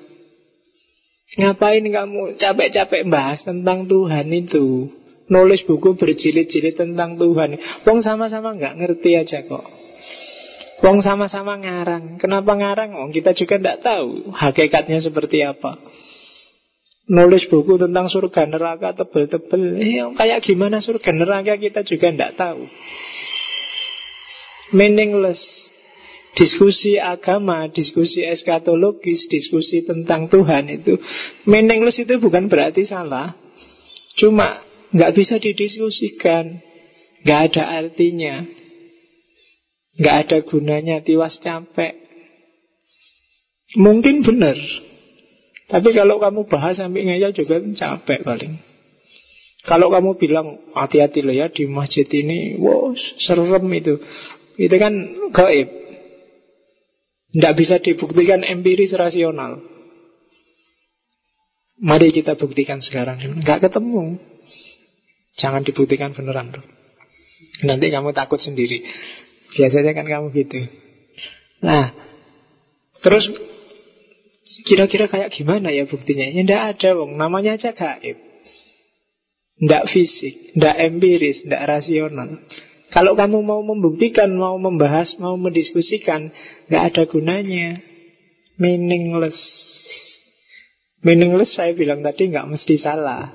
Ngapain 1.34 1.82
kamu 1.82 2.38
capek-capek 2.38 3.10
bahas 3.10 3.42
tentang 3.42 3.90
Tuhan 3.90 4.30
itu 4.30 4.86
Nulis 5.24 5.64
buku 5.64 5.96
berjilid-jilid 5.96 6.76
tentang 6.76 7.16
Tuhan. 7.16 7.56
Wong 7.88 8.04
sama-sama 8.04 8.52
nggak 8.52 8.76
ngerti 8.76 9.16
aja 9.16 9.40
kok. 9.44 9.64
Wong 10.84 11.00
sama-sama 11.00 11.56
ngarang. 11.56 12.20
Kenapa 12.20 12.52
ngarang? 12.52 12.92
Wong 12.92 13.10
kita 13.14 13.32
juga 13.32 13.56
nggak 13.56 13.80
tahu 13.80 14.36
Hakikatnya 14.36 15.00
seperti 15.00 15.40
apa. 15.40 15.80
Nulis 17.08 17.44
buku 17.52 17.76
tentang 17.76 18.08
surga 18.08 18.48
neraka 18.48 18.96
tebel-tebel. 18.96 19.76
Eh, 19.76 20.00
Kayak 20.16 20.40
gimana 20.40 20.80
surga 20.80 21.12
neraka 21.12 21.56
kita 21.60 21.84
juga 21.84 22.12
tidak 22.12 22.32
tahu. 22.36 22.64
Meaningless. 24.72 25.40
Diskusi 26.34 26.98
agama, 26.98 27.70
diskusi 27.70 28.26
eskatologis, 28.26 29.30
diskusi 29.30 29.86
tentang 29.86 30.26
Tuhan 30.26 30.66
itu. 30.66 30.98
Meaningless 31.46 32.02
itu 32.02 32.18
bukan 32.18 32.50
berarti 32.50 32.82
salah. 32.82 33.38
Cuma 34.18 34.63
nggak 34.95 35.12
bisa 35.18 35.42
didiskusikan 35.42 36.62
nggak 37.26 37.40
ada 37.51 37.62
artinya 37.82 38.47
nggak 39.99 40.16
ada 40.26 40.38
gunanya 40.47 41.03
Tiwas 41.03 41.42
capek 41.42 42.07
Mungkin 43.74 44.22
benar 44.22 44.55
tapi 45.64 45.97
kalau 45.97 46.20
kamu 46.20 46.45
bahas 46.45 46.76
sampai 46.76 47.09
ngeyel 47.09 47.32
juga 47.32 47.57
capek 47.57 48.20
paling. 48.20 48.61
Kalau 49.64 49.88
kamu 49.88 50.20
bilang 50.20 50.61
hati-hati 50.76 51.24
loh 51.24 51.32
ya 51.32 51.49
di 51.49 51.64
masjid 51.64 52.05
ini, 52.05 52.61
wow 52.61 52.92
serem 53.16 53.64
itu. 53.72 53.97
Itu 54.61 54.76
kan 54.76 54.92
gaib. 55.32 55.68
Tidak 57.32 57.55
bisa 57.57 57.80
dibuktikan 57.80 58.45
empiris 58.45 58.92
rasional. 58.92 59.64
Mari 61.80 62.12
kita 62.12 62.36
buktikan 62.36 62.84
sekarang. 62.84 63.18
Nggak 63.40 63.66
ketemu. 63.66 64.20
Jangan 65.39 65.66
dibuktikan 65.66 66.14
beneran 66.14 66.55
loh. 66.55 66.64
Nanti 67.66 67.91
kamu 67.91 68.14
takut 68.14 68.39
sendiri. 68.39 68.82
Biasanya 69.55 69.93
kan 69.95 70.07
kamu 70.07 70.26
gitu. 70.35 70.59
Nah, 71.62 71.91
terus 73.03 73.26
Kira-kira 74.64 75.11
kayak 75.11 75.35
gimana 75.35 75.74
ya 75.74 75.85
buktinya? 75.85 76.24
Ya 76.24 76.41
tidak 76.41 76.62
ada 76.76 76.91
wong, 76.97 77.18
namanya 77.20 77.61
aja 77.61 77.76
gaib. 77.76 78.16
Tidak 79.59 79.85
fisik, 79.93 80.57
tidak 80.57 80.76
empiris, 80.78 81.45
tidak 81.45 81.62
rasional. 81.68 82.28
Kalau 82.89 83.12
kamu 83.12 83.45
mau 83.45 83.61
membuktikan, 83.61 84.32
mau 84.39 84.55
membahas, 84.57 85.18
mau 85.18 85.35
mendiskusikan, 85.35 86.32
nggak 86.70 86.82
ada 86.93 87.03
gunanya. 87.05 87.82
Meaningless. 88.57 89.37
Meaningless 91.03 91.59
saya 91.59 91.74
bilang 91.74 92.01
tadi 92.01 92.30
nggak 92.30 92.47
mesti 92.47 92.74
salah. 92.78 93.35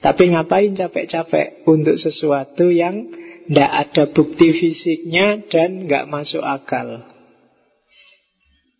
Tapi 0.00 0.22
ngapain 0.30 0.72
capek-capek 0.74 1.66
untuk 1.66 1.98
sesuatu 1.98 2.70
yang 2.70 3.10
tidak 3.46 3.70
ada 3.70 4.04
bukti 4.10 4.50
fisiknya 4.54 5.46
dan 5.46 5.86
nggak 5.86 6.10
masuk 6.10 6.42
akal. 6.42 7.06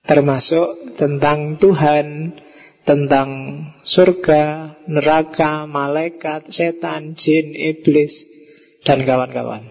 Termasuk 0.07 0.99
tentang 0.99 1.59
Tuhan, 1.59 2.39
tentang 2.87 3.29
surga, 3.83 4.79
neraka, 4.87 5.67
malaikat, 5.67 6.47
setan, 6.55 7.19
jin, 7.19 7.55
iblis, 7.55 8.15
dan 8.87 9.03
kawan-kawan. 9.03 9.67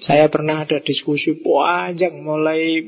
Saya 0.00 0.30
pernah 0.30 0.62
ada 0.64 0.78
diskusi 0.80 1.34
panjang 1.42 2.22
mulai 2.22 2.80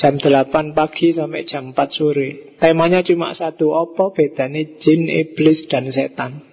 jam 0.00 0.16
8 0.16 0.72
pagi 0.72 1.12
sampai 1.12 1.44
jam 1.44 1.72
4 1.72 1.76
sore. 1.90 2.58
Temanya 2.60 3.04
cuma 3.04 3.36
satu, 3.36 3.76
apa 3.76 4.12
bedanya 4.12 4.62
jin, 4.80 5.06
iblis, 5.08 5.68
dan 5.68 5.88
setan. 5.92 6.44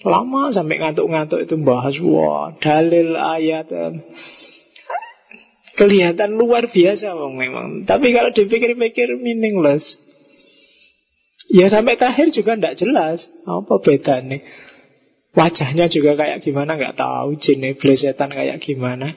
Lama 0.00 0.48
sampai 0.48 0.80
ngantuk-ngantuk 0.80 1.44
itu 1.44 1.60
bahas, 1.60 1.96
wah 2.00 2.56
dalil 2.56 3.12
ayat. 3.16 3.68
Kelihatan 5.76 6.36
luar 6.36 6.68
biasa 6.72 7.16
wong 7.16 7.36
memang. 7.36 7.68
Tapi 7.84 8.12
kalau 8.12 8.32
dipikir-pikir 8.32 9.16
meaningless. 9.20 9.84
Ya 11.50 11.66
sampai 11.66 11.98
terakhir 11.98 12.30
juga 12.30 12.54
tidak 12.54 12.78
jelas 12.78 13.26
apa 13.42 13.74
beda 13.82 14.22
nih. 14.22 14.40
Wajahnya 15.30 15.86
juga 15.90 16.18
kayak 16.18 16.42
gimana 16.42 16.74
nggak 16.74 16.98
tahu 16.98 17.38
jin 17.38 17.62
iblis 17.64 18.02
setan 18.02 18.30
kayak 18.30 18.62
gimana. 18.62 19.14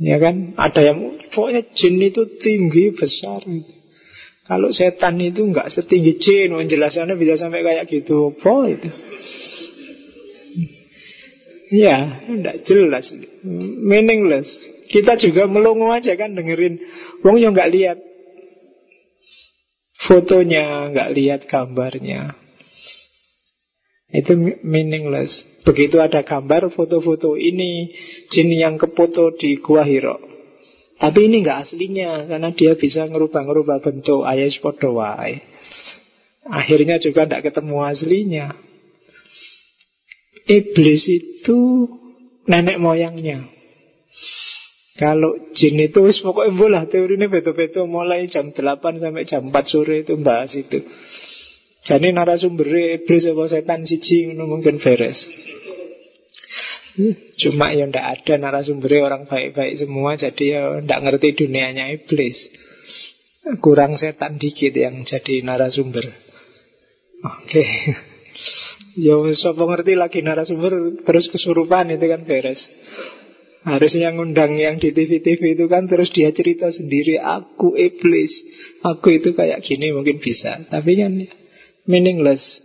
Ya 0.00 0.16
kan? 0.16 0.56
Ada 0.56 0.80
yang 0.80 1.20
pokoknya 1.28 1.76
jin 1.76 2.00
itu 2.00 2.24
tinggi 2.40 2.96
besar. 2.96 3.44
Kalau 4.48 4.72
setan 4.72 5.20
itu 5.20 5.44
nggak 5.44 5.68
setinggi 5.68 6.16
jin, 6.18 6.56
penjelasannya 6.56 7.14
bisa 7.20 7.36
sampai 7.36 7.60
kayak 7.60 7.84
gitu. 7.86 8.32
Apa 8.32 8.66
itu? 8.72 8.88
Ya, 11.70 12.18
tidak 12.26 12.66
jelas, 12.66 13.06
meaningless. 13.86 14.50
Kita 14.90 15.14
juga 15.22 15.46
melongo 15.46 15.94
aja 15.94 16.18
kan 16.18 16.34
dengerin. 16.34 16.82
Wong 17.22 17.38
yang 17.38 17.54
nggak 17.54 17.70
lihat 17.70 17.98
fotonya, 20.02 20.90
nggak 20.90 21.12
lihat 21.14 21.40
gambarnya. 21.46 22.34
Itu 24.10 24.34
meaningless. 24.66 25.30
Begitu 25.62 26.02
ada 26.02 26.26
gambar 26.26 26.74
foto-foto 26.74 27.38
ini 27.38 27.94
jin 28.34 28.50
yang 28.50 28.74
kefoto 28.74 29.30
di 29.38 29.62
Gua 29.62 29.86
Hiro. 29.86 30.18
Tapi 31.00 31.30
ini 31.30 31.40
nggak 31.40 31.58
aslinya 31.64 32.28
karena 32.28 32.50
dia 32.52 32.76
bisa 32.76 33.08
ngerubah-ngerubah 33.08 33.80
bentuk 33.80 34.26
ayat 34.26 34.52
podo 34.60 34.98
Akhirnya 36.50 37.00
juga 37.00 37.24
tidak 37.24 37.48
ketemu 37.48 37.76
aslinya. 37.86 38.46
Iblis 40.50 41.04
itu 41.06 41.58
nenek 42.50 42.82
moyangnya. 42.82 43.46
Kalau 44.98 45.32
jin 45.56 45.80
itu 45.80 46.04
wis 46.04 46.20
pokoknya 46.20 46.52
bola 46.52 46.80
teorinya 46.84 47.30
betul-betul 47.30 47.88
mulai 47.88 48.28
jam 48.28 48.52
8 48.52 49.00
sampai 49.00 49.24
jam 49.24 49.48
4 49.48 49.54
sore 49.64 50.04
itu 50.04 50.18
bahas 50.20 50.52
itu. 50.52 50.84
Jadi 51.90 52.14
narasumber 52.14 52.70
iblis 53.02 53.26
apa 53.26 53.50
setan 53.50 53.82
siji 53.82 54.30
mungkin 54.38 54.78
beres. 54.78 55.18
Cuma 57.38 57.70
ya 57.72 57.86
ndak 57.86 58.06
ada 58.22 58.34
narasumber 58.36 58.90
orang 59.00 59.24
baik-baik 59.30 59.78
semua 59.78 60.18
Jadi 60.18 60.52
ya 60.52 60.82
ndak 60.82 61.00
ngerti 61.06 61.46
dunianya 61.46 61.94
iblis 61.94 62.36
Kurang 63.62 63.96
setan 63.96 64.36
dikit 64.36 64.74
yang 64.74 65.06
jadi 65.06 65.40
narasumber 65.46 66.10
Oke 67.24 67.46
okay. 67.46 67.68
Ya 68.98 69.16
siapa 69.32 69.62
ngerti 69.62 69.94
lagi 69.94 70.20
narasumber 70.20 70.98
Terus 71.06 71.30
kesurupan 71.30 71.94
itu 71.94 72.04
kan 72.10 72.26
beres 72.26 72.60
Harusnya 73.60 74.10
ngundang 74.16 74.56
yang 74.56 74.80
di 74.80 74.90
TV-TV 74.90 75.56
itu 75.56 75.68
kan 75.70 75.86
Terus 75.86 76.10
dia 76.10 76.32
cerita 76.34 76.72
sendiri 76.74 77.22
Aku 77.22 77.78
iblis 77.78 78.32
Aku 78.82 79.14
itu 79.14 79.32
kayak 79.36 79.62
gini 79.62 79.94
mungkin 79.94 80.18
bisa 80.18 80.64
Tapi 80.68 80.96
kan 80.96 81.12
meaningless 81.90 82.62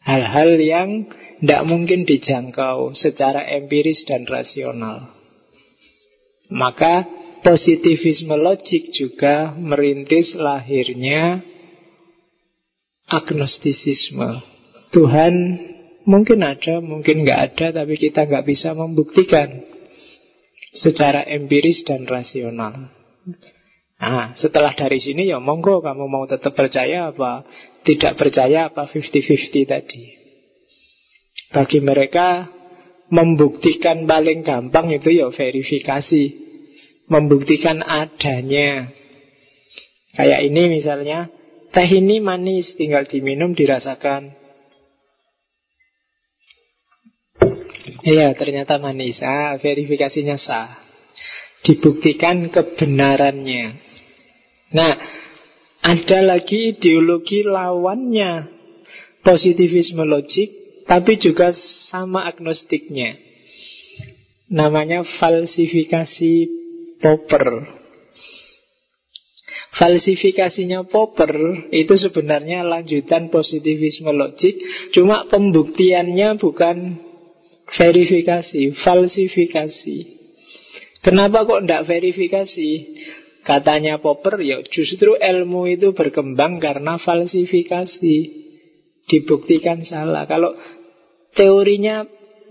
Hal-hal 0.00 0.56
yang 0.56 1.12
tidak 1.44 1.62
mungkin 1.68 2.08
dijangkau 2.08 2.96
secara 2.96 3.44
empiris 3.44 4.08
dan 4.08 4.24
rasional. 4.24 5.12
Maka 6.48 7.04
positivisme 7.44 8.32
logik 8.32 8.96
juga 8.96 9.52
merintis 9.60 10.32
lahirnya 10.40 11.44
agnostisisme. 13.12 14.40
Tuhan 14.90 15.34
mungkin 16.08 16.40
ada, 16.48 16.80
mungkin 16.80 17.28
nggak 17.28 17.40
ada, 17.52 17.66
tapi 17.84 18.00
kita 18.00 18.24
nggak 18.24 18.48
bisa 18.48 18.72
membuktikan 18.72 19.52
secara 20.72 21.28
empiris 21.28 21.84
dan 21.84 22.08
rasional. 22.08 22.88
Nah, 24.00 24.32
setelah 24.32 24.72
dari 24.72 24.96
sini 24.96 25.28
ya 25.28 25.36
monggo 25.44 25.84
kamu 25.84 26.08
mau 26.08 26.24
tetap 26.24 26.56
percaya 26.56 27.12
apa 27.12 27.44
tidak 27.84 28.16
percaya 28.16 28.72
apa 28.72 28.88
50-50 28.88 29.68
tadi. 29.68 30.04
Bagi 31.52 31.84
mereka 31.84 32.48
membuktikan 33.10 34.06
paling 34.06 34.40
gampang 34.46 34.88
itu 34.94 35.10
ya 35.12 35.28
verifikasi. 35.28 36.48
Membuktikan 37.10 37.82
adanya. 37.82 38.94
Kayak 40.14 40.40
ini 40.46 40.62
misalnya, 40.78 41.26
teh 41.74 41.90
ini 41.90 42.22
manis 42.22 42.78
tinggal 42.78 43.02
diminum 43.10 43.50
dirasakan. 43.50 44.30
Iya, 48.06 48.30
ternyata 48.38 48.78
manis. 48.78 49.18
Ah, 49.26 49.58
verifikasinya 49.58 50.38
sah. 50.38 50.70
Dibuktikan 51.66 52.46
kebenarannya. 52.54 53.89
Nah, 54.70 54.94
ada 55.82 56.18
lagi 56.22 56.76
ideologi 56.76 57.42
lawannya 57.42 58.46
positivisme 59.26 60.06
logik, 60.06 60.50
tapi 60.86 61.18
juga 61.18 61.50
sama 61.90 62.28
agnostiknya. 62.30 63.18
Namanya 64.50 65.06
falsifikasi 65.18 66.32
Popper. 67.00 67.46
Falsifikasinya 69.70 70.84
Popper 70.86 71.66
itu 71.72 71.94
sebenarnya 71.96 72.66
lanjutan 72.66 73.32
positivisme 73.32 74.12
logik, 74.12 74.54
cuma 74.92 75.24
pembuktiannya 75.30 76.36
bukan 76.36 76.98
verifikasi, 77.70 78.74
falsifikasi. 78.82 79.96
Kenapa 81.00 81.48
kok 81.48 81.64
tidak 81.64 81.86
verifikasi? 81.88 82.70
Katanya 83.40 83.96
Popper, 83.96 84.44
ya 84.44 84.60
justru 84.68 85.16
ilmu 85.16 85.64
itu 85.64 85.96
berkembang 85.96 86.60
karena 86.60 87.00
falsifikasi. 87.00 88.16
Dibuktikan 89.08 89.82
salah. 89.82 90.28
Kalau 90.28 90.54
teorinya 91.34 92.06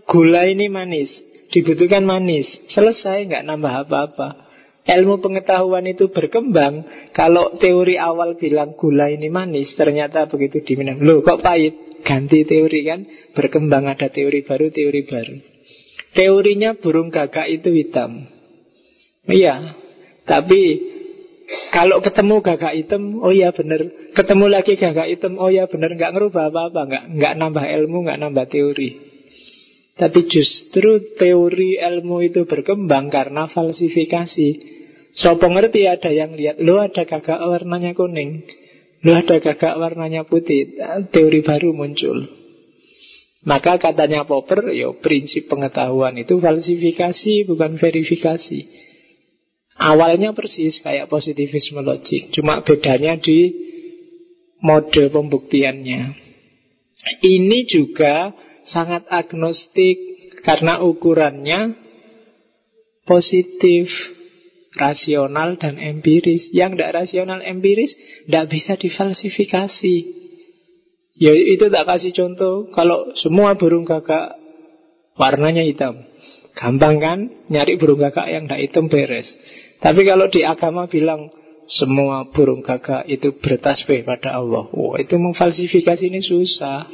gula 0.10 0.50
ini 0.50 0.68
manis, 0.68 1.08
dibutuhkan 1.54 2.04
manis, 2.04 2.50
selesai 2.74 3.30
nggak 3.30 3.46
nambah 3.48 3.74
apa-apa. 3.86 4.50
Ilmu 4.90 5.22
pengetahuan 5.22 5.86
itu 5.86 6.10
berkembang 6.10 6.82
Kalau 7.14 7.62
teori 7.62 8.02
awal 8.02 8.42
bilang 8.42 8.74
gula 8.74 9.12
ini 9.12 9.30
manis 9.30 9.70
Ternyata 9.78 10.26
begitu 10.26 10.66
diminum 10.66 11.04
Loh 11.06 11.22
kok 11.22 11.46
pahit? 11.46 12.02
Ganti 12.02 12.42
teori 12.48 12.82
kan 12.88 13.06
Berkembang 13.38 13.86
ada 13.86 14.10
teori 14.10 14.42
baru, 14.42 14.74
teori 14.74 15.06
baru 15.06 15.36
Teorinya 16.16 16.74
burung 16.80 17.14
gagak 17.14 17.52
itu 17.54 17.70
hitam 17.70 18.26
Iya 19.30 19.78
tapi 20.30 20.62
kalau 21.74 21.98
ketemu 22.06 22.46
gagak 22.46 22.78
hitam, 22.78 23.18
oh 23.26 23.34
iya 23.34 23.50
bener. 23.50 24.14
Ketemu 24.14 24.46
lagi 24.54 24.78
gagak 24.78 25.10
hitam, 25.10 25.42
oh 25.42 25.50
iya 25.50 25.66
bener. 25.66 25.98
Nggak 25.98 26.14
ngerubah 26.14 26.54
apa-apa, 26.54 26.82
nggak 26.86 27.04
nggak 27.18 27.34
nambah 27.42 27.66
ilmu, 27.66 27.98
nggak 28.06 28.20
nambah 28.22 28.46
teori. 28.54 28.90
Tapi 29.98 30.20
justru 30.30 31.18
teori 31.18 31.82
ilmu 31.82 32.22
itu 32.22 32.46
berkembang 32.46 33.10
karena 33.10 33.50
falsifikasi. 33.50 34.78
Sopo 35.18 35.50
ngerti 35.50 35.90
ada 35.90 36.14
yang 36.14 36.38
lihat, 36.38 36.62
lo 36.62 36.78
ada 36.78 37.02
gagak 37.04 37.42
warnanya 37.42 37.98
kuning, 37.98 38.46
lo 39.02 39.18
ada 39.18 39.42
gagak 39.42 39.74
warnanya 39.82 40.30
putih. 40.30 40.78
Teori 41.10 41.42
baru 41.42 41.74
muncul. 41.74 42.30
Maka 43.50 43.82
katanya 43.82 44.28
Popper, 44.28 44.70
yo 44.76 45.00
prinsip 45.00 45.50
pengetahuan 45.50 46.14
itu 46.20 46.38
falsifikasi 46.38 47.50
bukan 47.50 47.82
verifikasi. 47.82 48.60
Awalnya 49.80 50.36
persis 50.36 50.84
kayak 50.84 51.08
positivisme 51.08 51.80
logik, 51.80 52.36
cuma 52.36 52.60
bedanya 52.60 53.16
di 53.16 53.56
mode 54.60 55.08
pembuktiannya. 55.08 56.02
Ini 57.24 57.60
juga 57.64 58.36
sangat 58.68 59.08
agnostik 59.08 59.98
karena 60.44 60.84
ukurannya 60.84 61.80
positif, 63.08 63.88
rasional 64.76 65.56
dan 65.56 65.80
empiris. 65.80 66.52
Yang 66.52 66.78
tidak 66.78 66.92
rasional 67.00 67.40
empiris 67.40 67.96
tidak 68.28 68.46
bisa 68.52 68.76
difalsifikasi. 68.76 69.96
Ya 71.20 71.34
itu 71.36 71.68
tak 71.72 71.88
kasih 71.88 72.12
contoh. 72.12 72.68
Kalau 72.76 73.16
semua 73.16 73.56
burung 73.56 73.84
gagak 73.84 74.40
warnanya 75.20 75.64
hitam, 75.64 76.04
gampang 76.56 76.96
kan? 77.00 77.20
Nyari 77.52 77.76
burung 77.76 78.00
gagak 78.00 78.28
yang 78.28 78.48
tidak 78.48 78.62
hitam 78.68 78.86
beres. 78.88 79.28
Tapi 79.80 80.02
kalau 80.04 80.28
di 80.28 80.44
agama 80.44 80.92
bilang 80.92 81.32
semua 81.70 82.28
burung 82.34 82.66
gagak 82.66 83.06
itu 83.08 83.38
bertasbih 83.40 84.04
pada 84.04 84.36
Allah. 84.42 84.68
Wah, 84.74 84.98
itu 85.00 85.16
memfalsifikasi 85.16 86.04
ini 86.04 86.20
susah. 86.20 86.90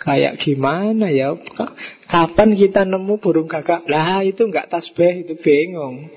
Kayak 0.00 0.40
gimana 0.40 1.12
ya? 1.12 1.36
Kapan 2.08 2.56
kita 2.56 2.88
nemu 2.88 3.20
burung 3.20 3.46
gagak? 3.46 3.84
Lah 3.84 4.24
itu 4.24 4.48
nggak 4.48 4.72
tasbih, 4.72 5.28
itu 5.28 5.36
bingung. 5.44 6.08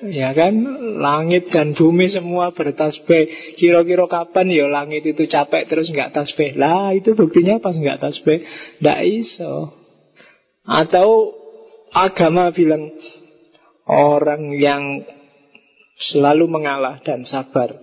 Ya 0.00 0.32
kan, 0.32 0.56
langit 1.00 1.52
dan 1.52 1.76
bumi 1.76 2.08
semua 2.08 2.52
bertasbih. 2.52 3.56
Kira-kira 3.56 4.08
kapan 4.08 4.48
ya 4.48 4.68
langit 4.68 5.04
itu 5.04 5.24
capek 5.24 5.68
terus 5.68 5.88
nggak 5.92 6.12
tasbih? 6.12 6.56
Lah 6.56 6.92
itu 6.92 7.16
buktinya 7.16 7.60
pas 7.60 7.76
nggak 7.76 8.00
tasbih, 8.00 8.44
nggak 8.80 9.00
iso. 9.08 9.72
Atau 10.64 11.32
agama 11.92 12.52
bilang 12.52 12.92
Orang 13.90 14.54
yang 14.54 15.02
selalu 15.98 16.46
mengalah 16.46 17.02
dan 17.02 17.26
sabar 17.26 17.74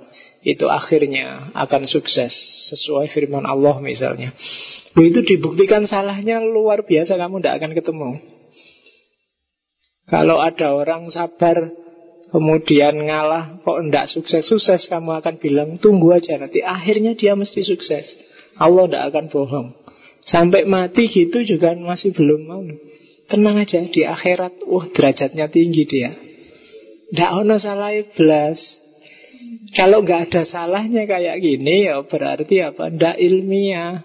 itu 0.47 0.63
akhirnya 0.71 1.51
akan 1.51 1.83
sukses 1.91 2.31
sesuai 2.71 3.11
firman 3.11 3.43
Allah 3.43 3.83
misalnya. 3.83 4.31
Itu 4.95 5.19
dibuktikan 5.27 5.83
salahnya 5.83 6.39
luar 6.39 6.87
biasa 6.87 7.19
kamu 7.19 7.43
tidak 7.43 7.55
akan 7.59 7.71
ketemu. 7.75 8.09
Kalau 10.07 10.39
ada 10.39 10.71
orang 10.71 11.11
sabar 11.11 11.75
kemudian 12.31 12.95
ngalah 12.95 13.59
kok 13.59 13.79
tidak 13.91 14.07
sukses-sukses 14.07 14.87
kamu 14.87 15.19
akan 15.19 15.35
bilang 15.43 15.69
tunggu 15.83 16.15
aja 16.15 16.39
nanti 16.39 16.63
akhirnya 16.63 17.19
dia 17.19 17.35
mesti 17.35 17.67
sukses. 17.67 18.15
Allah 18.55 18.87
tidak 18.87 19.03
akan 19.11 19.25
bohong. 19.27 19.67
Sampai 20.23 20.63
mati 20.63 21.11
gitu 21.11 21.43
juga 21.43 21.75
masih 21.75 22.15
belum 22.15 22.41
mau. 22.47 22.63
Tenang 23.27 23.59
aja 23.59 23.83
di 23.83 24.01
akhirat 24.07 24.63
Wah 24.67 24.87
derajatnya 24.91 25.51
tinggi 25.51 25.83
dia. 25.83 26.15
Tidak 27.11 27.29
ada 27.43 27.55
salah 27.59 27.91
belas 28.15 28.59
Kalau 29.75 30.03
nggak 30.03 30.31
ada 30.31 30.41
salahnya 30.47 31.07
kayak 31.07 31.39
gini 31.39 31.87
ya 31.87 32.03
berarti 32.03 32.55
apa? 32.63 32.91
Tidak 32.91 33.15
ilmiah. 33.19 34.03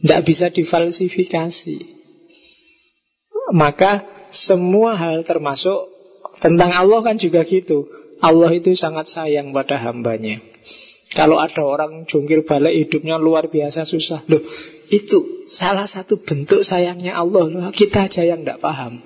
Tidak 0.00 0.20
bisa 0.24 0.52
difalsifikasi. 0.52 1.78
Maka 3.56 4.04
semua 4.32 4.98
hal 4.98 5.24
termasuk 5.24 5.96
Tentang 6.40 6.70
Allah 6.72 7.00
kan 7.00 7.16
juga 7.16 7.44
gitu. 7.48 7.88
Allah 8.20 8.52
itu 8.52 8.72
sangat 8.76 9.08
sayang 9.12 9.52
pada 9.52 9.80
hambanya. 9.80 10.40
Kalau 11.16 11.40
ada 11.40 11.62
orang 11.64 12.04
jungkir 12.04 12.44
balik 12.44 12.76
hidupnya 12.76 13.16
luar 13.16 13.48
biasa 13.48 13.88
susah. 13.88 14.24
Loh 14.28 14.42
Itu 14.92 15.45
salah 15.56 15.88
satu 15.88 16.20
bentuk 16.20 16.60
sayangnya 16.60 17.16
Allah. 17.16 17.72
Kita 17.72 18.04
aja 18.04 18.22
yang 18.22 18.44
tidak 18.44 18.60
paham. 18.60 19.00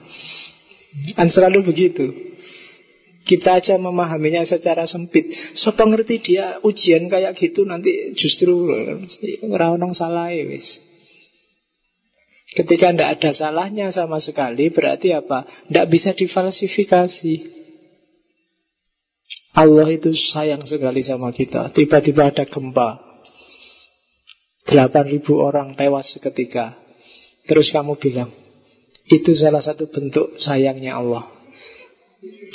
Kan 1.14 1.30
selalu 1.30 1.70
begitu. 1.70 2.10
Kita 3.22 3.62
aja 3.62 3.78
memahaminya 3.78 4.42
secara 4.42 4.90
sempit. 4.90 5.30
So 5.54 5.70
ngerti 5.70 6.18
dia 6.18 6.58
ujian 6.66 7.06
kayak 7.06 7.38
gitu 7.38 7.62
nanti 7.62 8.10
justru 8.18 8.66
orang 9.46 9.94
salah 9.94 10.34
ya 10.34 10.50
wis. 10.50 10.66
Ketika 12.50 12.90
tidak 12.90 13.10
ada 13.14 13.30
salahnya 13.30 13.94
sama 13.94 14.18
sekali 14.18 14.74
Berarti 14.74 15.14
apa? 15.14 15.46
Tidak 15.70 15.86
bisa 15.86 16.10
difalsifikasi 16.18 17.34
Allah 19.54 19.86
itu 19.94 20.10
sayang 20.34 20.66
sekali 20.66 20.98
sama 21.06 21.30
kita 21.30 21.70
Tiba-tiba 21.70 22.34
ada 22.34 22.42
gempa 22.50 23.09
8.000 24.70 25.26
orang 25.34 25.74
tewas 25.74 26.06
seketika 26.14 26.78
Terus 27.44 27.74
kamu 27.74 27.98
bilang 27.98 28.30
Itu 29.10 29.34
salah 29.34 29.60
satu 29.60 29.90
bentuk 29.90 30.38
sayangnya 30.38 30.96
Allah 30.96 31.40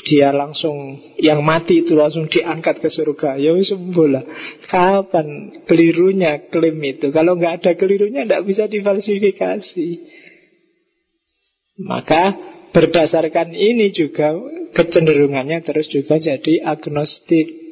dia 0.06 0.30
langsung 0.30 1.02
yang 1.18 1.42
mati 1.42 1.82
itu 1.82 1.98
langsung 1.98 2.30
diangkat 2.30 2.78
ke 2.78 2.90
surga. 2.94 3.42
Ya 3.42 3.58
bola. 3.90 4.22
Kapan 4.70 5.62
kelirunya 5.66 6.46
klaim 6.54 6.78
itu? 6.86 7.10
Kalau 7.10 7.34
nggak 7.34 7.66
ada 7.66 7.72
kelirunya 7.74 8.22
tidak 8.30 8.46
bisa 8.46 8.70
difalsifikasi. 8.70 9.90
Maka 11.82 12.24
berdasarkan 12.70 13.58
ini 13.58 13.90
juga 13.90 14.38
kecenderungannya 14.78 15.66
terus 15.66 15.90
juga 15.90 16.22
jadi 16.22 16.62
agnostik. 16.62 17.66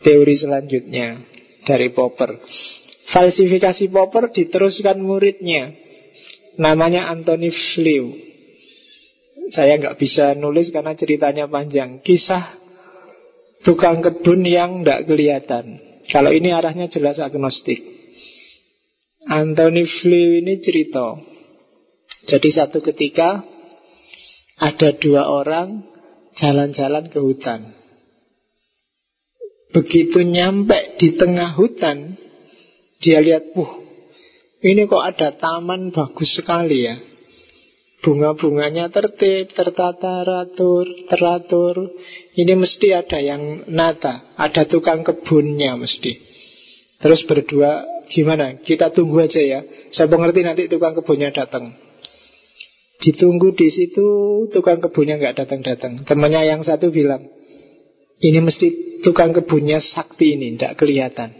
Teori 0.00 0.32
selanjutnya 0.32 1.20
dari 1.64 1.92
Popper. 1.92 2.40
Falsifikasi 3.10 3.90
Popper 3.90 4.30
diteruskan 4.30 5.02
muridnya. 5.02 5.74
Namanya 6.60 7.10
Anthony 7.10 7.50
Flew. 7.50 8.14
Saya 9.50 9.80
nggak 9.80 9.98
bisa 9.98 10.38
nulis 10.38 10.70
karena 10.70 10.94
ceritanya 10.94 11.50
panjang. 11.50 11.98
Kisah 12.04 12.54
tukang 13.66 13.98
kebun 13.98 14.46
yang 14.46 14.86
nggak 14.86 15.10
kelihatan. 15.10 15.82
Kalau 16.10 16.30
ini 16.30 16.54
arahnya 16.54 16.86
jelas 16.86 17.18
agnostik. 17.18 17.82
Anthony 19.26 19.84
Flew 19.84 20.40
ini 20.40 20.62
cerita. 20.62 21.18
Jadi 22.30 22.48
satu 22.52 22.78
ketika 22.80 23.42
ada 24.60 24.90
dua 24.96 25.28
orang 25.28 25.82
jalan-jalan 26.36 27.08
ke 27.08 27.18
hutan. 27.18 27.79
Begitu 29.70 30.26
nyampe 30.26 30.98
di 30.98 31.14
tengah 31.14 31.54
hutan, 31.54 32.18
dia 32.98 33.22
lihat, 33.22 33.54
wah, 33.54 33.70
ini 34.66 34.90
kok 34.90 34.98
ada 34.98 35.30
taman 35.38 35.94
bagus 35.94 36.34
sekali 36.34 36.90
ya. 36.90 36.98
Bunga-bunganya 38.00 38.88
tertib, 38.88 39.52
tertata, 39.52 40.24
teratur, 40.24 40.88
teratur. 41.06 41.76
Ini 42.32 42.56
mesti 42.56 42.96
ada 42.96 43.20
yang 43.20 43.68
nata, 43.68 44.34
ada 44.40 44.64
tukang 44.64 45.04
kebunnya 45.04 45.76
mesti. 45.76 46.16
Terus 47.00 47.28
berdua, 47.28 48.04
gimana? 48.08 48.56
Kita 48.60 48.88
tunggu 48.90 49.20
aja 49.20 49.40
ya. 49.40 49.60
Saya 49.92 50.08
mengerti 50.08 50.40
nanti 50.40 50.62
tukang 50.66 50.96
kebunnya 50.96 51.28
datang. 51.28 51.76
Ditunggu 53.00 53.52
di 53.56 53.68
situ, 53.68 54.08
tukang 54.48 54.80
kebunnya 54.80 55.20
nggak 55.20 55.44
datang-datang. 55.44 56.04
Temannya 56.04 56.44
yang 56.48 56.60
satu 56.64 56.88
bilang, 56.88 57.39
ini 58.20 58.38
mesti 58.44 59.00
tukang 59.00 59.32
kebunnya 59.32 59.80
sakti 59.80 60.36
ini, 60.36 60.56
tidak 60.56 60.76
kelihatan. 60.76 61.32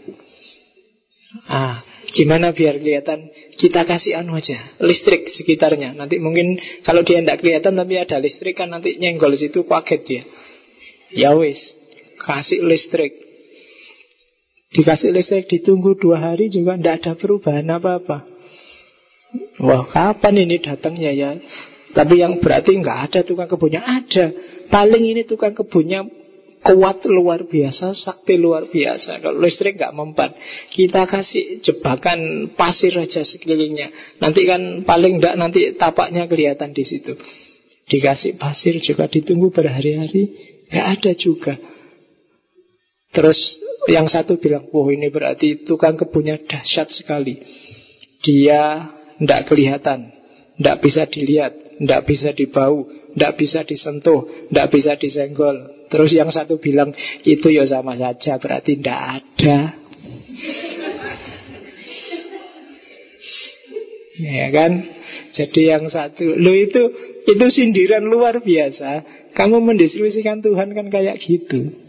Ah, 1.47 1.85
Gimana 2.11 2.51
biar 2.51 2.81
kelihatan? 2.81 3.31
Kita 3.55 3.87
kasih 3.87 4.19
anu 4.19 4.35
aja 4.35 4.57
Listrik 4.83 5.31
sekitarnya. 5.31 5.95
Nanti 5.95 6.19
mungkin 6.19 6.59
kalau 6.83 7.07
dia 7.07 7.23
tidak 7.23 7.39
kelihatan 7.39 7.77
Tapi 7.79 7.93
ada 7.95 8.17
listrik 8.19 8.59
kan 8.59 8.73
nanti 8.73 8.99
nyenggol 8.99 9.31
situ 9.37 9.63
Kaget 9.63 10.01
dia. 10.03 10.23
Ya 11.15 11.31
wis 11.37 11.61
Kasih 12.19 12.65
listrik. 12.67 13.15
Dikasih 14.75 15.15
listrik 15.15 15.47
ditunggu 15.47 15.95
dua 15.95 16.19
hari 16.31 16.51
juga 16.51 16.75
Tidak 16.75 16.95
ada 16.99 17.11
perubahan 17.15 17.69
apa-apa. 17.79 18.27
Wah 19.63 19.87
kapan 19.87 20.43
ini 20.43 20.59
datangnya 20.59 21.11
ya? 21.15 21.31
Tapi 21.95 22.19
yang 22.19 22.43
berarti 22.43 22.75
nggak 22.75 22.99
ada 23.07 23.19
tukang 23.23 23.47
kebunnya. 23.47 23.83
Ada. 23.83 24.25
Paling 24.67 25.03
ini 25.05 25.23
tukang 25.23 25.55
kebunnya 25.55 26.03
kuat 26.61 27.01
luar 27.09 27.49
biasa, 27.49 27.97
sakti 27.97 28.37
luar 28.37 28.69
biasa. 28.69 29.17
Kalau 29.17 29.41
listrik 29.41 29.81
nggak 29.81 29.93
mempan, 29.97 30.31
kita 30.69 31.09
kasih 31.09 31.65
jebakan 31.65 32.53
pasir 32.53 32.93
aja 32.93 33.25
sekelilingnya. 33.25 34.17
Nanti 34.21 34.45
kan 34.45 34.85
paling 34.85 35.17
nggak 35.17 35.35
nanti 35.41 35.73
tapaknya 35.73 36.29
kelihatan 36.29 36.71
di 36.71 36.85
situ. 36.85 37.17
Dikasih 37.89 38.37
pasir 38.37 38.77
juga 38.79 39.09
ditunggu 39.09 39.49
berhari-hari, 39.49 40.31
nggak 40.69 40.87
ada 41.01 41.11
juga. 41.17 41.53
Terus 43.11 43.37
yang 43.89 44.07
satu 44.07 44.37
bilang, 44.37 44.69
wah 44.71 44.87
ini 44.93 45.11
berarti 45.11 45.65
tukang 45.67 45.97
kebunnya 45.97 46.39
dahsyat 46.45 46.93
sekali. 46.93 47.41
Dia 48.21 48.85
nggak 49.17 49.49
kelihatan, 49.49 50.13
nggak 50.61 50.77
bisa 50.79 51.09
dilihat, 51.09 51.81
nggak 51.81 52.01
bisa 52.05 52.29
dibau, 52.37 52.85
nggak 53.17 53.33
bisa 53.35 53.65
disentuh, 53.65 54.29
nggak 54.53 54.67
bisa 54.69 54.95
disenggol, 54.95 55.57
Terus 55.91 56.15
yang 56.15 56.31
satu 56.31 56.55
bilang 56.55 56.95
itu 57.27 57.51
ya 57.51 57.67
sama 57.67 57.99
saja 57.99 58.39
berarti 58.39 58.79
tidak 58.79 58.99
ada. 59.19 59.59
ya 64.21 64.47
kan? 64.53 64.71
Jadi 65.31 65.61
yang 65.67 65.83
satu, 65.91 66.37
lo 66.39 66.55
itu 66.55 66.81
itu 67.27 67.45
sindiran 67.51 68.07
luar 68.07 68.39
biasa. 68.39 69.03
Kamu 69.35 69.63
mendiskusikan 69.63 70.39
Tuhan 70.43 70.75
kan 70.75 70.87
kayak 70.91 71.19
gitu. 71.19 71.80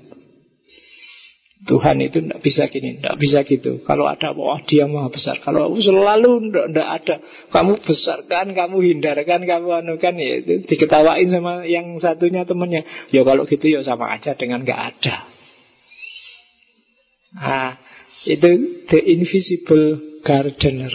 Tuhan 1.62 2.02
itu 2.02 2.18
tidak 2.18 2.42
bisa 2.42 2.66
gini, 2.66 2.98
tidak 2.98 3.16
bisa 3.22 3.38
gitu. 3.46 3.78
Kalau 3.86 4.10
ada, 4.10 4.34
wah 4.34 4.58
dia 4.66 4.90
maha 4.90 5.14
besar. 5.14 5.38
Kalau 5.46 5.70
selalu 5.78 6.50
tidak 6.50 6.88
ada, 6.90 7.16
kamu 7.54 7.78
besarkan, 7.86 8.50
kamu 8.50 8.76
hindarkan, 8.82 9.46
kamu 9.46 9.68
anukan, 9.86 10.14
ya 10.18 10.42
itu 10.42 10.66
diketawain 10.66 11.30
sama 11.30 11.62
yang 11.62 11.94
satunya 12.02 12.42
temennya. 12.42 12.82
Ya 13.14 13.22
kalau 13.22 13.46
gitu 13.46 13.62
ya 13.70 13.86
sama 13.86 14.10
aja 14.10 14.34
dengan 14.34 14.66
nggak 14.66 14.80
ada. 14.80 15.16
Ah, 17.38 17.72
itu 18.26 18.50
the 18.90 18.98
invisible 18.98 20.18
gardener. 20.26 20.90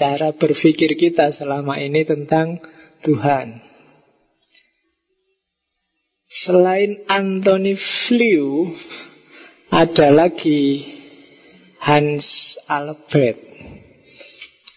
Cara 0.00 0.32
berpikir 0.32 0.96
kita 0.96 1.36
selama 1.36 1.76
ini 1.84 2.04
tentang 2.08 2.64
Tuhan. 3.04 3.65
Selain 6.46 7.02
Anthony 7.10 7.74
Flew 8.06 8.70
Ada 9.74 10.14
lagi 10.14 10.86
Hans 11.82 12.54
Albert 12.70 13.42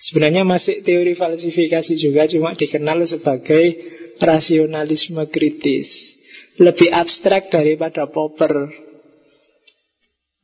Sebenarnya 0.09 0.41
masih 0.41 0.81
teori 0.81 1.13
falsifikasi 1.13 1.93
juga 2.01 2.25
Cuma 2.25 2.57
dikenal 2.57 3.05
sebagai 3.05 3.77
rasionalisme 4.19 5.23
kritis. 5.31 5.87
Lebih 6.59 6.91
abstrak 6.91 7.47
daripada 7.47 8.11
Popper. 8.11 8.67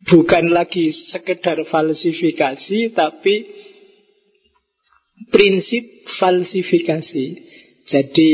Bukan 0.07 0.53
lagi 0.53 0.93
sekedar 1.11 1.59
falsifikasi 1.67 2.95
Tapi 2.95 3.35
prinsip 5.33 5.83
falsifikasi. 6.21 7.25
Jadi 7.85 8.29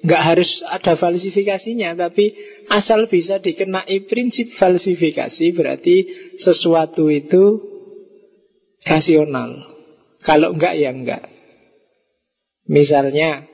nggak 0.00 0.22
harus 0.22 0.50
ada 0.64 0.96
falsifikasinya, 0.96 1.92
tapi 1.92 2.32
asal 2.72 3.04
bisa 3.04 3.36
dikenai 3.36 4.08
prinsip 4.08 4.56
falsifikasi 4.56 5.46
berarti 5.52 5.96
sesuatu 6.40 7.12
itu 7.12 7.60
rasional. 8.84 9.68
Kalau 10.24 10.56
enggak 10.56 10.74
ya 10.76 10.92
enggak. 10.92 11.24
Misalnya 12.70 13.44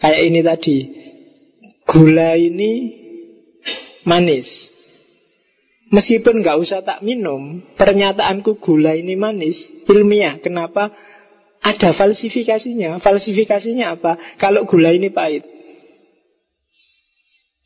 kayak 0.00 0.22
ini 0.28 0.40
tadi, 0.44 0.78
gula 1.88 2.36
ini 2.36 2.72
manis. 4.04 4.48
Meskipun 5.94 6.42
nggak 6.42 6.58
usah 6.58 6.82
tak 6.82 7.00
minum, 7.06 7.62
pernyataanku 7.78 8.58
gula 8.60 8.92
ini 8.98 9.14
manis 9.14 9.56
ilmiah. 9.88 10.42
Kenapa? 10.42 10.90
Ada 11.64 11.96
falsifikasinya. 11.96 13.00
Falsifikasinya 13.00 13.96
apa? 13.96 14.36
Kalau 14.36 14.68
gula 14.68 14.92
ini 14.92 15.08
pahit. 15.08 15.53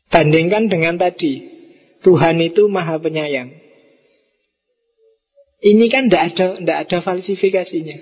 Bandingkan 0.09 0.67
dengan 0.69 0.97
tadi 0.97 1.45
Tuhan 2.01 2.41
itu 2.41 2.65
maha 2.65 2.97
penyayang 2.97 3.53
Ini 5.61 5.85
kan 5.87 6.09
tidak 6.09 6.23
ada 6.33 6.47
tidak 6.57 6.77
ada 6.87 6.97
falsifikasinya 7.05 7.97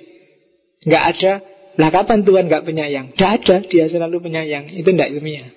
Nggak 0.88 1.04
ada 1.16 1.34
Lah 1.78 1.94
kapan 1.94 2.26
Tuhan 2.26 2.50
nggak 2.50 2.66
penyayang? 2.66 3.14
Tidak 3.14 3.32
ada, 3.38 3.56
dia 3.62 3.86
selalu 3.86 4.18
penyayang 4.24 4.72
Itu 4.72 4.90
tidak 4.90 5.14
ilmiah 5.14 5.52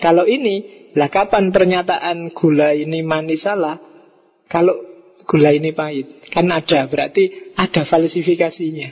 Kalau 0.00 0.26
ini 0.26 0.88
Lah 0.96 1.12
kapan 1.12 1.54
pernyataan 1.54 2.32
gula 2.34 2.74
ini 2.74 3.04
manis 3.04 3.44
salah 3.44 3.78
Kalau 4.48 4.88
gula 5.28 5.52
ini 5.52 5.76
pahit? 5.76 6.24
Kan 6.32 6.48
ada, 6.48 6.88
berarti 6.88 7.52
ada 7.52 7.84
falsifikasinya. 7.84 8.90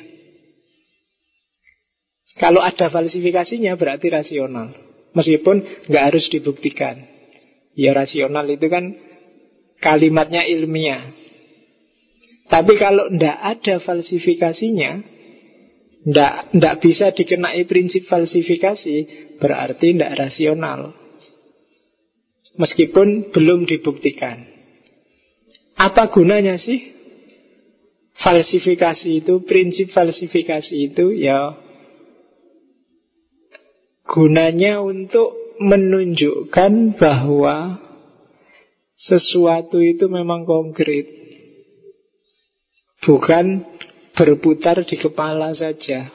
Kalau 2.36 2.60
ada 2.60 2.92
falsifikasinya 2.92 3.72
berarti 3.80 4.12
rasional. 4.12 4.85
Meskipun 5.16 5.88
nggak 5.88 6.04
harus 6.12 6.28
dibuktikan. 6.28 7.00
Ya 7.72 7.96
rasional 7.96 8.44
itu 8.52 8.68
kan 8.68 8.92
kalimatnya 9.80 10.44
ilmiah. 10.44 11.16
Tapi 12.52 12.76
kalau 12.76 13.08
ndak 13.08 13.36
ada 13.40 13.80
falsifikasinya, 13.80 15.02
ndak 16.06 16.34
ndak 16.52 16.74
bisa 16.84 17.10
dikenai 17.16 17.64
prinsip 17.64 18.04
falsifikasi, 18.06 18.96
berarti 19.40 19.96
ndak 19.96 20.14
rasional. 20.20 20.92
Meskipun 22.60 23.32
belum 23.32 23.64
dibuktikan. 23.64 24.46
Apa 25.76 26.08
gunanya 26.08 26.56
sih 26.56 26.92
falsifikasi 28.16 29.24
itu, 29.24 29.44
prinsip 29.44 29.92
falsifikasi 29.92 30.72
itu 30.72 31.12
ya 31.20 31.65
gunanya 34.06 34.80
untuk 34.80 35.34
menunjukkan 35.58 36.96
bahwa 36.96 37.80
sesuatu 38.96 39.82
itu 39.82 40.08
memang 40.08 40.48
konkret. 40.48 41.04
Bukan 43.04 43.62
berputar 44.16 44.82
di 44.82 44.96
kepala 44.96 45.52
saja. 45.52 46.10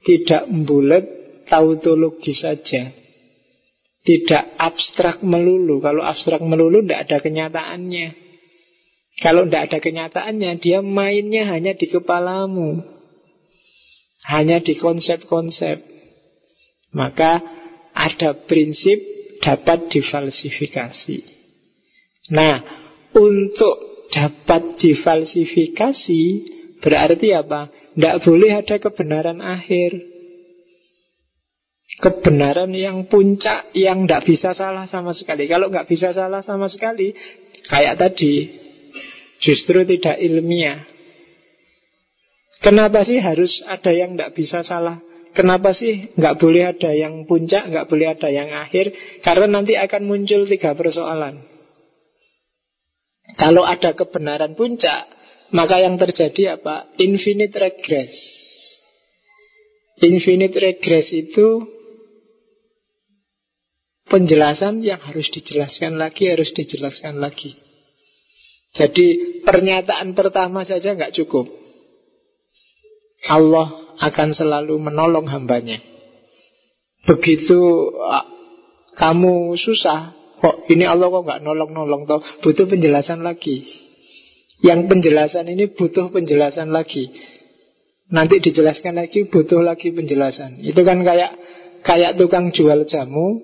Tidak 0.00 0.48
bulat, 0.64 1.04
tautologi 1.50 2.32
saja. 2.32 2.88
Tidak 4.00 4.56
abstrak 4.56 5.20
melulu. 5.20 5.82
Kalau 5.84 6.00
abstrak 6.00 6.40
melulu 6.40 6.80
tidak 6.80 7.04
ada 7.04 7.18
kenyataannya. 7.20 8.08
Kalau 9.20 9.44
tidak 9.44 9.68
ada 9.68 9.78
kenyataannya, 9.84 10.50
dia 10.56 10.80
mainnya 10.80 11.44
hanya 11.52 11.76
di 11.76 11.84
kepalamu. 11.84 12.80
Hanya 14.24 14.64
di 14.64 14.72
konsep-konsep. 14.80 15.89
Maka 16.90 17.38
ada 17.94 18.34
prinsip 18.46 18.98
dapat 19.40 19.88
difalsifikasi. 19.90 21.18
Nah, 22.30 22.56
untuk 23.14 24.08
dapat 24.10 24.78
difalsifikasi 24.78 26.22
berarti 26.82 27.28
apa? 27.34 27.70
Tidak 27.70 28.16
boleh 28.22 28.52
ada 28.54 28.76
kebenaran 28.78 29.38
akhir. 29.42 29.98
Kebenaran 32.00 32.70
yang 32.72 33.10
puncak 33.10 33.74
yang 33.74 34.06
tidak 34.06 34.24
bisa 34.24 34.50
salah 34.54 34.86
sama 34.86 35.10
sekali. 35.10 35.50
Kalau 35.50 35.68
nggak 35.68 35.90
bisa 35.90 36.14
salah 36.14 36.40
sama 36.40 36.70
sekali, 36.70 37.12
kayak 37.66 37.98
tadi, 37.98 38.46
justru 39.42 39.82
tidak 39.84 40.16
ilmiah. 40.22 40.86
Kenapa 42.60 43.02
sih 43.02 43.18
harus 43.18 43.64
ada 43.66 43.90
yang 43.90 44.14
tidak 44.14 44.36
bisa 44.36 44.60
salah 44.62 45.00
Kenapa 45.30 45.70
sih 45.70 46.10
nggak 46.18 46.36
boleh 46.42 46.74
ada 46.74 46.90
yang 46.90 47.22
puncak, 47.22 47.70
nggak 47.70 47.86
boleh 47.86 48.06
ada 48.10 48.28
yang 48.28 48.50
akhir? 48.50 48.90
Karena 49.22 49.46
nanti 49.60 49.78
akan 49.78 50.02
muncul 50.02 50.42
tiga 50.50 50.74
persoalan. 50.74 51.38
Kalau 53.38 53.62
ada 53.62 53.94
kebenaran 53.94 54.58
puncak, 54.58 55.06
maka 55.54 55.78
yang 55.78 55.94
terjadi 55.98 56.58
apa? 56.58 56.90
Infinite 56.98 57.54
regress. 57.54 58.14
Infinite 60.02 60.56
regress 60.58 61.14
itu 61.14 61.62
penjelasan 64.10 64.82
yang 64.82 64.98
harus 64.98 65.30
dijelaskan 65.30 65.94
lagi, 65.94 66.26
harus 66.26 66.50
dijelaskan 66.50 67.22
lagi. 67.22 67.54
Jadi 68.74 69.38
pernyataan 69.46 70.14
pertama 70.14 70.66
saja 70.66 70.94
nggak 70.94 71.14
cukup. 71.22 71.46
Allah 73.30 73.89
akan 74.00 74.32
selalu 74.32 74.80
menolong 74.80 75.28
hambanya. 75.28 75.76
Begitu 77.04 77.60
kamu 78.96 79.56
susah, 79.56 80.16
kok 80.40 80.68
ini 80.72 80.88
Allah 80.88 81.08
kok 81.08 81.24
nggak 81.24 81.40
nolong-nolong 81.44 82.08
toh, 82.08 82.20
butuh 82.40 82.66
penjelasan 82.68 83.20
lagi. 83.20 83.64
Yang 84.60 84.92
penjelasan 84.92 85.48
ini 85.48 85.72
butuh 85.72 86.12
penjelasan 86.12 86.68
lagi. 86.68 87.08
Nanti 88.12 88.42
dijelaskan 88.42 88.98
lagi, 88.98 89.30
butuh 89.30 89.64
lagi 89.64 89.88
penjelasan. 89.94 90.60
Itu 90.60 90.84
kan 90.84 91.00
kayak 91.00 91.32
kayak 91.80 92.20
tukang 92.20 92.52
jual 92.52 92.84
jamu 92.84 93.40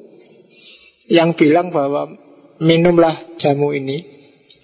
yang 1.09 1.33
bilang 1.39 1.73
bahwa 1.73 2.13
minumlah 2.61 3.39
jamu 3.41 3.73
ini 3.73 4.05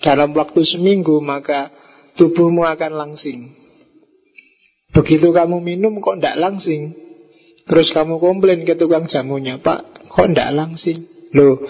dalam 0.03 0.35
waktu 0.35 0.61
seminggu 0.67 1.23
maka 1.23 1.71
tubuhmu 2.19 2.67
akan 2.67 2.93
langsing. 2.99 3.62
Begitu 4.93 5.33
kamu 5.33 5.65
minum 5.65 5.99
kok 6.05 6.21
ndak 6.21 6.37
langsing? 6.37 6.93
Terus 7.65 7.89
kamu 7.97 8.21
komplain 8.21 8.69
ke 8.69 8.77
tukang 8.77 9.09
jamunya 9.09 9.57
Pak 9.57 10.09
kok 10.13 10.29
ndak 10.29 10.53
langsing? 10.53 11.09
Loh 11.33 11.65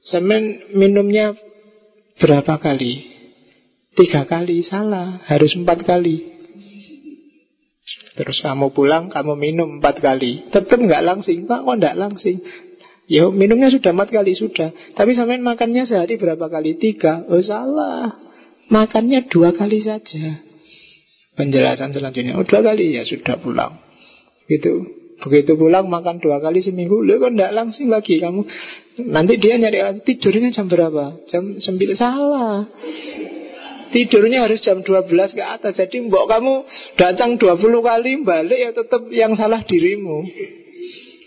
Semen 0.00 0.72
minumnya 0.72 1.36
berapa 2.16 2.56
kali? 2.56 3.12
Tiga 3.92 4.24
kali 4.24 4.64
salah 4.64 5.20
Harus 5.28 5.52
empat 5.52 5.84
kali. 5.84 6.32
Terus 8.16 8.40
kamu 8.40 8.72
pulang 8.72 9.12
Kamu 9.12 9.36
minum 9.36 9.76
empat 9.76 10.00
kali. 10.00 10.48
Tetap 10.48 10.80
nggak 10.80 11.04
langsing 11.04 11.44
Pak 11.44 11.60
kok 11.60 11.76
ndak 11.76 11.98
langsing? 12.00 12.40
Ya 13.04 13.28
minumnya 13.28 13.68
sudah 13.68 13.92
empat 13.92 14.16
kali 14.16 14.32
sudah. 14.32 14.72
Tapi 14.96 15.12
semen 15.12 15.44
makannya 15.44 15.84
sehari 15.84 16.16
berapa 16.16 16.48
kali? 16.48 16.80
Tiga. 16.80 17.28
Oh 17.28 17.42
salah. 17.44 18.16
Makannya 18.72 19.28
dua 19.28 19.52
kali 19.52 19.82
saja 19.82 20.49
penjelasan 21.40 21.96
selanjutnya. 21.96 22.36
Oh 22.36 22.44
dua 22.44 22.60
kali 22.60 23.00
ya 23.00 23.02
sudah 23.08 23.40
pulang. 23.40 23.80
Gitu. 24.44 25.00
Begitu 25.20 25.52
pulang 25.56 25.88
makan 25.88 26.16
dua 26.16 26.40
kali 26.40 26.64
seminggu, 26.64 27.04
lu 27.04 27.20
kan 27.20 27.36
tidak 27.36 27.52
langsung 27.52 27.92
lagi 27.92 28.20
kamu. 28.20 28.40
Nanti 29.08 29.36
dia 29.36 29.60
nyari 29.60 29.80
lagi 29.84 30.00
tidurnya 30.00 30.48
jam 30.48 30.64
berapa? 30.68 31.28
Jam 31.28 31.60
sembilan 31.60 31.96
salah. 31.96 32.64
Tidurnya 33.90 34.46
harus 34.46 34.62
jam 34.62 34.86
12 34.86 35.10
ke 35.10 35.42
atas 35.42 35.74
Jadi 35.74 36.06
mbok 36.06 36.30
kamu 36.30 36.62
datang 36.94 37.42
20 37.42 37.58
kali 37.58 38.22
Balik 38.22 38.58
ya 38.62 38.70
tetap 38.70 39.02
yang 39.10 39.34
salah 39.34 39.66
dirimu 39.66 40.22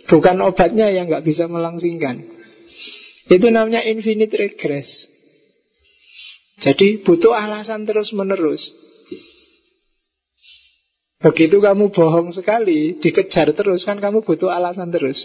Bukan 0.08 0.40
obatnya 0.40 0.88
yang 0.88 1.12
nggak 1.12 1.28
bisa 1.28 1.52
melangsingkan 1.52 2.24
Itu 3.28 3.52
namanya 3.52 3.84
infinite 3.84 4.32
regress 4.32 5.12
Jadi 6.64 7.04
butuh 7.04 7.36
alasan 7.36 7.84
terus 7.84 8.16
menerus 8.16 8.64
Begitu 11.24 11.64
kamu 11.64 11.96
bohong 11.96 12.36
sekali, 12.36 13.00
dikejar 13.00 13.56
terus 13.56 13.88
kan 13.88 13.96
kamu 14.04 14.28
butuh 14.28 14.52
alasan 14.52 14.92
terus. 14.92 15.16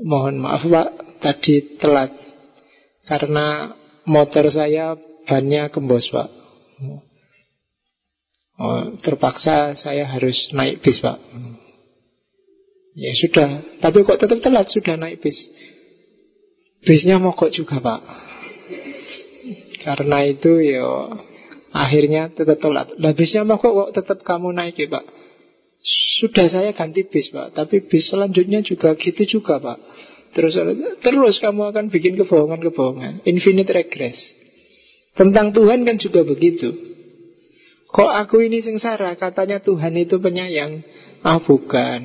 Mohon 0.00 0.40
maaf 0.40 0.64
Pak, 0.64 0.88
tadi 1.20 1.76
telat. 1.76 2.10
Karena 3.04 3.76
motor 4.08 4.48
saya 4.48 4.96
bannya 5.28 5.68
kembos 5.68 6.08
Pak. 6.08 6.28
Oh, 8.54 8.96
terpaksa 9.04 9.76
saya 9.76 10.08
harus 10.08 10.48
naik 10.56 10.80
bis 10.80 11.04
Pak. 11.04 11.20
Ya 12.96 13.12
sudah, 13.20 13.60
tapi 13.84 14.00
kok 14.06 14.16
tetap 14.16 14.40
telat 14.40 14.70
sudah 14.72 14.96
naik 14.96 15.20
bis. 15.20 15.36
Bisnya 16.88 17.20
mogok 17.20 17.52
juga 17.52 17.84
Pak. 17.84 18.00
Karena 19.84 20.24
itu 20.24 20.64
ya 20.64 20.88
Akhirnya 21.74 22.30
tetap 22.30 22.62
telat. 22.62 22.94
Lah 23.02 23.10
bisnya 23.18 23.42
mau 23.42 23.58
kok, 23.58 23.74
kok 23.74 23.90
tetap 23.98 24.18
kamu 24.22 24.54
naik 24.54 24.78
ya 24.78 24.86
Pak? 24.86 25.04
Sudah 26.22 26.46
saya 26.46 26.70
ganti 26.70 27.02
bis 27.02 27.34
Pak, 27.34 27.58
tapi 27.58 27.82
bis 27.82 28.06
selanjutnya 28.06 28.62
juga 28.62 28.94
gitu 28.94 29.26
juga 29.26 29.58
Pak. 29.58 29.78
Terus 30.38 30.54
terus 31.02 31.36
kamu 31.42 31.74
akan 31.74 31.84
bikin 31.90 32.14
kebohongan-kebohongan. 32.14 33.26
Infinite 33.26 33.74
regress. 33.74 34.18
Tentang 35.18 35.50
Tuhan 35.50 35.82
kan 35.82 35.98
juga 35.98 36.22
begitu. 36.22 36.74
Kok 37.90 38.10
aku 38.22 38.42
ini 38.42 38.58
sengsara? 38.62 39.14
Katanya 39.14 39.62
Tuhan 39.62 39.94
itu 39.94 40.18
penyayang. 40.18 40.82
Ah 41.22 41.38
bukan. 41.38 42.02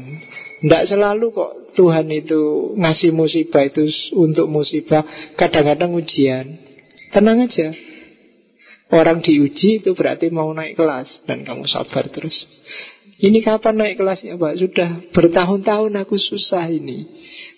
Tidak 0.62 0.84
selalu 0.86 1.34
kok 1.34 1.74
Tuhan 1.74 2.10
itu 2.14 2.74
ngasih 2.78 3.14
musibah 3.14 3.66
itu 3.66 3.86
untuk 4.14 4.46
musibah. 4.50 5.02
Kadang-kadang 5.34 5.94
ujian. 5.98 6.46
Tenang 7.10 7.41
aja. 7.41 7.74
Orang 8.90 9.22
diuji 9.22 9.86
itu 9.86 9.94
berarti 9.94 10.34
mau 10.34 10.49
naik 10.49 10.74
kelas 10.74 11.30
Dan 11.30 11.45
kamu 11.45 11.70
sabar 11.70 12.10
terus 12.10 12.34
Ini 13.22 13.38
kapan 13.45 13.78
naik 13.78 14.02
kelasnya 14.02 14.34
Pak? 14.41 14.57
Sudah 14.57 14.90
bertahun-tahun 15.14 15.94
aku 16.02 16.18
susah 16.18 16.66
ini 16.74 17.06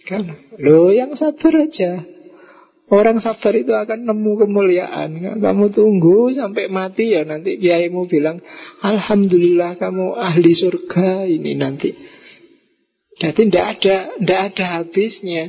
kan? 0.04 0.28
Loh 0.60 0.92
yang 0.92 1.16
sabar 1.16 1.64
aja 1.64 2.04
Orang 2.92 3.24
sabar 3.24 3.56
itu 3.56 3.72
akan 3.72 4.04
nemu 4.04 4.32
kemuliaan 4.44 5.40
Kamu 5.40 5.72
tunggu 5.72 6.36
sampai 6.36 6.68
mati 6.68 7.16
ya 7.16 7.24
Nanti 7.24 7.56
kiaimu 7.56 8.12
bilang 8.12 8.44
Alhamdulillah 8.84 9.80
kamu 9.80 10.20
ahli 10.20 10.52
surga 10.52 11.32
ini 11.32 11.56
nanti 11.56 11.96
Jadi 13.24 13.48
tidak 13.48 13.80
ada, 13.80 13.96
tidak 14.20 14.40
ada 14.52 14.66
habisnya 14.84 15.48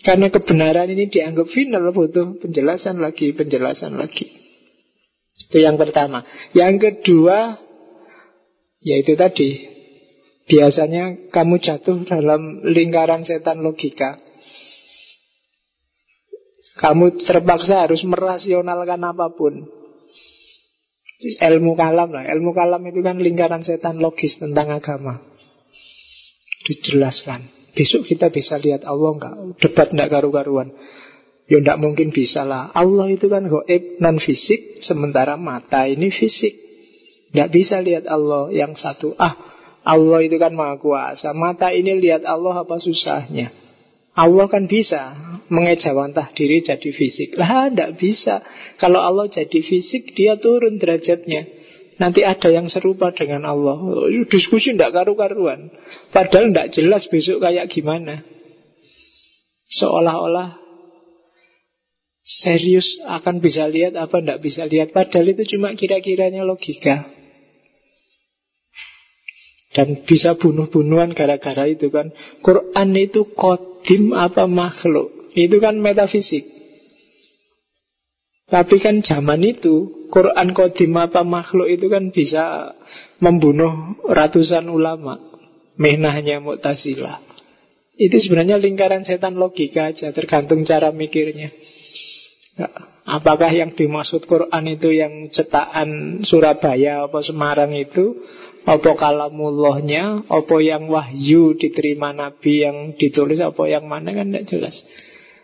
Karena 0.00 0.32
kebenaran 0.32 0.88
ini 0.88 1.12
dianggap 1.12 1.52
final 1.52 1.92
butuh 1.92 2.40
penjelasan 2.40 3.00
lagi, 3.00 3.32
penjelasan 3.34 3.96
lagi. 3.96 4.41
Itu 5.52 5.60
yang 5.60 5.76
pertama. 5.76 6.24
Yang 6.56 6.80
kedua, 6.80 7.60
yaitu 8.80 9.12
tadi, 9.20 9.68
biasanya 10.48 11.28
kamu 11.28 11.60
jatuh 11.60 12.08
dalam 12.08 12.64
lingkaran 12.64 13.28
setan 13.28 13.60
logika. 13.60 14.16
Kamu 16.80 17.20
terpaksa 17.20 17.84
harus 17.84 18.00
merasionalkan 18.08 18.96
apa 19.04 19.28
pun. 19.36 19.60
Ilmu 21.20 21.76
kalam 21.76 22.16
lah. 22.16 22.24
Ilmu 22.32 22.56
kalam 22.56 22.80
itu 22.88 23.04
kan 23.04 23.20
lingkaran 23.20 23.60
setan 23.60 24.00
logis 24.00 24.40
tentang 24.40 24.72
agama. 24.72 25.20
Dijelaskan. 26.64 27.76
Besok 27.76 28.08
kita 28.08 28.32
bisa 28.32 28.56
lihat 28.56 28.88
Allah 28.88 29.20
enggak? 29.20 29.34
Debat 29.60 29.88
enggak 29.92 30.10
karu-karuan. 30.16 30.72
Ya 31.52 31.60
enggak 31.60 31.84
mungkin 31.84 32.16
bisa 32.16 32.48
lah. 32.48 32.72
Allah 32.72 33.12
itu 33.12 33.28
kan 33.28 33.44
goib 33.44 34.00
non 34.00 34.16
fisik, 34.16 34.80
sementara 34.80 35.36
mata 35.36 35.84
ini 35.84 36.08
fisik. 36.08 36.56
Enggak 37.36 37.52
bisa 37.52 37.76
lihat 37.84 38.08
Allah 38.08 38.48
yang 38.48 38.72
satu. 38.72 39.12
Ah, 39.20 39.36
Allah 39.84 40.24
itu 40.24 40.40
kan 40.40 40.56
maha 40.56 40.80
kuasa. 40.80 41.36
Mata 41.36 41.68
ini 41.68 42.00
lihat 42.00 42.24
Allah 42.24 42.64
apa 42.64 42.80
susahnya? 42.80 43.52
Allah 44.16 44.48
kan 44.48 44.64
bisa 44.64 45.12
mengejawantah 45.52 46.32
diri 46.32 46.64
jadi 46.64 46.88
fisik. 46.88 47.36
Lah, 47.36 47.68
enggak 47.68 48.00
bisa. 48.00 48.40
Kalau 48.80 49.04
Allah 49.04 49.28
jadi 49.28 49.60
fisik, 49.60 50.16
dia 50.16 50.40
turun 50.40 50.80
derajatnya. 50.80 51.60
Nanti 52.00 52.24
ada 52.24 52.48
yang 52.48 52.72
serupa 52.72 53.12
dengan 53.12 53.44
Allah 53.44 53.76
Diskusi 54.26 54.72
tidak 54.72 54.96
karu-karuan 54.96 55.68
Padahal 56.08 56.48
tidak 56.48 56.72
jelas 56.72 57.04
besok 57.12 57.44
kayak 57.44 57.68
gimana 57.68 58.24
Seolah-olah 59.68 60.61
Serius 62.22 62.86
akan 63.02 63.42
bisa 63.42 63.66
lihat 63.66 63.98
apa 63.98 64.22
tidak 64.22 64.38
bisa 64.42 64.62
lihat 64.66 64.94
Padahal 64.94 65.34
itu 65.34 65.56
cuma 65.56 65.74
kira-kiranya 65.74 66.46
logika 66.46 67.10
Dan 69.74 70.06
bisa 70.06 70.38
bunuh-bunuhan 70.38 71.18
gara-gara 71.18 71.66
itu 71.66 71.90
kan 71.90 72.14
Quran 72.46 72.88
itu 72.94 73.26
kodim 73.34 74.14
apa 74.14 74.46
makhluk 74.46 75.34
Itu 75.34 75.58
kan 75.58 75.82
metafisik 75.82 76.46
Tapi 78.52 78.76
kan 78.78 79.02
zaman 79.02 79.42
itu 79.42 80.02
Quran 80.12 80.52
kodim 80.52 80.92
apa 81.00 81.24
makhluk 81.24 81.72
itu 81.72 81.88
kan 81.88 82.12
bisa 82.12 82.76
membunuh 83.16 83.96
ratusan 84.04 84.68
ulama. 84.68 85.16
Mehnahnya 85.80 86.44
Mu'tazilah. 86.44 87.24
Itu 87.96 88.20
sebenarnya 88.20 88.60
lingkaran 88.60 89.08
setan 89.08 89.40
logika 89.40 89.88
aja, 89.88 90.12
tergantung 90.12 90.68
cara 90.68 90.92
mikirnya. 90.92 91.48
Ya, 92.52 92.68
apakah 93.08 93.48
yang 93.48 93.72
dimaksud 93.72 94.28
Quran 94.28 94.64
itu 94.68 94.92
yang 94.92 95.32
cetakan 95.32 96.20
Surabaya 96.24 97.08
apa 97.08 97.24
Semarang 97.24 97.72
itu? 97.72 98.20
Apa 98.62 98.94
kalamullahnya? 98.94 100.28
Apa 100.28 100.60
yang 100.62 100.86
wahyu 100.86 101.56
diterima 101.56 102.12
Nabi 102.12 102.62
yang 102.62 102.76
ditulis? 102.94 103.40
Apa 103.40 103.66
yang 103.66 103.88
mana? 103.88 104.12
Kan 104.12 104.30
tidak 104.30 104.46
jelas. 104.52 104.76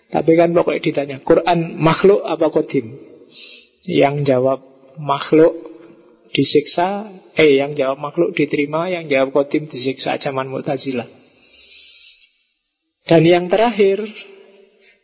Tapi 0.08 0.36
kan 0.40 0.56
pokoknya 0.56 0.80
ditanya 0.80 1.16
Quran 1.20 1.76
makhluk 1.84 2.24
apa 2.24 2.48
kodim 2.48 2.96
yang 3.84 4.24
jawab 4.24 4.64
makhluk 4.96 5.52
disiksa, 6.32 7.08
eh 7.36 7.56
yang 7.56 7.72
jawab 7.72 8.00
makhluk 8.00 8.36
diterima, 8.36 8.92
yang 8.92 9.08
jawab 9.08 9.32
kotim 9.32 9.64
disiksa. 9.68 10.20
Zaman 10.20 10.48
Mu'tazilah. 10.52 11.08
Dan 13.08 13.24
yang 13.24 13.48
terakhir, 13.48 14.04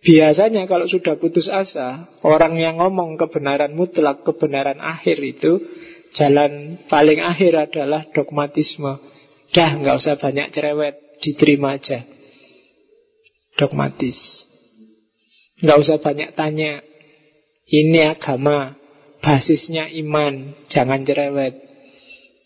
biasanya 0.05 0.69
kalau 0.69 0.85
sudah 0.85 1.17
putus 1.17 1.49
asa, 1.49 2.07
orang 2.21 2.61
yang 2.61 2.79
ngomong 2.79 3.17
kebenaran 3.17 3.73
mutlak, 3.73 4.23
kebenaran 4.23 4.79
akhir 4.79 5.19
itu, 5.25 5.59
jalan 6.15 6.79
paling 6.87 7.25
akhir 7.25 7.73
adalah 7.73 8.07
dogmatisme. 8.13 9.01
Dah, 9.51 9.71
nggak 9.81 9.97
usah 9.99 10.21
banyak 10.21 10.53
cerewet, 10.53 10.95
diterima 11.25 11.81
aja. 11.81 12.05
Dogmatis. 13.57 14.19
Nggak 15.63 15.79
usah 15.81 15.97
banyak 16.03 16.35
tanya, 16.35 16.83
ini 17.71 18.01
agama, 18.05 18.77
basisnya 19.25 19.89
iman, 20.05 20.59
jangan 20.69 21.01
cerewet. 21.07 21.55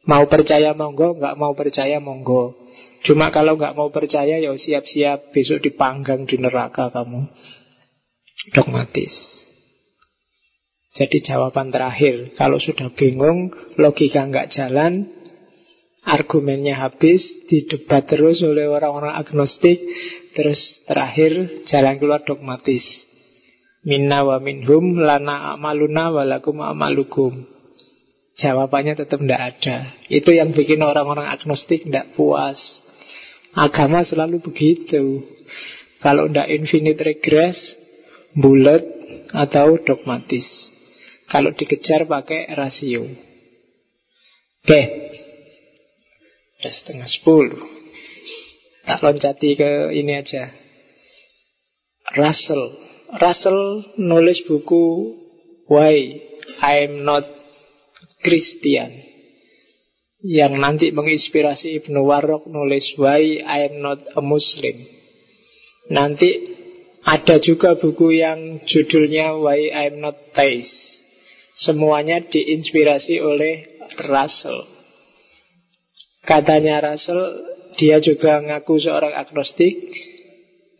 Mau 0.06 0.24
percaya 0.30 0.72
monggo, 0.72 1.18
nggak 1.18 1.36
mau 1.36 1.52
percaya 1.58 1.98
monggo. 1.98 2.67
Cuma 3.06 3.30
kalau 3.30 3.54
nggak 3.54 3.78
mau 3.78 3.92
percaya 3.94 4.42
ya 4.42 4.50
siap-siap 4.50 5.30
besok 5.30 5.62
dipanggang 5.62 6.26
di 6.26 6.40
neraka 6.40 6.90
kamu. 6.90 7.30
Dogmatis. 8.54 9.14
Jadi 10.98 11.22
jawaban 11.22 11.70
terakhir, 11.70 12.34
kalau 12.34 12.58
sudah 12.58 12.90
bingung, 12.90 13.54
logika 13.78 14.26
nggak 14.26 14.50
jalan, 14.50 15.06
argumennya 16.02 16.74
habis, 16.74 17.22
didebat 17.46 18.10
terus 18.10 18.42
oleh 18.42 18.66
orang-orang 18.66 19.14
agnostik, 19.14 19.78
terus 20.34 20.58
terakhir 20.90 21.62
jalan 21.70 22.02
keluar 22.02 22.26
dogmatis. 22.26 22.82
Minna 23.86 24.26
wa 24.26 24.42
minhum 24.42 24.98
lana 24.98 25.54
amaluna 25.54 26.10
walakum 26.10 26.66
amalukum. 26.66 27.46
Jawabannya 28.38 28.98
tetap 28.98 29.22
tidak 29.22 29.42
ada. 29.54 29.76
Itu 30.06 30.30
yang 30.30 30.54
bikin 30.54 30.82
orang-orang 30.82 31.30
agnostik 31.30 31.86
tidak 31.86 32.14
puas. 32.14 32.58
Agama 33.58 34.06
selalu 34.06 34.38
begitu. 34.38 35.26
Kalau 35.98 36.30
tidak 36.30 36.46
infinite 36.46 37.02
regress, 37.02 37.58
bulat 38.38 38.86
atau 39.34 39.82
dogmatis. 39.82 40.46
Kalau 41.26 41.50
dikejar 41.50 42.06
pakai 42.06 42.54
rasio. 42.54 43.02
Oke. 44.62 44.82
Sudah 46.58 46.72
setengah 46.74 47.08
sepuluh. 47.10 47.58
Tak 48.86 49.02
loncati 49.02 49.50
ke 49.58 49.70
ini 49.92 50.16
aja. 50.16 50.54
Russell 52.16 52.72
Russell 53.20 53.84
nulis 54.00 54.40
buku 54.48 55.12
Why 55.68 56.16
I'm 56.64 57.04
Not 57.04 57.28
Christian 58.24 59.07
yang 60.24 60.58
nanti 60.58 60.90
menginspirasi 60.90 61.78
Ibnu 61.82 62.02
Warok 62.02 62.50
nulis 62.50 62.98
Why 62.98 63.38
I'm 63.38 63.78
Not 63.78 64.02
a 64.18 64.22
Muslim. 64.22 64.74
Nanti 65.94 66.30
ada 67.06 67.38
juga 67.38 67.78
buku 67.78 68.18
yang 68.18 68.58
judulnya 68.66 69.38
Why 69.38 69.70
I'm 69.70 70.02
Not 70.02 70.34
Theist. 70.34 71.06
Semuanya 71.58 72.22
diinspirasi 72.22 73.18
oleh 73.18 73.82
Russell. 74.06 74.62
Katanya 76.22 76.82
Russell, 76.82 77.22
dia 77.78 77.98
juga 78.02 78.42
ngaku 78.42 78.78
seorang 78.78 79.14
agnostik. 79.14 79.74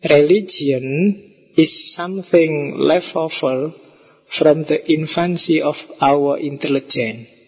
Religion 0.03 1.15
is 1.59 1.71
something 1.95 2.79
left 2.79 3.11
over 3.15 3.75
from 4.39 4.63
the 4.67 4.79
infancy 4.87 5.59
of 5.59 5.75
our 5.99 6.39
intelligence. 6.39 7.38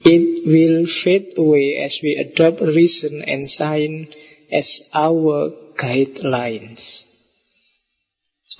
It 0.00 0.46
will 0.46 0.86
fade 1.02 1.34
away 1.36 1.82
as 1.82 1.98
we 2.02 2.14
adopt 2.14 2.62
reason 2.62 3.22
and 3.26 3.50
science 3.50 4.14
as 4.50 4.68
our 4.94 5.50
guidelines. 5.74 7.04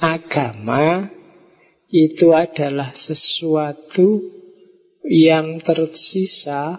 Agama 0.03 1.11
itu 1.89 2.35
adalah 2.35 2.93
sesuatu 2.93 4.21
yang 5.07 5.63
tersisa 5.65 6.77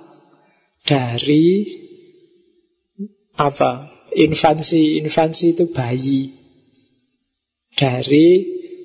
dari 0.85 1.65
apa? 3.39 3.89
Infansi, 4.09 4.99
infansi 5.05 5.53
itu 5.53 5.69
bayi 5.69 6.33
dari 7.77 8.27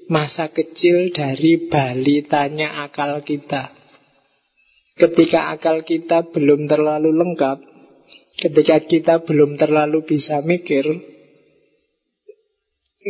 masa 0.07 0.53
kecil 0.53 1.11
dari 1.11 1.67
balitanya 1.67 2.85
akal 2.85 3.25
kita. 3.25 3.84
Ketika 4.95 5.51
akal 5.51 5.83
kita 5.83 6.31
belum 6.31 6.71
terlalu 6.71 7.11
lengkap, 7.11 7.59
ketika 8.39 8.77
kita 8.87 9.15
belum 9.27 9.59
terlalu 9.59 10.07
bisa 10.07 10.39
mikir, 10.47 10.87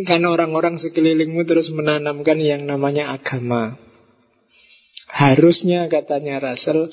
kan 0.09 0.25
orang-orang 0.25 0.81
sekelilingmu 0.81 1.45
terus 1.45 1.69
menanamkan 1.71 2.41
yang 2.41 2.65
namanya 2.65 3.13
agama. 3.13 3.77
Harusnya 5.13 5.87
katanya 5.87 6.43
Russell, 6.43 6.91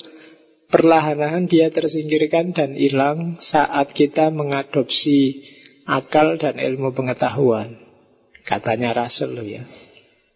perlahan-lahan 0.70 1.50
dia 1.50 1.74
tersingkirkan 1.74 2.54
dan 2.54 2.78
hilang 2.78 3.40
saat 3.42 3.90
kita 3.96 4.30
mengadopsi 4.30 5.42
akal 5.88 6.38
dan 6.38 6.60
ilmu 6.60 6.94
pengetahuan. 6.94 7.80
Katanya 8.46 8.94
Rasul 8.94 9.38
ya. 9.42 9.62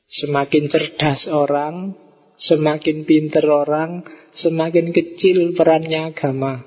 Semakin 0.06 0.70
cerdas 0.70 1.26
orang, 1.30 1.94
semakin 2.36 3.08
pinter 3.08 3.44
orang, 3.48 4.04
semakin 4.36 4.92
kecil 4.92 5.56
perannya 5.56 6.12
agama. 6.12 6.64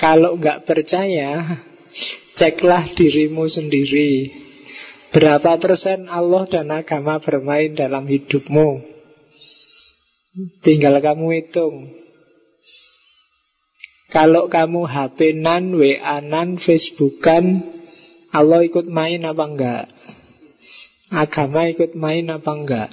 Kalau 0.00 0.40
nggak 0.40 0.64
percaya, 0.64 1.60
ceklah 2.40 2.96
dirimu 2.96 3.44
sendiri. 3.44 4.32
Berapa 5.10 5.58
persen 5.60 6.08
Allah 6.08 6.48
dan 6.48 6.72
agama 6.72 7.20
bermain 7.20 7.76
dalam 7.76 8.08
hidupmu? 8.08 8.80
Tinggal 10.62 11.02
kamu 11.02 11.26
hitung. 11.36 12.00
Kalau 14.10 14.50
kamu 14.50 14.90
HP-nan, 14.90 15.74
WA-nan, 15.74 16.58
Facebook-an, 16.58 17.62
Allah 18.30 18.62
ikut 18.62 18.86
main 18.86 19.22
apa 19.26 19.44
enggak? 19.46 19.84
Agama 21.10 21.66
ikut 21.66 21.98
main 21.98 22.30
apa 22.30 22.50
enggak? 22.54 22.90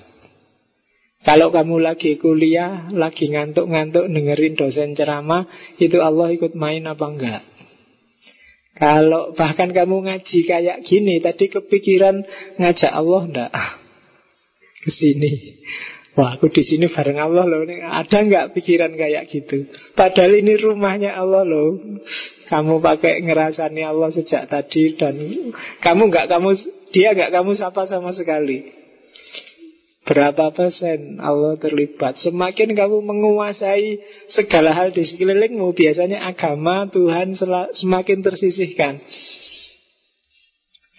Kalau 1.28 1.52
kamu 1.52 1.84
lagi 1.84 2.16
kuliah, 2.16 2.88
lagi 2.95 3.28
ngantuk-ngantuk 3.28 4.08
dengerin 4.08 4.56
dosen 4.56 4.95
ceramah, 4.95 5.44
itu 5.76 5.99
Allah 5.99 6.32
ikut 6.32 6.56
main 6.56 6.88
apa 6.88 7.04
enggak? 7.04 7.44
Kalau 8.80 9.36
bahkan 9.36 9.76
kamu 9.76 10.08
ngaji 10.08 10.40
kayak 10.48 10.88
gini, 10.88 11.20
tadi 11.20 11.52
kepikiran 11.52 12.24
ngajak 12.64 12.95
Allah 12.95 13.22
ndak? 13.28 13.52
Ke 14.88 14.91
sini. 14.94 15.60
Wah, 16.16 16.40
aku 16.40 16.48
di 16.48 16.64
sini 16.64 16.88
bareng 16.88 17.20
Allah 17.20 17.44
loh. 17.44 17.68
Ada 17.68 18.18
nggak 18.24 18.56
pikiran 18.56 18.95
kayak 18.95 19.28
gitu? 19.28 19.68
Padahal 19.99 20.40
ini 20.40 20.56
rumahnya 20.56 21.12
Allah 21.14 21.44
loh. 21.44 21.76
Kamu 22.48 22.80
pakai 22.80 23.20
ngerasani 23.28 23.84
Allah 23.84 24.16
sejak 24.16 24.48
tadi 24.48 24.95
dan 24.95 25.20
kamu 25.84 26.08
nggak 26.08 26.32
kamu 26.32 26.56
dia 26.95 27.12
nggak 27.12 27.36
kamu 27.36 27.52
sapa 27.54 27.84
sama 27.86 28.16
sekali. 28.16 28.77
Berapa 30.07 30.55
persen? 30.55 31.19
Allah 31.19 31.59
terlibat. 31.59 32.15
Semakin 32.15 32.71
kamu 32.71 33.03
menguasai 33.03 33.99
segala 34.31 34.71
hal 34.71 34.95
di 34.95 35.03
sekelilingmu 35.03 35.75
Biasanya 35.75 36.23
agama 36.23 36.88
Tuhan 36.88 37.35
semakin 37.75 38.23
tersisihkan. 38.23 39.03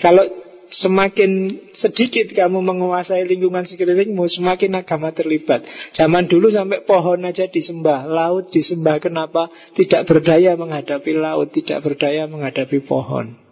Kalau 0.05 0.29
semakin 0.69 1.57
sedikit 1.73 2.37
kamu 2.37 2.61
menguasai 2.61 3.25
lingkungan 3.25 3.65
sekelilingmu 3.65 4.29
Semakin 4.29 4.77
agama 4.77 5.17
terlibat. 5.17 5.65
Zaman 5.97 6.29
dulu 6.29 6.53
sampai 6.53 6.85
pohon 6.85 7.25
aja 7.25 7.49
disembah 7.49 8.05
Laut 8.05 8.53
disembah. 8.53 9.01
Kenapa? 9.01 9.49
Tidak 9.73 10.05
berdaya 10.05 10.53
menghadapi 10.53 11.17
laut 11.17 11.49
Tidak 11.57 11.81
berdaya 11.81 12.29
menghadapi 12.29 12.85
pohon 12.85 13.48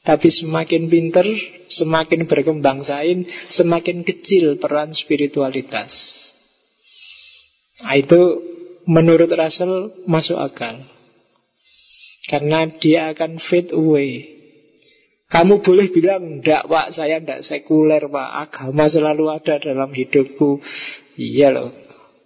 tapi 0.00 0.32
semakin 0.32 0.88
pinter, 0.88 1.28
semakin 1.68 2.24
berkembang 2.24 2.80
sain, 2.80 3.28
semakin 3.52 4.00
kecil 4.00 4.56
peran 4.56 4.96
spiritualitas. 4.96 5.92
Nah, 7.84 7.96
itu 8.00 8.20
menurut 8.88 9.28
Russell 9.28 9.92
masuk 10.08 10.40
akal. 10.40 10.88
Karena 12.32 12.68
dia 12.80 13.12
akan 13.12 13.40
fade 13.44 13.76
away. 13.76 14.40
Kamu 15.30 15.62
boleh 15.62 15.92
bilang, 15.94 16.40
enggak 16.40 16.66
pak, 16.66 16.96
saya 16.96 17.20
enggak 17.20 17.46
sekuler 17.46 18.02
pak, 18.10 18.50
agama 18.50 18.90
selalu 18.90 19.24
ada 19.30 19.62
dalam 19.62 19.92
hidupku. 19.92 20.58
Iya 21.20 21.54
loh, 21.54 21.70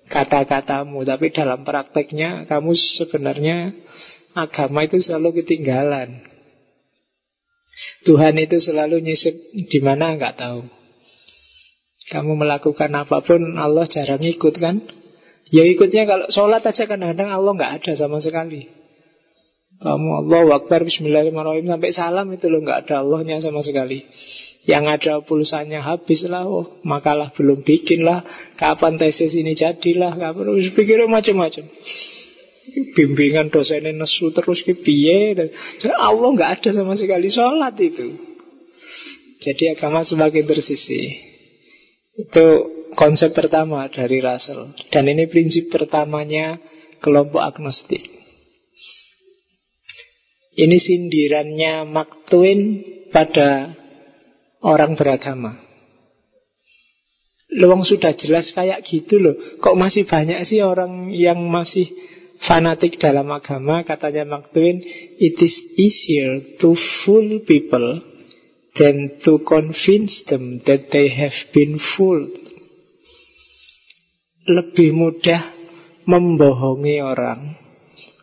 kata-katamu. 0.09 1.05
Tapi 1.05 1.26
dalam 1.34 1.66
prakteknya, 1.66 2.48
kamu 2.48 2.72
sebenarnya 2.72 3.76
agama 4.32 4.88
itu 4.88 5.02
selalu 5.05 5.42
ketinggalan. 5.42 6.34
Tuhan 8.05 8.36
itu 8.36 8.60
selalu 8.60 9.01
nyisip 9.01 9.32
di 9.52 9.78
mana 9.81 10.12
nggak 10.14 10.36
tahu. 10.36 10.60
Kamu 12.12 12.36
melakukan 12.36 12.93
apa 12.93 13.24
pun 13.24 13.56
Allah 13.56 13.89
jarang 13.89 14.20
ikut 14.20 14.55
kan? 14.60 14.85
Ya 15.48 15.64
ikutnya 15.64 16.05
kalau 16.05 16.28
sholat 16.28 16.60
aja 16.64 16.85
kadang-kadang 16.85 17.32
Allah 17.32 17.52
nggak 17.56 17.72
ada 17.81 17.93
sama 17.97 18.20
sekali. 18.20 18.68
Kamu 19.81 20.24
Allah 20.24 20.60
Akbar 20.60 20.85
Bismillahirrahmanirrahim 20.85 21.68
sampai 21.68 21.90
salam 21.97 22.28
itu 22.32 22.47
loh 22.52 22.60
nggak 22.60 22.89
ada 22.89 23.01
Allahnya 23.01 23.40
sama 23.40 23.64
sekali. 23.64 24.05
Yang 24.64 24.85
ada 24.97 25.12
pulsanya 25.20 25.85
habis 25.85 26.24
lah, 26.24 26.48
oh, 26.48 26.81
makalah 26.89 27.36
belum 27.36 27.68
bikin 27.68 28.01
lah, 28.01 28.24
kapan 28.56 28.97
tesis 28.97 29.36
ini 29.36 29.52
jadilah, 29.52 30.16
kapan 30.16 30.56
pikir 30.72 31.05
macam-macam 31.05 31.68
bimbingan 32.94 33.52
dosennya 33.52 33.92
nesu 33.92 34.32
terus 34.32 34.64
ke 34.64 34.74
piye? 34.76 35.36
Allah 35.98 36.28
nggak 36.32 36.50
ada 36.60 36.70
sama 36.72 36.96
sekali 36.96 37.28
sholat 37.28 37.74
itu. 37.80 38.34
Jadi 39.44 39.76
agama 39.76 40.00
semakin 40.06 40.44
tersisi 40.48 41.34
itu 42.14 42.46
konsep 42.94 43.34
pertama 43.34 43.84
dari 43.90 44.22
Russell. 44.22 44.72
Dan 44.88 45.10
ini 45.10 45.26
prinsip 45.28 45.68
pertamanya 45.68 46.56
kelompok 47.02 47.42
agnostik. 47.42 48.00
Ini 50.54 50.76
sindirannya 50.78 51.82
Mark 51.90 52.30
pada 53.10 53.74
orang 54.62 54.94
beragama. 54.94 55.58
Luang 57.54 57.82
sudah 57.86 58.14
jelas 58.14 58.50
kayak 58.54 58.82
gitu 58.86 59.18
loh. 59.18 59.34
Kok 59.62 59.78
masih 59.78 60.06
banyak 60.06 60.42
sih 60.46 60.62
orang 60.62 61.10
yang 61.10 61.38
masih 61.50 61.90
fanatik 62.44 63.00
dalam 63.00 63.28
agama, 63.32 63.82
katanya 63.82 64.24
Mark 64.28 64.52
Twain, 64.52 64.80
it 65.18 65.36
is 65.40 65.54
easier 65.76 66.40
to 66.60 66.76
fool 67.02 67.40
people 67.44 68.00
than 68.76 69.22
to 69.24 69.40
convince 69.46 70.24
them 70.28 70.60
that 70.66 70.90
they 70.92 71.08
have 71.08 71.36
been 71.56 71.80
fooled. 71.94 72.32
Lebih 74.44 74.92
mudah 74.92 75.42
membohongi 76.04 77.00
orang 77.00 77.56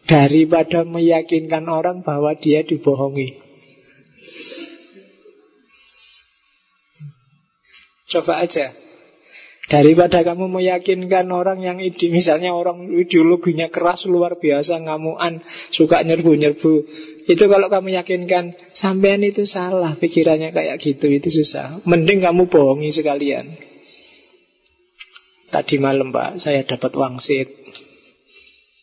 daripada 0.05 0.85
meyakinkan 0.85 1.65
orang 1.65 2.05
bahwa 2.05 2.37
dia 2.37 2.61
dibohongi. 2.61 3.41
Coba 8.11 8.43
aja 8.43 8.75
Daripada 9.71 10.19
kamu 10.19 10.51
meyakinkan 10.51 11.31
orang 11.31 11.63
yang 11.63 11.79
ide, 11.79 12.11
misalnya 12.11 12.51
orang 12.51 12.91
ideologinya 12.91 13.71
keras 13.71 14.03
luar 14.03 14.35
biasa, 14.35 14.83
ngamuan, 14.83 15.39
suka 15.71 16.03
nyerbu-nyerbu. 16.03 16.73
Itu 17.31 17.47
kalau 17.47 17.71
kamu 17.71 17.95
yakinkan 17.95 18.75
sampean 18.75 19.23
itu 19.23 19.47
salah 19.47 19.95
pikirannya 19.95 20.51
kayak 20.51 20.75
gitu, 20.83 21.07
itu 21.07 21.31
susah. 21.31 21.79
Mending 21.87 22.19
kamu 22.19 22.51
bohongi 22.51 22.91
sekalian. 22.91 23.47
Tadi 25.55 25.79
malam 25.79 26.11
Pak, 26.11 26.43
saya 26.43 26.67
dapat 26.67 26.91
wangsit. 26.91 27.47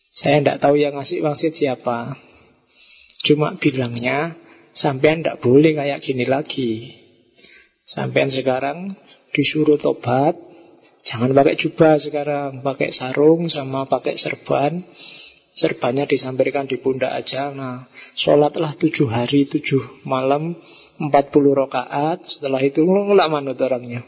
Saya 0.09 0.41
tidak 0.41 0.57
tahu 0.57 0.73
yang 0.73 0.97
ngasih 0.97 1.21
wangsit 1.21 1.53
siapa. 1.53 2.17
Cuma 3.29 3.53
bilangnya, 3.61 4.33
sampean 4.73 5.21
tidak 5.21 5.37
boleh 5.37 5.77
kayak 5.77 6.01
gini 6.01 6.25
lagi. 6.25 6.97
Sampean 7.85 8.33
sekarang 8.33 8.97
disuruh 9.37 9.77
tobat, 9.77 10.48
Jangan 11.09 11.33
pakai 11.33 11.57
jubah 11.57 11.97
sekarang, 11.97 12.61
pakai 12.61 12.93
sarung 12.93 13.49
sama 13.49 13.89
pakai 13.89 14.13
serban. 14.13 14.85
Serbannya 15.57 16.05
disampaikan 16.05 16.69
di 16.69 16.77
pundak 16.77 17.09
aja. 17.09 17.49
Nah, 17.49 17.89
sholatlah 18.13 18.77
tujuh 18.77 19.09
hari, 19.09 19.49
tujuh 19.49 20.05
malam, 20.05 20.53
empat 21.01 21.33
puluh 21.33 21.57
rakaat. 21.57 22.21
Setelah 22.21 22.61
itu 22.61 22.85
ngelak 22.85 23.27
manut 23.27 23.57
orangnya. 23.57 24.05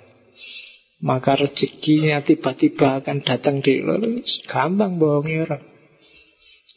Maka 1.02 1.42
rezekinya 1.42 2.22
tiba-tiba 2.22 3.02
akan 3.02 3.26
datang 3.26 3.66
di 3.66 3.82
gampang 4.46 5.02
bohongi 5.02 5.42
orang. 5.42 5.64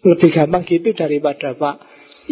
Lebih 0.09 0.30
gampang 0.32 0.64
gitu 0.64 0.96
daripada 0.96 1.52
Pak 1.52 1.76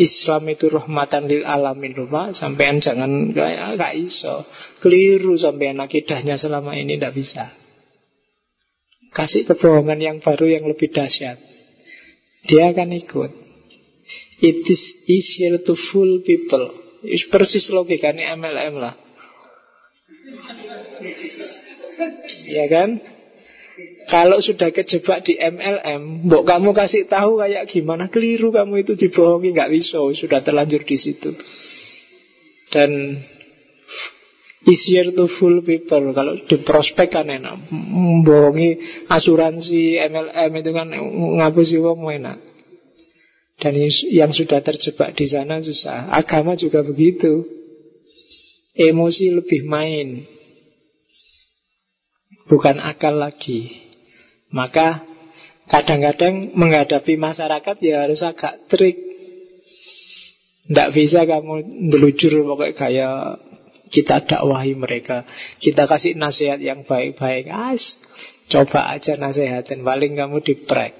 Islam 0.00 0.48
itu 0.48 0.72
rahmatan 0.72 1.28
lil 1.28 1.44
alamin 1.44 1.92
loh 1.92 2.08
Pak 2.08 2.32
Sampean 2.32 2.80
jangan 2.80 3.32
kayak 3.32 3.76
gak 3.76 3.92
iso 3.96 4.48
Keliru 4.80 5.36
sampean 5.36 5.80
akidahnya 5.84 6.40
selama 6.40 6.72
ini 6.72 6.96
tidak 6.96 7.12
bisa 7.12 7.61
Kasih 9.12 9.44
kebohongan 9.44 10.00
yang 10.00 10.16
baru 10.24 10.48
yang 10.48 10.64
lebih 10.64 10.88
dahsyat. 10.88 11.36
Dia 12.48 12.72
akan 12.72 12.96
ikut. 12.96 13.30
It 14.42 14.66
is 14.66 14.82
easier 15.06 15.62
to 15.62 15.76
fool 15.92 16.24
people. 16.26 16.72
It's 17.04 17.28
persis 17.30 17.70
logikanya 17.70 18.34
MLM 18.34 18.74
lah. 18.80 18.94
ya 22.48 22.66
kan? 22.66 22.98
Kalau 24.10 24.42
sudah 24.42 24.74
kejebak 24.74 25.24
di 25.24 25.38
MLM, 25.38 26.28
mbok 26.28 26.44
kamu 26.44 26.74
kasih 26.74 27.06
tahu 27.06 27.40
kayak 27.40 27.70
gimana 27.70 28.10
keliru 28.10 28.52
kamu 28.52 28.84
itu 28.84 28.92
dibohongi 28.98 29.54
nggak 29.54 29.72
bisa, 29.72 30.02
sudah 30.02 30.42
terlanjur 30.42 30.82
di 30.84 30.96
situ. 30.98 31.32
Dan 32.68 33.22
easier 34.66 35.10
to 35.14 35.26
fool 35.38 35.62
people. 35.62 36.14
Kalau 36.14 36.38
di 36.46 36.56
prospek 36.62 37.08
kan 37.10 37.26
enak. 37.26 37.70
Membohongi 37.72 39.04
asuransi 39.10 39.98
MLM 40.06 40.50
itu 40.62 40.70
kan 40.70 40.88
ngapusi 41.42 41.76
uang 41.78 42.06
enak. 42.06 42.38
Dan 43.62 43.78
yang 44.10 44.34
sudah 44.34 44.58
terjebak 44.58 45.14
di 45.14 45.26
sana 45.30 45.62
susah. 45.62 46.10
Agama 46.10 46.58
juga 46.58 46.82
begitu. 46.82 47.46
Emosi 48.74 49.30
lebih 49.30 49.68
main. 49.68 50.26
Bukan 52.50 52.82
akal 52.82 53.22
lagi. 53.22 53.70
Maka 54.50 55.06
kadang-kadang 55.70 56.52
menghadapi 56.58 57.14
masyarakat 57.14 57.76
ya 57.78 58.02
harus 58.02 58.20
agak 58.26 58.66
trik. 58.66 58.98
Tidak 60.66 60.88
bisa 60.94 61.22
kamu 61.26 61.86
ndelujur 61.90 62.42
pokoknya 62.46 62.74
kayak 62.74 63.18
Kita 63.92 64.24
dakwahi 64.24 64.72
mereka. 64.72 65.28
Kita 65.60 65.84
kasih 65.84 66.16
nasihat 66.16 66.56
yang 66.58 66.88
baik-baik. 66.88 67.52
As, 67.52 67.84
coba 68.48 68.88
aja 68.88 69.20
nasihatin. 69.20 69.84
Paling 69.84 70.16
kamu 70.16 70.40
diprek. 70.40 70.96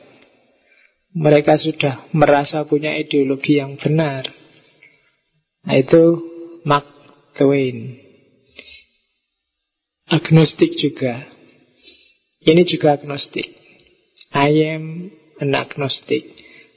Mereka 1.17 1.57
sudah 1.57 2.09
merasa 2.13 2.69
punya 2.69 2.93
ideologi 2.93 3.57
yang 3.57 3.81
benar. 3.81 4.29
Nah, 5.65 5.77
itu 5.77 6.21
Mark 6.69 6.89
Twain. 7.37 7.97
Agnostik 10.13 10.77
juga. 10.77 11.25
Ini 12.45 12.69
juga 12.69 13.01
agnostik. 13.01 13.49
I 14.37 14.77
am 14.77 15.09
an 15.41 15.57
agnostic. 15.57 16.29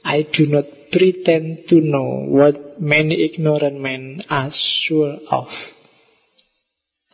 I 0.06 0.24
do 0.24 0.46
not 0.48 0.64
pretend 0.92 1.66
to 1.68 1.82
know 1.82 2.24
what 2.30 2.80
many 2.80 3.26
ignorant 3.26 3.80
men 3.80 4.22
are 4.30 4.48
sure 4.52 5.18
of. 5.28 5.48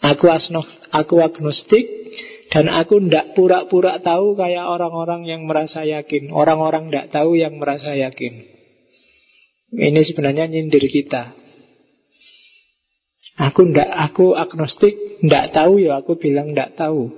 Aku 0.02 0.26
asnof, 0.26 0.66
aku 0.90 1.22
agnostik 1.22 1.86
dan 2.50 2.66
aku 2.66 2.98
ndak 2.98 3.38
pura-pura 3.38 4.02
tahu 4.02 4.34
kayak 4.34 4.66
orang-orang 4.66 5.24
yang 5.24 5.46
merasa 5.46 5.86
yakin. 5.86 6.34
Orang-orang 6.34 6.90
ndak 6.90 7.14
tahu 7.14 7.38
yang 7.38 7.56
merasa 7.62 7.94
yakin. 7.94 8.44
Ini 9.72 10.00
sebenarnya 10.04 10.50
nyindir 10.50 10.84
kita. 10.90 11.32
Aku 13.40 13.64
ndak, 13.64 13.88
aku 13.88 14.36
agnostik, 14.36 15.22
ndak 15.24 15.56
tahu 15.56 15.80
ya 15.80 16.04
aku 16.04 16.20
bilang 16.20 16.52
ndak 16.52 16.76
tahu. 16.76 17.08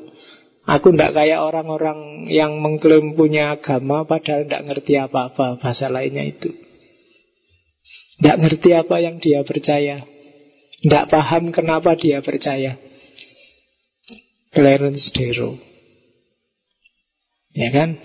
Aku 0.65 0.95
ndak 0.95 1.13
kayak 1.13 1.43
orang-orang 1.43 2.31
yang 2.31 2.63
mengklaim 2.63 3.19
punya 3.19 3.59
agama 3.59 4.07
padahal 4.07 4.47
ndak 4.47 4.65
ngerti 4.65 4.97
apa-apa 4.97 5.59
bahasa 5.59 5.91
lainnya 5.91 6.25
itu. 6.25 6.55
Ndak 8.23 8.37
ngerti 8.39 8.71
apa 8.73 8.97
yang 9.03 9.19
dia 9.19 9.43
percaya. 9.43 10.14
Ndak 10.85 11.09
paham 11.09 11.49
kenapa 11.49 11.97
dia 11.97 12.21
percaya. 12.21 12.77
Clarence 14.53 15.11
Darrow. 15.17 15.57
Ya 17.57 17.73
kan? 17.73 17.99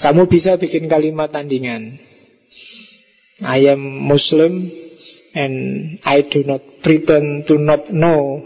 Kamu 0.00 0.26
bisa 0.26 0.58
bikin 0.58 0.90
kalimat 0.90 1.30
tandingan. 1.30 2.00
I 3.44 3.70
am 3.70 3.82
Muslim 3.82 4.70
and 5.34 5.56
I 6.06 6.22
do 6.26 6.46
not 6.46 6.62
pretend 6.82 7.46
to 7.50 7.58
not 7.60 7.90
know. 7.90 8.42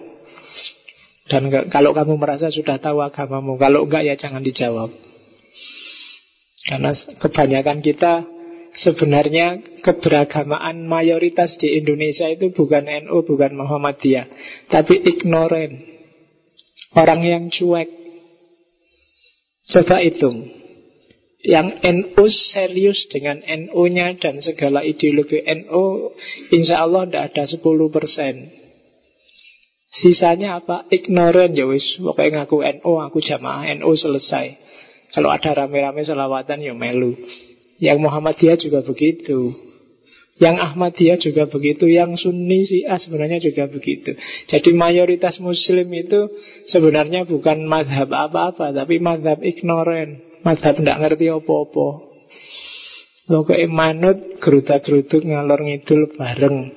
Dan 1.28 1.52
kalau 1.68 1.92
kamu 1.92 2.16
merasa 2.16 2.48
sudah 2.48 2.80
tahu 2.80 3.04
agamamu, 3.04 3.60
kalau 3.60 3.84
enggak 3.84 4.08
ya 4.08 4.14
jangan 4.16 4.40
dijawab. 4.40 4.88
Karena 6.68 6.92
kebanyakan 7.20 7.84
kita 7.84 8.24
sebenarnya 8.78 9.58
keberagamaan 9.82 10.86
mayoritas 10.86 11.58
di 11.58 11.78
Indonesia 11.78 12.30
itu 12.30 12.54
bukan 12.54 12.86
NU, 12.86 13.26
bukan 13.26 13.52
Muhammadiyah, 13.58 14.26
tapi 14.70 15.02
ignoran. 15.02 15.98
Orang 16.96 17.20
yang 17.20 17.52
cuek. 17.52 17.90
Coba 19.68 20.00
hitung. 20.00 20.48
Yang 21.38 21.78
NU 21.84 22.24
serius 22.26 23.06
dengan 23.12 23.44
NU-nya 23.44 24.18
dan 24.18 24.42
segala 24.42 24.82
ideologi 24.82 25.38
NU, 25.44 26.10
insya 26.50 26.82
Allah 26.82 27.06
tidak 27.06 27.24
ada 27.30 27.44
10 27.46 27.62
persen. 27.94 28.34
Sisanya 29.88 30.58
apa? 30.58 30.88
Ignoran 30.90 31.54
ya 31.54 31.68
wis. 31.68 31.84
Pokoknya 32.00 32.42
ngaku 32.42 32.56
NU, 32.80 32.92
aku 32.98 33.18
jamaah 33.22 33.68
NU 33.78 33.92
selesai. 33.94 34.58
Kalau 35.14 35.32
ada 35.32 35.54
rame-rame 35.54 36.04
selawatan 36.04 36.60
ya 36.60 36.74
melu. 36.76 37.16
Yang 37.78 37.98
Muhammadiyah 38.02 38.58
juga 38.58 38.80
begitu. 38.82 39.54
Yang 40.38 40.56
Ahmadiyah 40.70 41.18
juga 41.18 41.50
begitu. 41.50 41.90
Yang 41.90 42.26
Sunni 42.26 42.62
Syiah 42.62 42.98
sebenarnya 42.98 43.42
juga 43.42 43.66
begitu. 43.66 44.14
Jadi 44.46 44.70
mayoritas 44.74 45.42
Muslim 45.42 45.90
itu 45.94 46.30
sebenarnya 46.70 47.26
bukan 47.26 47.66
madhab 47.66 48.10
apa-apa, 48.10 48.70
tapi 48.70 49.02
madhab 49.02 49.42
ignoran. 49.42 50.28
Madhab 50.46 50.78
tidak 50.78 50.98
ngerti 51.02 51.26
apa-apa 51.34 51.88
Pokoknya 53.28 53.66
manut 53.68 54.18
Geruta-geruduk 54.38 55.26
ngalor 55.26 55.60
ngidul 55.66 56.14
bareng 56.14 56.70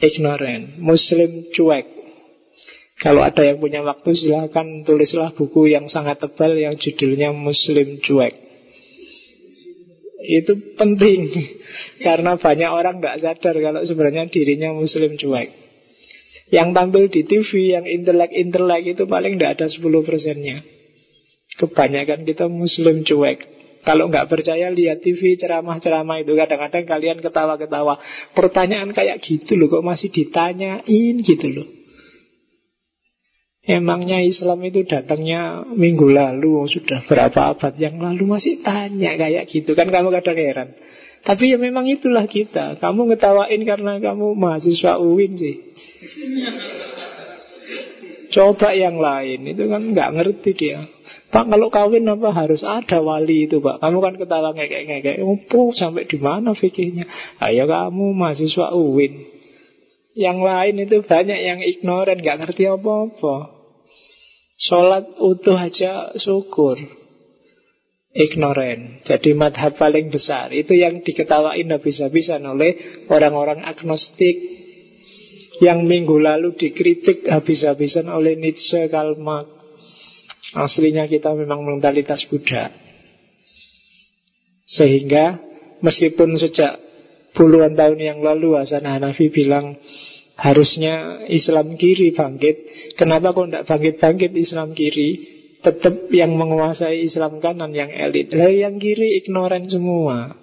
Ignorant 0.00 0.80
Muslim 0.80 1.52
cuek 1.52 1.86
Kalau 2.98 3.20
ada 3.22 3.42
yang 3.44 3.60
punya 3.60 3.84
waktu 3.84 4.16
silahkan 4.16 4.86
tulislah 4.86 5.36
buku 5.36 5.70
yang 5.70 5.92
sangat 5.92 6.24
tebal 6.24 6.56
Yang 6.56 6.90
judulnya 6.90 7.36
Muslim 7.36 8.00
cuek 8.00 8.51
Itu 10.22 10.76
penting. 10.78 11.30
Karena 12.06 12.38
banyak 12.38 12.70
orang 12.70 12.98
tidak 13.02 13.16
sadar 13.22 13.54
Kalau 13.58 13.82
sebenarnya 13.82 14.30
dirinya 14.30 14.70
Muslim 14.74 15.18
cuek. 15.18 15.48
Yang 16.52 16.68
tampil 16.76 17.04
di 17.08 17.22
TV 17.24 17.50
Yang 17.74 17.86
intelek-intelek 18.00 18.82
itu 18.96 19.04
paling 19.08 19.36
tidak 19.36 19.60
ada 19.60 19.66
10 19.66 19.82
persennya. 20.06 20.58
Kebanyakan 21.52 22.24
kita 22.24 22.48
muslim 22.48 23.04
cuek. 23.04 23.38
Kalau 23.84 24.08
nggak 24.08 24.30
percaya 24.30 24.72
lihat 24.72 25.04
TV 25.04 25.36
ceramah-ceramah 25.36 26.22
itu. 26.24 26.32
Kadang-kadang 26.32 26.88
kalian 26.88 27.18
ketawa-ketawa. 27.20 28.00
Pertanyaan 28.32 28.94
kayak 28.96 29.20
gitu 29.20 29.58
loh 29.60 29.68
Kok 29.68 29.84
masih 29.84 30.08
ditanyain 30.08 31.20
gitu 31.20 31.48
loh 31.52 31.81
Emangnya 33.62 34.18
Islam 34.18 34.58
itu 34.66 34.82
datangnya 34.82 35.62
minggu 35.62 36.10
lalu 36.10 36.66
Sudah 36.66 37.06
berapa 37.06 37.54
abad 37.54 37.78
yang 37.78 38.02
lalu? 38.02 38.26
Masih 38.26 38.58
tanya 38.58 39.14
kayak 39.14 39.46
gitu. 39.46 39.78
Kan 39.78 39.94
kamu 39.94 40.10
kadang 40.18 40.34
heran. 40.34 40.68
Tapi 41.22 41.54
ya 41.54 41.58
memang 41.62 41.86
itulah 41.86 42.26
kita. 42.26 42.82
Kamu 42.82 43.14
ngetawain 43.14 43.62
karena 43.62 44.02
kamu 44.02 44.34
mahasiswa 44.34 44.98
UIN 44.98 45.38
sih. 45.38 45.56
Coba 48.34 48.74
yang 48.74 48.98
lain. 48.98 49.46
Itu 49.46 49.70
kan 49.70 49.94
nggak 49.94 50.10
ngerti 50.10 50.50
dia. 50.58 50.82
Pak 51.30 51.46
kalau 51.46 51.70
kawin 51.70 52.10
apa 52.10 52.34
harus 52.34 52.66
ada 52.66 52.98
wali 52.98 53.46
itu 53.46 53.62
Pak? 53.62 53.78
Kamu 53.78 53.98
kan 54.02 54.14
ketawa 54.18 54.58
ngekek-ngekek. 54.58 55.22
Oh 55.22 55.70
sampai 55.70 56.10
di 56.10 56.18
mana 56.18 56.50
fikirnya 56.58 57.06
Ayo 57.38 57.64
kamu 57.70 58.12
mahasiswa 58.16 58.74
UIN 58.76 59.28
Yang 60.12 60.38
lain 60.44 60.74
itu 60.88 60.96
banyak 61.04 61.40
yang 61.40 61.60
ignoran 61.64 62.20
Gak 62.20 62.44
ngerti 62.44 62.68
apa-apa 62.68 63.51
Sholat 64.62 65.18
utuh 65.18 65.58
aja 65.58 66.14
syukur. 66.14 66.78
Ignoran 68.12 69.00
Jadi 69.02 69.32
madhab 69.32 69.74
paling 69.80 70.12
besar. 70.12 70.52
Itu 70.52 70.76
yang 70.76 71.00
diketawain 71.00 71.66
habis-habisan 71.66 72.44
oleh 72.44 73.04
Orang-orang 73.08 73.64
agnostik. 73.64 74.62
Yang 75.62 75.78
minggu 75.86 76.16
lalu 76.18 76.58
dikritik 76.58 77.26
habis-habisan 77.26 78.10
oleh 78.10 78.34
Nietzsche, 78.34 78.90
Karl 78.90 79.14
Aslinya 80.52 81.08
kita 81.08 81.32
memang 81.32 81.64
mentalitas 81.64 82.28
Buddha 82.28 82.68
Sehingga 84.68 85.40
meskipun 85.80 86.36
sejak 86.36 86.76
puluhan 87.32 87.72
tahun 87.72 88.00
yang 88.00 88.18
lalu 88.20 88.60
Hasan 88.60 88.84
Hanafi 88.84 89.32
bilang 89.32 89.80
Harusnya 90.42 91.22
Islam 91.30 91.78
kiri 91.78 92.10
bangkit 92.10 92.56
Kenapa 92.98 93.30
kok 93.30 93.46
tidak 93.46 93.66
bangkit-bangkit 93.70 94.32
Islam 94.34 94.74
kiri 94.74 95.10
Tetap 95.62 96.10
yang 96.10 96.34
menguasai 96.34 97.06
Islam 97.06 97.38
kanan 97.38 97.70
yang 97.70 97.94
elit 97.94 98.34
Lah 98.34 98.50
yang 98.50 98.82
kiri 98.82 99.22
ignoran 99.22 99.70
semua 99.70 100.34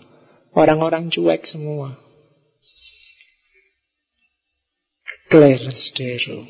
Orang-orang 0.56 1.12
cuek 1.12 1.44
semua 1.44 2.00
Claire 5.28 5.68
Stero 5.76 6.48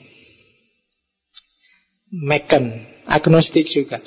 Mekan 2.14 2.98
Agnostik 3.10 3.66
juga. 3.74 3.98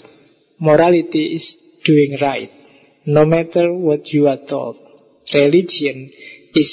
Morality 0.62 1.34
is 1.34 1.58
doing 1.82 2.22
right. 2.22 2.54
No 3.02 3.26
matter 3.26 3.74
what 3.74 4.06
you 4.14 4.30
are 4.30 4.38
told. 4.46 4.78
Religion 5.34 6.06
is 6.54 6.70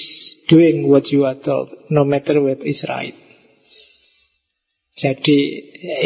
doing 0.50 0.90
what 0.90 1.08
you 1.14 1.24
are 1.30 1.38
told. 1.38 1.70
No 1.94 2.04
matter 2.04 2.42
what 2.42 2.66
is 2.66 2.82
right. 2.90 3.16
Jadi 5.00 5.40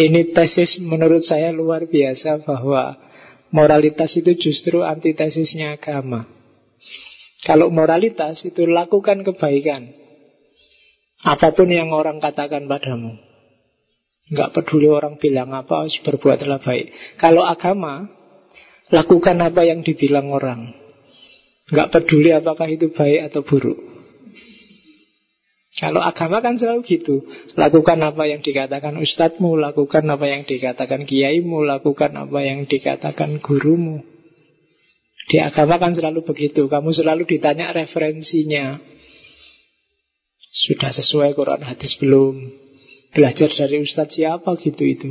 ini 0.05 0.35
tesis 0.37 0.77
menurut 0.77 1.25
saya 1.25 1.49
luar 1.49 1.89
biasa 1.89 2.45
bahwa 2.45 2.93
moralitas 3.49 4.13
itu 4.13 4.37
justru 4.37 4.85
antitesisnya 4.85 5.81
agama. 5.81 6.29
Kalau 7.41 7.73
moralitas 7.73 8.45
itu 8.45 8.69
lakukan 8.69 9.25
kebaikan. 9.25 9.89
Apa 11.23 11.55
pun 11.55 11.71
yang 11.71 11.89
orang 11.95 12.21
katakan 12.21 12.69
padamu. 12.69 13.17
Nggak 14.29 14.51
peduli 14.55 14.87
orang 14.87 15.17
bilang 15.19 15.51
apa, 15.51 15.87
berbuatlah 15.87 16.59
baik. 16.63 17.17
Kalau 17.19 17.43
agama, 17.43 18.07
lakukan 18.93 19.37
apa 19.41 19.67
yang 19.67 19.83
dibilang 19.83 20.31
orang. 20.31 20.71
Nggak 21.71 21.91
peduli 21.91 22.29
apakah 22.31 22.67
itu 22.69 22.91
baik 22.91 23.31
atau 23.31 23.41
buruk. 23.43 23.92
Kalau 25.73 26.05
agama 26.05 26.37
kan 26.37 26.53
selalu 26.53 26.85
gitu. 26.85 27.25
Lakukan 27.57 27.97
apa 28.05 28.29
yang 28.29 28.45
dikatakan 28.45 28.93
ustadzmu 29.01 29.57
Lakukan 29.57 30.05
apa 30.05 30.25
yang 30.29 30.45
dikatakan 30.45 31.09
kiaimu 31.09 31.65
Lakukan 31.65 32.13
apa 32.13 32.39
yang 32.45 32.69
dikatakan 32.69 33.41
gurumu. 33.41 34.05
Di 35.33 35.41
agama 35.41 35.81
kan 35.81 35.97
selalu 35.97 36.21
begitu. 36.21 36.69
Kamu 36.69 36.93
selalu 36.93 37.25
ditanya 37.25 37.73
referensinya. 37.73 38.77
Sudah 40.53 40.93
sesuai 40.93 41.33
Quran 41.33 41.65
hadis 41.65 41.97
belum? 41.97 42.61
Belajar 43.13 43.49
dari 43.49 43.81
ustadz 43.81 44.13
siapa 44.13 44.53
gitu 44.61 44.85
itu? 44.85 45.09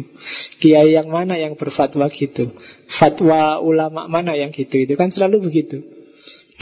Kiai 0.62 0.94
yang 0.94 1.10
mana 1.10 1.38
yang 1.38 1.58
berfatwa 1.58 2.06
gitu? 2.06 2.54
Fatwa 2.98 3.58
ulama 3.58 4.06
mana 4.06 4.38
yang 4.38 4.54
gitu 4.54 4.78
itu? 4.78 4.94
Kan 4.94 5.10
selalu 5.10 5.50
begitu. 5.50 5.82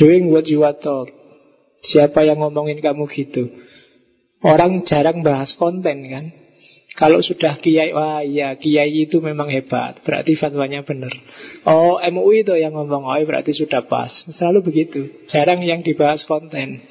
Doing 0.00 0.32
what 0.32 0.48
you 0.48 0.64
are 0.64 0.76
told. 0.76 1.12
Siapa 1.84 2.24
yang 2.24 2.40
ngomongin 2.40 2.80
kamu 2.80 3.04
gitu 3.12 3.48
Orang 4.40 4.88
jarang 4.88 5.20
bahas 5.20 5.52
konten 5.60 6.08
kan 6.08 6.24
kalau 6.98 7.22
sudah 7.24 7.56
kiai, 7.62 7.94
wah 7.96 8.20
iya 8.20 8.58
kiai 8.60 9.08
itu 9.08 9.22
memang 9.22 9.48
hebat, 9.48 10.02
berarti 10.04 10.36
fatwanya 10.36 10.84
benar. 10.84 11.08
Oh 11.64 11.96
MUI 11.96 12.44
itu 12.44 12.52
yang 12.60 12.76
ngomong, 12.76 13.08
oh 13.08 13.16
berarti 13.24 13.56
sudah 13.56 13.86
pas. 13.88 14.10
Selalu 14.36 14.66
begitu, 14.66 15.08
jarang 15.30 15.64
yang 15.64 15.80
dibahas 15.80 16.26
konten. 16.28 16.82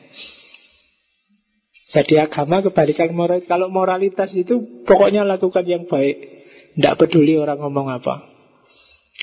Jadi 1.94 2.22
agama 2.22 2.66
kebalikan 2.66 3.14
moral. 3.14 3.46
Kalau 3.46 3.70
moralitas 3.70 4.34
itu 4.38 4.86
pokoknya 4.90 5.26
lakukan 5.26 5.66
yang 5.66 5.86
baik. 5.90 6.46
Tidak 6.78 6.96
peduli 7.02 7.38
orang 7.38 7.62
ngomong 7.62 7.90
apa. 7.94 8.30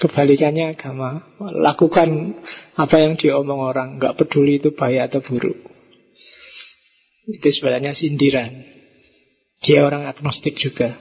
Kebalikannya 0.02 0.74
agama. 0.74 1.34
Lakukan 1.40 2.38
apa 2.74 2.96
yang 2.98 3.14
diomong 3.14 3.58
orang. 3.58 3.88
Nggak 4.02 4.18
peduli 4.18 4.58
itu 4.58 4.74
baik 4.74 5.14
atau 5.14 5.22
buruk. 5.22 5.75
Itu 7.26 7.48
sebenarnya 7.50 7.90
sindiran. 7.90 8.54
Dia 9.66 9.82
orang 9.82 10.06
agnostik 10.06 10.54
juga. 10.54 10.94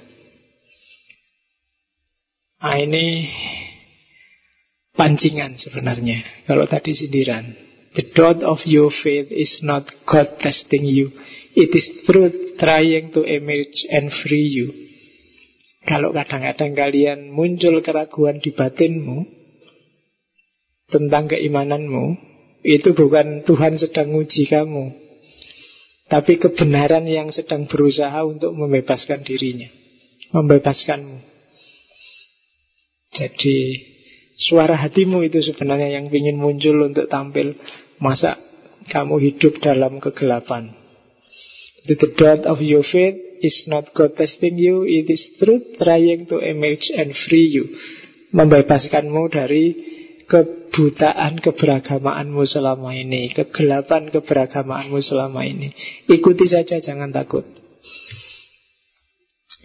Nah 2.65 2.81
ini 2.81 3.29
pancingan 4.97 5.61
sebenarnya. 5.61 6.49
Kalau 6.49 6.65
tadi 6.65 6.97
sindiran. 6.97 7.45
The 7.95 8.11
dot 8.11 8.43
of 8.43 8.59
your 8.67 8.91
faith 8.91 9.31
is 9.31 9.63
not 9.63 9.87
God 10.03 10.41
testing 10.43 10.83
you. 10.83 11.15
It 11.55 11.71
is 11.71 12.03
truth 12.03 12.59
trying 12.59 13.15
to 13.15 13.23
emerge 13.23 13.87
and 13.87 14.11
free 14.11 14.51
you. 14.51 14.67
Kalau 15.85 16.11
kadang-kadang 16.11 16.73
kalian 16.73 17.29
muncul 17.31 17.79
keraguan 17.85 18.41
di 18.41 18.51
batinmu 18.51 19.29
tentang 20.89 21.29
keimananmu, 21.29 22.17
itu 22.65 22.97
bukan 22.97 23.45
Tuhan 23.45 23.77
sedang 23.77 24.17
uji 24.17 24.49
kamu, 24.49 25.04
tapi 26.05 26.37
kebenaran 26.37 27.09
yang 27.09 27.33
sedang 27.33 27.65
berusaha 27.65 28.21
untuk 28.21 28.53
membebaskan 28.53 29.25
dirinya, 29.25 29.69
membebaskanmu. 30.33 31.17
Jadi 33.15 33.57
suara 34.35 34.75
hatimu 34.75 35.23
itu 35.25 35.39
sebenarnya 35.41 35.97
yang 35.97 36.11
ingin 36.11 36.37
muncul 36.37 36.83
untuk 36.85 37.07
tampil. 37.07 37.55
Masa 37.97 38.35
kamu 38.91 39.17
hidup 39.23 39.63
dalam 39.63 40.03
kegelapan? 40.03 40.75
The 41.87 41.95
dot 42.17 42.43
of 42.49 42.59
your 42.59 42.83
faith 42.83 43.15
is 43.41 43.65
not 43.69 43.93
God 43.93 44.17
testing 44.17 44.57
you, 44.57 44.83
it 44.83 45.05
is 45.09 45.37
truth 45.37 45.77
trying 45.77 46.25
to 46.27 46.41
emerge 46.41 46.85
and 46.93 47.13
free 47.25 47.49
you. 47.49 47.65
Membebaskanmu 48.35 49.31
dari 49.31 49.65
kebutaan 50.25 51.37
keberagamaanmu 51.41 52.43
selama 52.49 52.97
ini, 52.97 53.31
kegelapan 53.33 54.09
keberagamaanmu 54.09 54.99
selama 55.01 55.45
ini. 55.45 55.71
Ikuti 56.09 56.49
saja, 56.49 56.81
jangan 56.81 57.13
takut. 57.13 57.45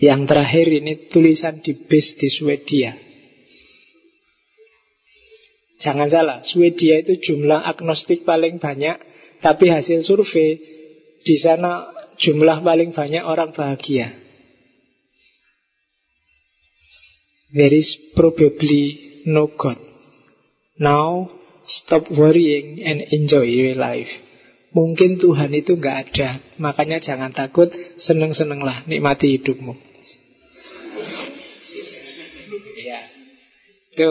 Yang 0.01 0.20
terakhir 0.32 0.66
ini 0.69 0.93
tulisan 1.12 1.61
di 1.61 1.77
base 1.77 2.16
di 2.16 2.28
Swedia. 2.32 2.93
Jangan 5.81 6.09
salah, 6.12 6.39
Swedia 6.45 7.01
itu 7.01 7.16
jumlah 7.20 7.65
agnostik 7.65 8.24
paling 8.28 8.61
banyak, 8.61 9.01
tapi 9.41 9.73
hasil 9.73 10.05
survei 10.05 10.61
di 11.20 11.37
sana 11.41 11.89
jumlah 12.20 12.61
paling 12.61 12.93
banyak 12.93 13.24
orang 13.24 13.53
bahagia. 13.57 14.12
There 17.51 17.74
is 17.74 17.89
probably 18.15 19.24
no 19.27 19.51
God. 19.51 19.89
Now, 20.81 21.28
stop 21.69 22.09
worrying 22.09 22.81
and 22.81 23.05
enjoy 23.12 23.44
your 23.44 23.77
life. 23.77 24.09
Mungkin 24.73 25.20
Tuhan 25.20 25.52
itu 25.52 25.77
nggak 25.77 25.98
ada, 26.09 26.40
makanya 26.57 27.02
jangan 27.05 27.36
takut, 27.36 27.69
seneng-senenglah, 28.01 28.89
nikmati 28.89 29.36
hidupmu. 29.36 29.77
Ya. 32.81 33.01
Itu 33.93 34.11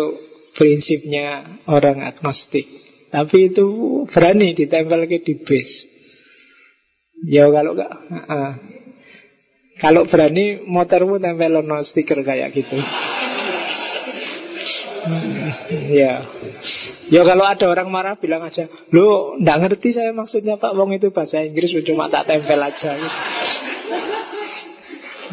prinsipnya 0.53 1.57
orang 1.65 2.05
agnostik. 2.05 2.69
Tapi 3.09 3.49
itu 3.49 3.65
berani 4.13 4.53
ditempel 4.53 5.09
ke 5.09 5.25
di 5.25 5.41
base. 5.41 5.89
Ya 7.25 7.49
kalau 7.49 7.73
gak 7.75 7.91
uh, 8.29 8.53
Kalau 9.79 10.03
berani 10.11 10.59
motormu 10.67 11.23
tempel 11.23 11.63
no 11.63 11.79
stiker 11.81 12.19
kayak 12.23 12.51
gitu 12.51 12.77
Ya 15.89 16.27
Ya 17.07 17.21
kalau 17.23 17.45
ada 17.47 17.65
orang 17.71 17.87
marah 17.87 18.15
bilang 18.19 18.43
aja 18.43 18.67
Lo 18.91 19.39
nggak 19.39 19.57
ngerti 19.65 19.95
saya 19.95 20.11
maksudnya 20.11 20.59
Pak. 20.59 20.75
Wong 20.75 20.95
itu 20.95 21.09
bahasa 21.13 21.43
Inggris 21.43 21.71
Cuma 21.85 22.11
tak 22.11 22.27
tempel 22.27 22.59
aja. 22.59 22.91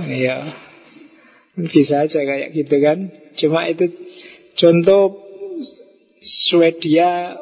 Ya 0.07 0.37
Bisa 1.57 2.07
aja 2.07 2.21
kayak 2.21 2.53
gitu 2.55 2.77
kan. 2.79 2.99
Cuma 3.39 3.67
itu 3.67 3.91
Contoh 4.57 5.25
Swedia 6.21 7.37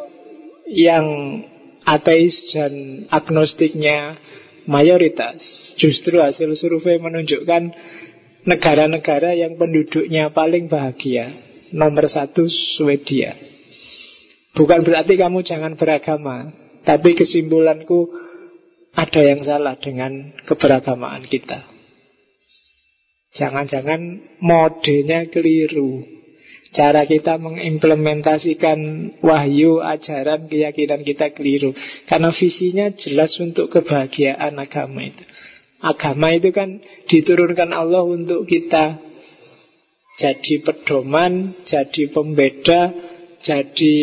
Yang 0.64 1.06
ateis 1.84 2.56
dan 2.56 3.04
agnostiknya 3.12 4.16
mayoritas. 4.64 5.40
Justru 5.76 6.18
hasil 6.20 6.56
survei 6.56 6.96
menunjukkan 6.96 7.62
negara-negara 8.48 9.36
yang 9.36 9.56
penduduknya 9.56 10.32
paling 10.32 10.68
bahagia. 10.68 11.43
Nomor 11.74 12.06
satu 12.06 12.46
Swedia. 12.46 13.34
Bukan 14.54 14.86
berarti 14.86 15.18
kamu 15.18 15.42
jangan 15.42 15.74
beragama, 15.74 16.54
tapi 16.86 17.18
kesimpulanku 17.18 18.06
ada 18.94 19.20
yang 19.20 19.42
salah 19.42 19.74
dengan 19.74 20.30
keberagamaan 20.46 21.26
kita. 21.26 21.66
Jangan-jangan 23.34 24.22
modenya 24.38 25.26
keliru. 25.26 26.06
Cara 26.70 27.06
kita 27.06 27.38
mengimplementasikan 27.42 28.78
wahyu, 29.22 29.82
ajaran, 29.82 30.46
keyakinan 30.46 31.02
kita 31.02 31.34
keliru. 31.34 31.74
Karena 32.06 32.30
visinya 32.30 32.94
jelas 32.94 33.34
untuk 33.42 33.74
kebahagiaan 33.74 34.54
agama 34.58 35.02
itu. 35.02 35.22
Agama 35.82 36.30
itu 36.30 36.54
kan 36.54 36.78
diturunkan 37.10 37.74
Allah 37.74 38.06
untuk 38.06 38.46
kita 38.46 39.13
jadi 40.14 40.54
pedoman, 40.62 41.58
jadi 41.66 42.02
pembeda, 42.14 42.94
jadi 43.42 43.96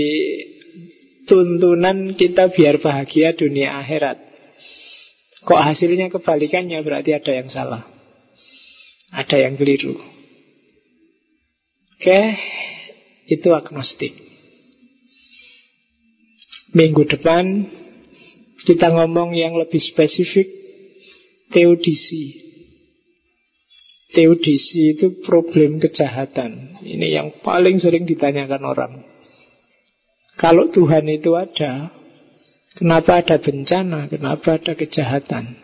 tuntunan 1.24 2.20
kita 2.20 2.52
biar 2.52 2.84
bahagia 2.84 3.32
dunia 3.32 3.80
akhirat. 3.80 4.20
Kok 5.42 5.62
hasilnya 5.62 6.12
kebalikannya 6.12 6.84
berarti 6.84 7.16
ada 7.16 7.32
yang 7.32 7.50
salah. 7.50 7.84
Ada 9.12 9.48
yang 9.48 9.56
keliru. 9.56 9.98
Oke, 11.98 12.22
itu 13.32 13.50
agnostik. 13.56 14.14
Minggu 16.72 17.04
depan 17.08 17.68
kita 18.64 18.94
ngomong 18.94 19.36
yang 19.36 19.58
lebih 19.58 19.80
spesifik 19.82 20.48
teodisi. 21.52 22.51
Teodisi 24.12 25.00
itu 25.00 25.24
problem 25.24 25.80
kejahatan. 25.80 26.84
Ini 26.84 27.08
yang 27.16 27.28
paling 27.40 27.80
sering 27.80 28.04
ditanyakan 28.04 28.64
orang. 28.68 28.94
Kalau 30.36 30.68
Tuhan 30.68 31.08
itu 31.08 31.32
ada, 31.40 31.92
kenapa 32.76 33.24
ada 33.24 33.40
bencana? 33.40 34.12
Kenapa 34.12 34.60
ada 34.60 34.76
kejahatan? 34.76 35.56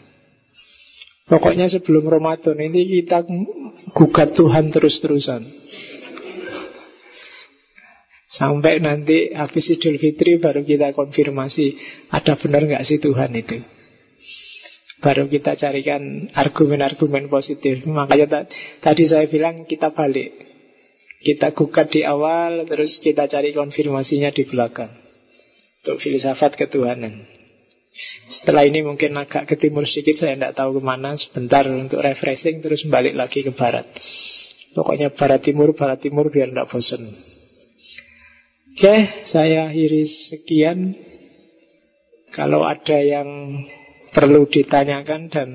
Pokoknya 1.28 1.68
sebelum 1.68 2.08
Ramadan 2.08 2.56
ini 2.56 2.88
kita 2.88 3.28
gugat 3.92 4.32
Tuhan 4.32 4.72
terus-terusan. 4.72 5.44
Sampai 8.32 8.80
nanti 8.80 9.36
habis 9.36 9.68
Idul 9.68 10.00
Fitri 10.00 10.40
baru 10.40 10.64
kita 10.64 10.96
konfirmasi 10.96 11.76
ada 12.14 12.40
benar 12.40 12.64
nggak 12.64 12.86
sih 12.88 13.00
Tuhan 13.04 13.34
itu. 13.34 13.60
Baru 15.08 15.32
kita 15.32 15.56
carikan 15.56 16.28
argumen-argumen 16.36 17.32
positif. 17.32 17.88
Makanya 17.88 18.44
tadi 18.84 19.08
saya 19.08 19.24
bilang 19.32 19.64
kita 19.64 19.96
balik. 19.96 20.36
Kita 21.24 21.56
gugat 21.56 21.96
di 21.96 22.04
awal, 22.04 22.68
terus 22.68 23.00
kita 23.00 23.24
cari 23.32 23.56
konfirmasinya 23.56 24.36
di 24.36 24.44
belakang. 24.44 24.92
Untuk 25.80 26.04
filsafat 26.04 26.60
ketuhanan. 26.60 27.24
Setelah 28.28 28.68
ini 28.68 28.84
mungkin 28.84 29.16
agak 29.16 29.48
ke 29.48 29.56
timur 29.56 29.88
sedikit, 29.88 30.28
saya 30.28 30.36
tidak 30.36 30.60
tahu 30.60 30.76
ke 30.76 30.82
mana. 30.84 31.16
Sebentar 31.16 31.64
untuk 31.72 32.04
refreshing, 32.04 32.60
terus 32.60 32.84
balik 32.92 33.16
lagi 33.16 33.48
ke 33.48 33.56
barat. 33.56 33.88
Pokoknya 34.76 35.16
barat 35.16 35.40
timur, 35.40 35.72
barat 35.72 36.04
timur 36.04 36.28
biar 36.28 36.52
tidak 36.52 36.68
bosan. 36.68 37.16
Oke, 38.76 38.96
saya 39.32 39.72
akhiri 39.72 40.04
sekian. 40.04 41.00
Kalau 42.36 42.68
ada 42.68 43.00
yang 43.00 43.56
perlu 44.18 44.50
ditanyakan 44.50 45.30
dan 45.30 45.50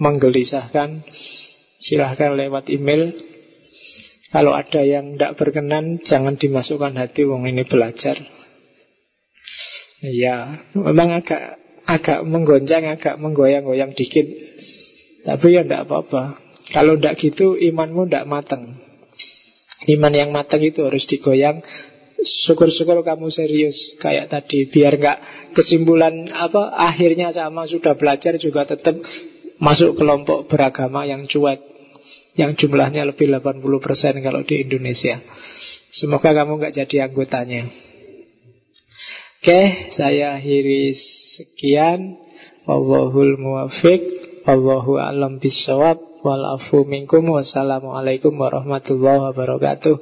menggelisahkan, 0.00 1.04
Silahkan 1.78 2.34
lewat 2.34 2.72
email. 2.74 3.14
Kalau 4.34 4.52
ada 4.52 4.82
yang 4.84 5.14
tidak 5.14 5.40
berkenan 5.40 6.02
Jangan 6.04 6.36
dimasukkan 6.36 6.98
hati 6.98 7.24
Wong 7.24 7.46
ini 7.48 7.64
belajar. 7.64 8.18
Ya 10.04 10.66
Memang 10.74 11.16
agak 11.16 11.56
agak 11.88 12.26
menggoncang 12.28 12.84
Agak 12.92 13.16
menggoyang-goyang 13.22 13.94
dikit. 13.94 14.26
Tapi 15.22 15.46
ya 15.54 15.62
tidak 15.62 15.86
apa-apa. 15.86 16.42
Kalau 16.74 16.98
tidak 16.98 17.14
gitu 17.22 17.54
imanmu 17.54 18.10
tidak 18.10 18.26
matang. 18.26 18.82
Iman 19.88 20.12
yang 20.12 20.34
matang 20.34 20.60
itu 20.66 20.82
harus 20.84 21.06
digoyang 21.06 21.62
Syukur-syukur 22.18 23.06
kamu 23.06 23.30
serius 23.30 23.94
kayak 24.02 24.26
tadi 24.34 24.66
biar 24.66 24.98
nggak 24.98 25.18
kesimpulan 25.54 26.26
apa 26.34 26.74
akhirnya 26.74 27.30
sama 27.30 27.62
sudah 27.70 27.94
belajar 27.94 28.34
juga 28.42 28.66
tetap 28.66 28.98
masuk 29.62 29.94
kelompok 29.94 30.50
beragama 30.50 31.06
yang 31.06 31.30
cuek 31.30 31.62
yang 32.38 32.54
jumlahnya 32.54 33.02
lebih 33.06 33.26
80% 33.30 34.22
kalau 34.22 34.42
di 34.46 34.62
Indonesia. 34.62 35.18
Semoga 35.90 36.30
kamu 36.30 36.58
nggak 36.62 36.74
jadi 36.74 37.10
anggotanya. 37.10 37.66
Oke, 39.38 39.60
saya 39.94 40.38
akhiri 40.38 40.94
sekian. 41.38 42.18
Wallahul 42.66 43.38
muwafiq. 43.38 44.02
Wallahu 44.46 44.98
alam 44.98 45.38
bisawab. 45.38 45.98
Walafu 46.22 46.82
minkum. 46.86 47.26
Wassalamualaikum 47.30 48.34
warahmatullahi 48.34 49.30
wabarakatuh. 49.30 49.96